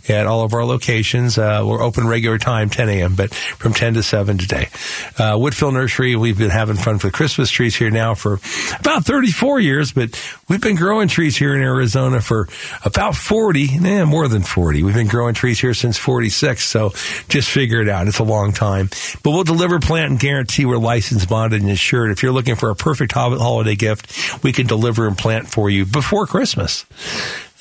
at 0.08 0.28
all 0.28 0.44
of 0.44 0.54
our 0.54 0.66
locations. 0.66 1.38
Uh, 1.38 1.64
we're 1.66 1.84
open 1.84 2.08
regular 2.08 2.38
time, 2.38 2.70
10 2.70 2.90
a.m., 2.90 3.16
but 3.16 3.34
from 3.34 3.74
10 3.74 3.96
to 3.96 4.04
7 4.04 4.38
today. 4.38 4.70
Uh, 5.18 5.38
Nursery, 5.72 6.16
we've 6.16 6.38
been 6.38 6.50
having 6.50 6.76
fun 6.76 7.00
for 7.00 7.12
Christmas 7.12 7.50
trees 7.50 7.76
here 7.76 7.92
now 7.92 8.16
for 8.16 8.40
about 8.80 9.06
34 9.06 9.60
years, 9.60 9.92
but 9.92 10.20
we've 10.48 10.62
been 10.62 10.76
growing 10.76 11.08
trees 11.08 11.38
here 11.38 11.56
in 11.56 11.62
Arizona 11.62 12.22
for 12.22 12.48
about 12.84 13.16
40, 13.16 13.70
eh, 13.86 14.06
more 14.06 14.28
than 14.28 14.42
40. 14.42 14.84
We've 14.84 14.96
been 14.96 15.08
growing 15.08 15.34
trees 15.40 15.60
here 15.60 15.74
since 15.74 15.98
46, 15.98 16.64
so 16.64 16.90
just 17.30 17.50
figure 17.50 17.82
it 17.82 17.90
out. 17.90 18.08
It's 18.08 18.20
a 18.20 18.24
long 18.24 18.52
time. 18.52 18.90
But 19.24 19.32
we'll 19.32 19.44
deliver 19.44 19.80
plant 19.80 20.12
and 20.12 20.20
guarantee 20.20 20.66
we're 20.66 20.78
licensed, 20.78 21.30
bonded, 21.30 21.62
and 21.62 21.70
insured. 21.70 22.12
If 22.12 22.22
you're 22.22 22.32
looking 22.32 22.56
for 22.56 22.70
a 22.70 22.76
perfect 22.76 23.14
holiday 23.14 23.76
gift, 23.76 24.44
we 24.44 24.52
can 24.52 24.68
deliver 24.68 25.08
and 25.08 25.18
plant 25.18 25.48
for 25.48 25.70
you 25.70 25.86
before 25.86 26.28
Christmas. 26.28 26.86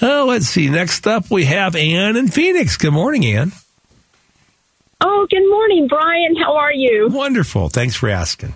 Oh, 0.03 0.27
let's 0.29 0.47
see. 0.47 0.69
Next 0.69 1.07
up, 1.07 1.31
we 1.31 1.45
have 1.45 1.75
Ann 1.75 2.17
in 2.17 2.29
Phoenix. 2.29 2.77
Good 2.77 2.93
morning, 2.93 3.25
Ann. 3.25 3.53
Oh, 5.01 5.27
good 5.31 5.49
morning, 5.49 5.87
Brian. 5.89 6.37
How 6.37 6.57
are 6.57 6.73
you? 6.73 7.09
Wonderful. 7.09 7.69
Thanks 7.69 7.95
for 7.95 8.09
asking. 8.09 8.55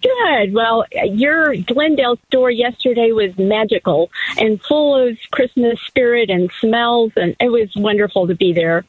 Good. 0.00 0.54
Well, 0.54 0.84
your 0.92 1.56
Glendale 1.56 2.18
store 2.28 2.52
yesterday 2.52 3.10
was 3.10 3.36
magical 3.36 4.10
and 4.36 4.62
full 4.62 4.94
of 4.94 5.18
Christmas 5.32 5.80
spirit 5.86 6.30
and 6.30 6.50
smells, 6.60 7.12
and 7.16 7.34
it 7.40 7.48
was 7.48 7.74
wonderful 7.74 8.28
to 8.28 8.36
be 8.36 8.52
there. 8.52 8.84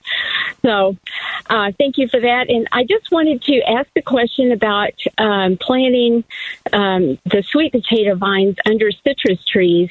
So, 0.62 0.98
uh, 1.50 1.72
thank 1.80 1.98
you 1.98 2.08
for 2.10 2.20
that. 2.20 2.50
And 2.50 2.68
I 2.72 2.84
just 2.84 3.12
wanted 3.12 3.42
to 3.44 3.62
ask 3.62 3.90
a 3.96 4.04
question 4.04 4.52
about 4.52 4.92
um, 5.18 5.58
planting 5.58 6.24
um, 6.74 7.18
the 7.26 7.44
sweet 7.50 7.72
potato 7.72 8.14
vines 8.16 8.58
under 8.68 8.92
citrus 8.92 9.44
trees. 9.46 9.90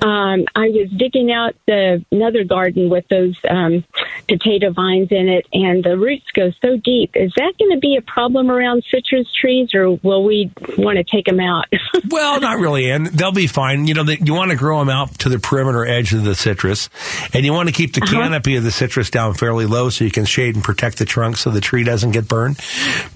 Um, 0.00 0.46
I 0.54 0.68
was 0.68 0.88
digging 0.96 1.32
out 1.32 1.54
the 1.66 2.02
another 2.10 2.44
garden 2.44 2.88
with 2.88 3.06
those 3.08 3.36
um, 3.50 3.84
potato 4.26 4.70
vines 4.70 5.08
in 5.10 5.28
it, 5.28 5.46
and 5.52 5.84
the 5.84 5.98
roots 5.98 6.30
go 6.32 6.50
so 6.62 6.78
deep. 6.78 7.10
Is 7.14 7.32
that 7.36 7.52
going 7.58 7.72
to 7.72 7.78
be 7.78 7.96
a 7.96 8.02
problem 8.02 8.50
around 8.50 8.84
citrus 8.90 9.30
trees, 9.34 9.74
or 9.74 9.92
will 10.02 10.24
we 10.24 10.45
want 10.78 10.96
to 10.98 11.04
take 11.04 11.26
them 11.26 11.40
out? 11.40 11.66
well, 12.10 12.40
not 12.40 12.58
really, 12.58 12.90
and 12.90 13.06
they'll 13.06 13.32
be 13.32 13.46
fine. 13.46 13.86
You 13.86 13.94
know, 13.94 14.04
they, 14.04 14.18
you 14.18 14.34
want 14.34 14.50
to 14.50 14.56
grow 14.56 14.78
them 14.78 14.88
out 14.88 15.18
to 15.20 15.28
the 15.28 15.38
perimeter 15.38 15.84
edge 15.86 16.12
of 16.12 16.24
the 16.24 16.34
citrus, 16.34 16.88
and 17.32 17.44
you 17.44 17.52
want 17.52 17.68
to 17.68 17.72
keep 17.74 17.94
the 17.94 18.02
Uh-huh. 18.02 18.12
canopy 18.22 18.56
of 18.56 18.64
the 18.64 18.70
citrus 18.70 19.10
down 19.10 19.34
fairly 19.34 19.66
low 19.66 19.88
so 19.90 20.04
you 20.04 20.10
can 20.10 20.24
shade 20.24 20.54
and 20.54 20.62
protect 20.64 20.98
the 20.98 21.04
trunk 21.04 21.36
so 21.36 21.50
the 21.50 21.60
tree 21.60 21.84
doesn't 21.84 22.12
get 22.12 22.28
burned. 22.28 22.58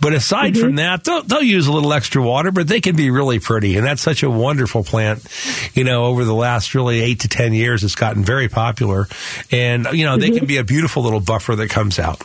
But 0.00 0.12
aside 0.14 0.54
Mm-hmm. 0.54 0.60
from 0.62 0.74
that, 0.76 1.04
they'll, 1.04 1.22
they'll 1.22 1.42
use 1.42 1.66
a 1.66 1.72
little 1.72 1.92
extra 1.92 2.22
water, 2.22 2.50
but 2.50 2.66
they 2.68 2.80
can 2.80 2.96
be 2.96 3.10
really 3.10 3.38
pretty, 3.38 3.76
and 3.76 3.86
that's 3.86 4.02
such 4.02 4.22
a 4.22 4.30
wonderful 4.30 4.82
plant. 4.84 5.26
You 5.74 5.84
know, 5.84 6.04
over 6.06 6.24
the 6.24 6.34
last 6.34 6.74
really 6.74 7.00
eight 7.00 7.20
to 7.20 7.28
ten 7.28 7.52
years, 7.52 7.84
it's 7.84 7.94
gotten 7.94 8.24
very 8.24 8.48
popular, 8.48 9.06
and 9.50 9.86
you 9.92 10.04
know 10.04 10.10
Mm-hmm. 10.16 10.20
they 10.20 10.30
can 10.38 10.46
be 10.46 10.56
a 10.56 10.64
beautiful 10.64 11.02
little 11.02 11.20
buffer 11.20 11.54
that 11.56 11.68
comes 11.70 11.98
out. 11.98 12.20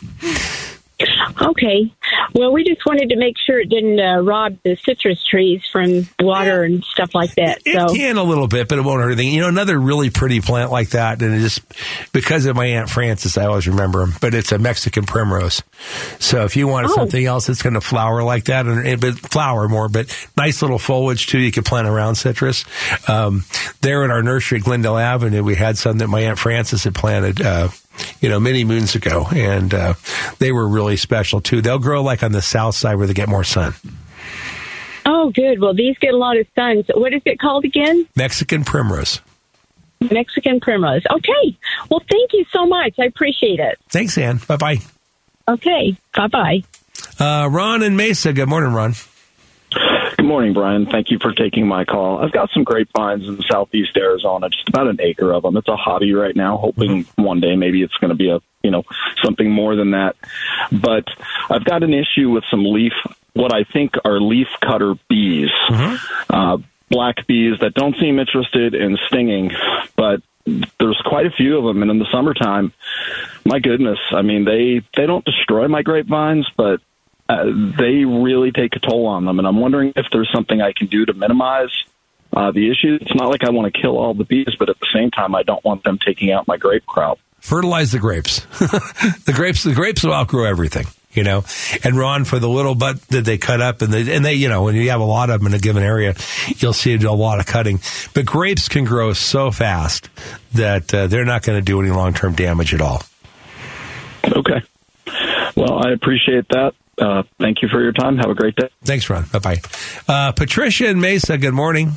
Okay. 1.42 1.92
Well, 2.36 2.52
we 2.52 2.64
just 2.64 2.84
wanted 2.84 3.08
to 3.08 3.16
make 3.16 3.36
sure 3.38 3.58
it 3.58 3.70
didn't 3.70 3.98
uh, 3.98 4.20
rob 4.20 4.58
the 4.62 4.76
citrus 4.84 5.24
trees 5.24 5.62
from 5.72 6.06
water 6.20 6.64
and 6.64 6.84
stuff 6.84 7.14
like 7.14 7.34
that. 7.36 7.62
So 7.62 7.70
it 7.70 7.88
So, 7.88 7.94
can 7.94 8.18
a 8.18 8.22
little 8.22 8.46
bit, 8.46 8.68
but 8.68 8.76
it 8.76 8.82
won't 8.82 9.00
hurt 9.00 9.12
anything. 9.12 9.32
You 9.32 9.40
know, 9.40 9.48
another 9.48 9.78
really 9.78 10.10
pretty 10.10 10.42
plant 10.42 10.70
like 10.70 10.90
that, 10.90 11.22
and 11.22 11.34
it 11.34 11.38
just 11.40 11.62
because 12.12 12.44
of 12.44 12.54
my 12.54 12.66
aunt 12.66 12.90
Frances, 12.90 13.38
I 13.38 13.46
always 13.46 13.66
remember 13.66 14.00
them. 14.00 14.12
But 14.20 14.34
it's 14.34 14.52
a 14.52 14.58
Mexican 14.58 15.06
primrose. 15.06 15.62
So 16.18 16.44
if 16.44 16.56
you 16.56 16.68
wanted 16.68 16.90
Oh. 16.90 16.94
something 16.96 17.24
else 17.24 17.46
that's 17.46 17.62
going 17.62 17.72
to 17.74 17.80
flower 17.80 18.22
like 18.22 18.44
that, 18.44 18.66
and 18.66 19.00
but 19.00 19.14
flower 19.18 19.66
more, 19.66 19.88
but 19.88 20.06
nice 20.36 20.60
little 20.60 20.78
foliage 20.78 21.28
too, 21.28 21.38
you 21.38 21.50
could 21.50 21.64
plant 21.64 21.88
around 21.88 22.16
citrus. 22.16 22.66
Um, 23.08 23.44
there 23.80 24.04
in 24.04 24.10
our 24.10 24.22
nursery 24.22 24.58
at 24.58 24.64
Glendale 24.64 24.98
Avenue, 24.98 25.42
we 25.42 25.54
had 25.54 25.78
some 25.78 25.98
that 25.98 26.08
my 26.08 26.20
aunt 26.20 26.38
Frances 26.38 26.84
had 26.84 26.94
planted. 26.94 27.40
Uh, 27.40 27.68
you 28.20 28.28
know, 28.28 28.40
many 28.40 28.64
moons 28.64 28.94
ago, 28.94 29.26
and 29.34 29.72
uh, 29.72 29.94
they 30.38 30.52
were 30.52 30.66
really 30.68 30.96
special 30.96 31.40
too. 31.40 31.60
They'll 31.60 31.78
grow 31.78 32.02
like 32.02 32.22
on 32.22 32.32
the 32.32 32.42
south 32.42 32.74
side 32.74 32.96
where 32.96 33.06
they 33.06 33.14
get 33.14 33.28
more 33.28 33.44
sun. 33.44 33.74
oh, 35.06 35.30
good. 35.30 35.60
Well, 35.60 35.74
these 35.74 35.96
get 35.98 36.14
a 36.14 36.16
lot 36.16 36.36
of 36.36 36.46
sun. 36.54 36.84
So 36.86 36.98
what 36.98 37.12
is 37.12 37.22
it 37.24 37.38
called 37.38 37.64
again? 37.64 38.06
Mexican 38.16 38.64
primrose. 38.64 39.20
Mexican 40.10 40.60
primrose. 40.60 41.02
Okay. 41.10 41.58
Well, 41.90 42.02
thank 42.10 42.32
you 42.32 42.44
so 42.52 42.66
much. 42.66 42.94
I 42.98 43.04
appreciate 43.04 43.60
it. 43.60 43.78
Thanks, 43.88 44.18
Ann. 44.18 44.40
Bye 44.46 44.56
bye. 44.56 44.78
Okay. 45.48 45.96
Bye 46.14 46.26
bye. 46.26 46.62
Uh, 47.18 47.48
Ron 47.50 47.82
and 47.82 47.96
Mesa. 47.96 48.32
Good 48.32 48.48
morning, 48.48 48.72
Ron. 48.72 48.94
Good 50.26 50.32
morning, 50.32 50.54
Brian. 50.54 50.86
Thank 50.86 51.12
you 51.12 51.20
for 51.20 51.32
taking 51.32 51.68
my 51.68 51.84
call. 51.84 52.18
I've 52.18 52.32
got 52.32 52.50
some 52.50 52.64
grapevines 52.64 53.28
in 53.28 53.40
southeast 53.48 53.96
Arizona, 53.96 54.48
just 54.48 54.68
about 54.68 54.88
an 54.88 54.98
acre 55.00 55.32
of 55.32 55.44
them. 55.44 55.56
It's 55.56 55.68
a 55.68 55.76
hobby 55.76 56.12
right 56.14 56.34
now, 56.34 56.56
hoping 56.56 57.06
one 57.14 57.38
day 57.38 57.54
maybe 57.54 57.80
it's 57.80 57.94
going 57.98 58.08
to 58.08 58.16
be 58.16 58.30
a, 58.30 58.40
you 58.64 58.72
know, 58.72 58.82
something 59.22 59.48
more 59.48 59.76
than 59.76 59.92
that. 59.92 60.16
But 60.72 61.04
I've 61.48 61.64
got 61.64 61.84
an 61.84 61.94
issue 61.94 62.30
with 62.30 62.42
some 62.50 62.64
leaf, 62.64 62.92
what 63.34 63.54
I 63.54 63.62
think 63.72 63.92
are 64.04 64.20
leaf 64.20 64.48
cutter 64.60 64.96
bees, 65.08 65.50
uh, 66.28 66.58
black 66.90 67.24
bees 67.28 67.60
that 67.60 67.74
don't 67.74 67.96
seem 67.96 68.18
interested 68.18 68.74
in 68.74 68.98
stinging, 69.06 69.52
but 69.96 70.22
there's 70.44 71.00
quite 71.04 71.26
a 71.26 71.30
few 71.30 71.56
of 71.56 71.64
them. 71.64 71.82
And 71.82 71.90
in 71.92 72.00
the 72.00 72.10
summertime, 72.10 72.72
my 73.44 73.60
goodness, 73.60 74.00
I 74.10 74.22
mean, 74.22 74.44
they, 74.44 74.82
they 74.96 75.06
don't 75.06 75.24
destroy 75.24 75.68
my 75.68 75.82
grapevines, 75.82 76.48
but 76.56 76.80
uh, 77.28 77.44
they 77.78 78.04
really 78.04 78.52
take 78.52 78.76
a 78.76 78.80
toll 78.80 79.06
on 79.06 79.24
them. 79.24 79.38
And 79.38 79.46
I'm 79.46 79.58
wondering 79.58 79.92
if 79.96 80.06
there's 80.12 80.30
something 80.32 80.60
I 80.60 80.72
can 80.72 80.86
do 80.86 81.04
to 81.06 81.12
minimize 81.12 81.70
uh, 82.32 82.52
the 82.52 82.70
issue. 82.70 82.98
It's 83.00 83.14
not 83.14 83.30
like 83.30 83.44
I 83.44 83.50
want 83.50 83.72
to 83.72 83.80
kill 83.80 83.98
all 83.98 84.14
the 84.14 84.24
bees, 84.24 84.54
but 84.58 84.68
at 84.68 84.78
the 84.78 84.86
same 84.94 85.10
time, 85.10 85.34
I 85.34 85.42
don't 85.42 85.64
want 85.64 85.84
them 85.84 85.98
taking 86.04 86.30
out 86.32 86.46
my 86.46 86.56
grape 86.56 86.86
crop. 86.86 87.18
Fertilize 87.40 87.92
the 87.92 87.98
grapes. 87.98 88.40
the 89.24 89.32
grapes, 89.34 89.62
the 89.62 89.74
grapes 89.74 90.04
will 90.04 90.14
outgrow 90.14 90.44
everything. 90.44 90.86
You 91.12 91.24
know, 91.24 91.44
and 91.82 91.96
Ron 91.96 92.26
for 92.26 92.38
the 92.38 92.48
little 92.48 92.74
butt 92.74 93.00
that 93.08 93.24
they 93.24 93.38
cut 93.38 93.62
up, 93.62 93.80
and 93.80 93.90
they, 93.90 94.14
and 94.14 94.22
they, 94.22 94.34
you 94.34 94.50
know, 94.50 94.64
when 94.64 94.74
you 94.74 94.90
have 94.90 95.00
a 95.00 95.04
lot 95.04 95.30
of 95.30 95.40
them 95.40 95.46
in 95.46 95.54
a 95.54 95.58
given 95.58 95.82
area, 95.82 96.14
you'll 96.58 96.74
see 96.74 96.94
a 96.94 97.10
lot 97.10 97.40
of 97.40 97.46
cutting. 97.46 97.80
But 98.12 98.26
grapes 98.26 98.68
can 98.68 98.84
grow 98.84 99.14
so 99.14 99.50
fast 99.50 100.10
that 100.52 100.92
uh, 100.92 101.06
they're 101.06 101.24
not 101.24 101.42
going 101.42 101.58
to 101.58 101.64
do 101.64 101.80
any 101.80 101.88
long 101.88 102.12
term 102.12 102.34
damage 102.34 102.74
at 102.74 102.82
all. 102.82 103.02
Okay. 104.26 104.60
Well, 105.56 105.86
I 105.86 105.92
appreciate 105.92 106.48
that. 106.50 106.74
Uh, 106.98 107.22
thank 107.38 107.62
you 107.62 107.68
for 107.68 107.82
your 107.82 107.92
time. 107.92 108.16
Have 108.16 108.30
a 108.30 108.34
great 108.34 108.56
day. 108.56 108.68
Thanks, 108.82 109.08
Ron. 109.10 109.24
Bye 109.32 109.38
bye. 109.38 109.60
Uh, 110.08 110.32
Patricia 110.32 110.88
and 110.88 111.00
Mesa, 111.00 111.36
good 111.38 111.54
morning. 111.54 111.92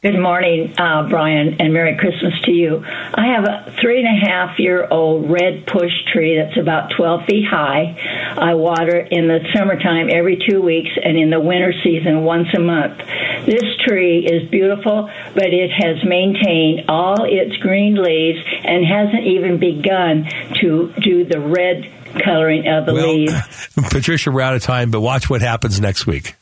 Good 0.00 0.20
morning, 0.20 0.72
uh, 0.78 1.08
Brian, 1.08 1.56
and 1.58 1.72
Merry 1.72 1.96
Christmas 1.98 2.32
to 2.44 2.52
you. 2.52 2.84
I 2.86 3.34
have 3.34 3.42
a 3.42 3.74
three 3.80 3.98
and 3.98 4.06
a 4.06 4.30
half 4.30 4.60
year 4.60 4.86
old 4.88 5.28
red 5.28 5.66
push 5.66 5.90
tree 6.12 6.36
that's 6.36 6.56
about 6.56 6.92
12 6.96 7.24
feet 7.24 7.44
high. 7.44 7.98
I 8.38 8.54
water 8.54 8.96
in 8.96 9.26
the 9.26 9.40
summertime 9.52 10.08
every 10.08 10.40
two 10.48 10.62
weeks 10.62 10.90
and 11.02 11.18
in 11.18 11.30
the 11.30 11.40
winter 11.40 11.72
season 11.82 12.22
once 12.22 12.46
a 12.54 12.60
month. 12.60 12.98
This 13.44 13.64
tree 13.88 14.24
is 14.24 14.48
beautiful, 14.48 15.10
but 15.34 15.46
it 15.46 15.72
has 15.72 16.04
maintained 16.04 16.88
all 16.88 17.24
its 17.24 17.56
green 17.56 18.00
leaves 18.00 18.38
and 18.62 18.86
hasn't 18.86 19.26
even 19.26 19.58
begun 19.58 20.30
to 20.60 20.94
do 21.02 21.24
the 21.24 21.40
red 21.40 21.90
coloring 22.24 22.66
of 22.66 22.86
the 22.86 22.94
well, 22.94 23.14
leaves. 23.14 23.68
Patricia, 23.90 24.30
we're 24.30 24.40
out 24.40 24.54
of 24.54 24.62
time, 24.62 24.90
but 24.90 25.00
watch 25.00 25.28
what 25.30 25.40
happens 25.40 25.80
next 25.80 26.06
week. 26.06 26.34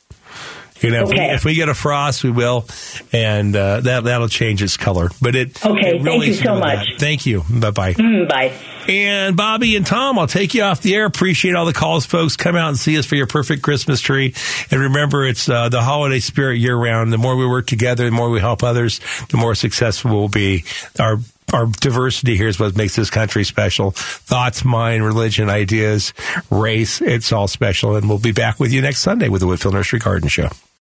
You 0.82 0.90
know, 0.90 1.04
Okay. 1.04 1.30
if, 1.30 1.30
we, 1.30 1.34
if 1.36 1.44
we 1.46 1.54
get 1.54 1.70
a 1.70 1.74
frost, 1.74 2.22
we 2.22 2.30
will, 2.30 2.66
and 3.10 3.56
uh, 3.56 3.80
that 3.80 4.04
that'll 4.04 4.28
change 4.28 4.62
its 4.62 4.76
color. 4.76 5.08
But 5.22 5.34
it 5.34 5.64
Okay, 5.64 5.96
it 5.96 6.02
thank 6.02 6.26
you 6.26 6.34
so 6.34 6.56
much. 6.56 6.86
that. 6.90 6.98
Thank 7.00 7.24
you. 7.24 7.44
Bye 7.48 7.70
bye. 7.70 7.94
Mm, 7.94 8.28
bye. 8.28 8.52
And 8.86 9.36
Bobby 9.38 9.74
and 9.76 9.86
Tom, 9.86 10.18
I'll 10.18 10.26
take 10.26 10.52
you 10.52 10.62
off 10.64 10.82
the 10.82 10.94
air. 10.94 11.06
Appreciate 11.06 11.54
all 11.54 11.64
the 11.64 11.72
calls, 11.72 12.04
folks. 12.04 12.36
Come 12.36 12.56
out 12.56 12.68
and 12.68 12.78
see 12.78 12.98
us 12.98 13.06
for 13.06 13.14
your 13.16 13.26
perfect 13.26 13.62
Christmas 13.62 14.02
tree. 14.02 14.34
And 14.70 14.80
remember, 14.82 15.24
it's 15.26 15.48
uh, 15.48 15.70
the 15.70 15.80
holiday 15.82 16.20
spirit 16.20 16.58
year 16.58 16.76
round. 16.76 17.10
The 17.10 17.18
more 17.18 17.36
we 17.36 17.46
work 17.46 17.66
together, 17.66 18.04
the 18.04 18.10
more 18.10 18.28
we 18.28 18.40
help 18.40 18.62
others, 18.62 19.00
the 19.30 19.38
more 19.38 19.54
successful 19.54 20.10
we'll 20.10 20.28
be. 20.28 20.64
Our 21.00 21.18
our 21.52 21.66
diversity 21.66 22.36
here 22.36 22.48
is 22.48 22.58
what 22.58 22.76
makes 22.76 22.96
this 22.96 23.10
country 23.10 23.44
special. 23.44 23.92
Thoughts, 23.92 24.64
mind, 24.64 25.04
religion, 25.04 25.48
ideas, 25.48 26.12
race, 26.50 27.00
it's 27.00 27.32
all 27.32 27.48
special. 27.48 27.96
And 27.96 28.08
we'll 28.08 28.18
be 28.18 28.32
back 28.32 28.58
with 28.58 28.72
you 28.72 28.82
next 28.82 29.00
Sunday 29.00 29.28
with 29.28 29.40
the 29.42 29.46
Whitfill 29.46 29.72
Nursery 29.72 29.98
Garden 29.98 30.28
Show. 30.28 30.48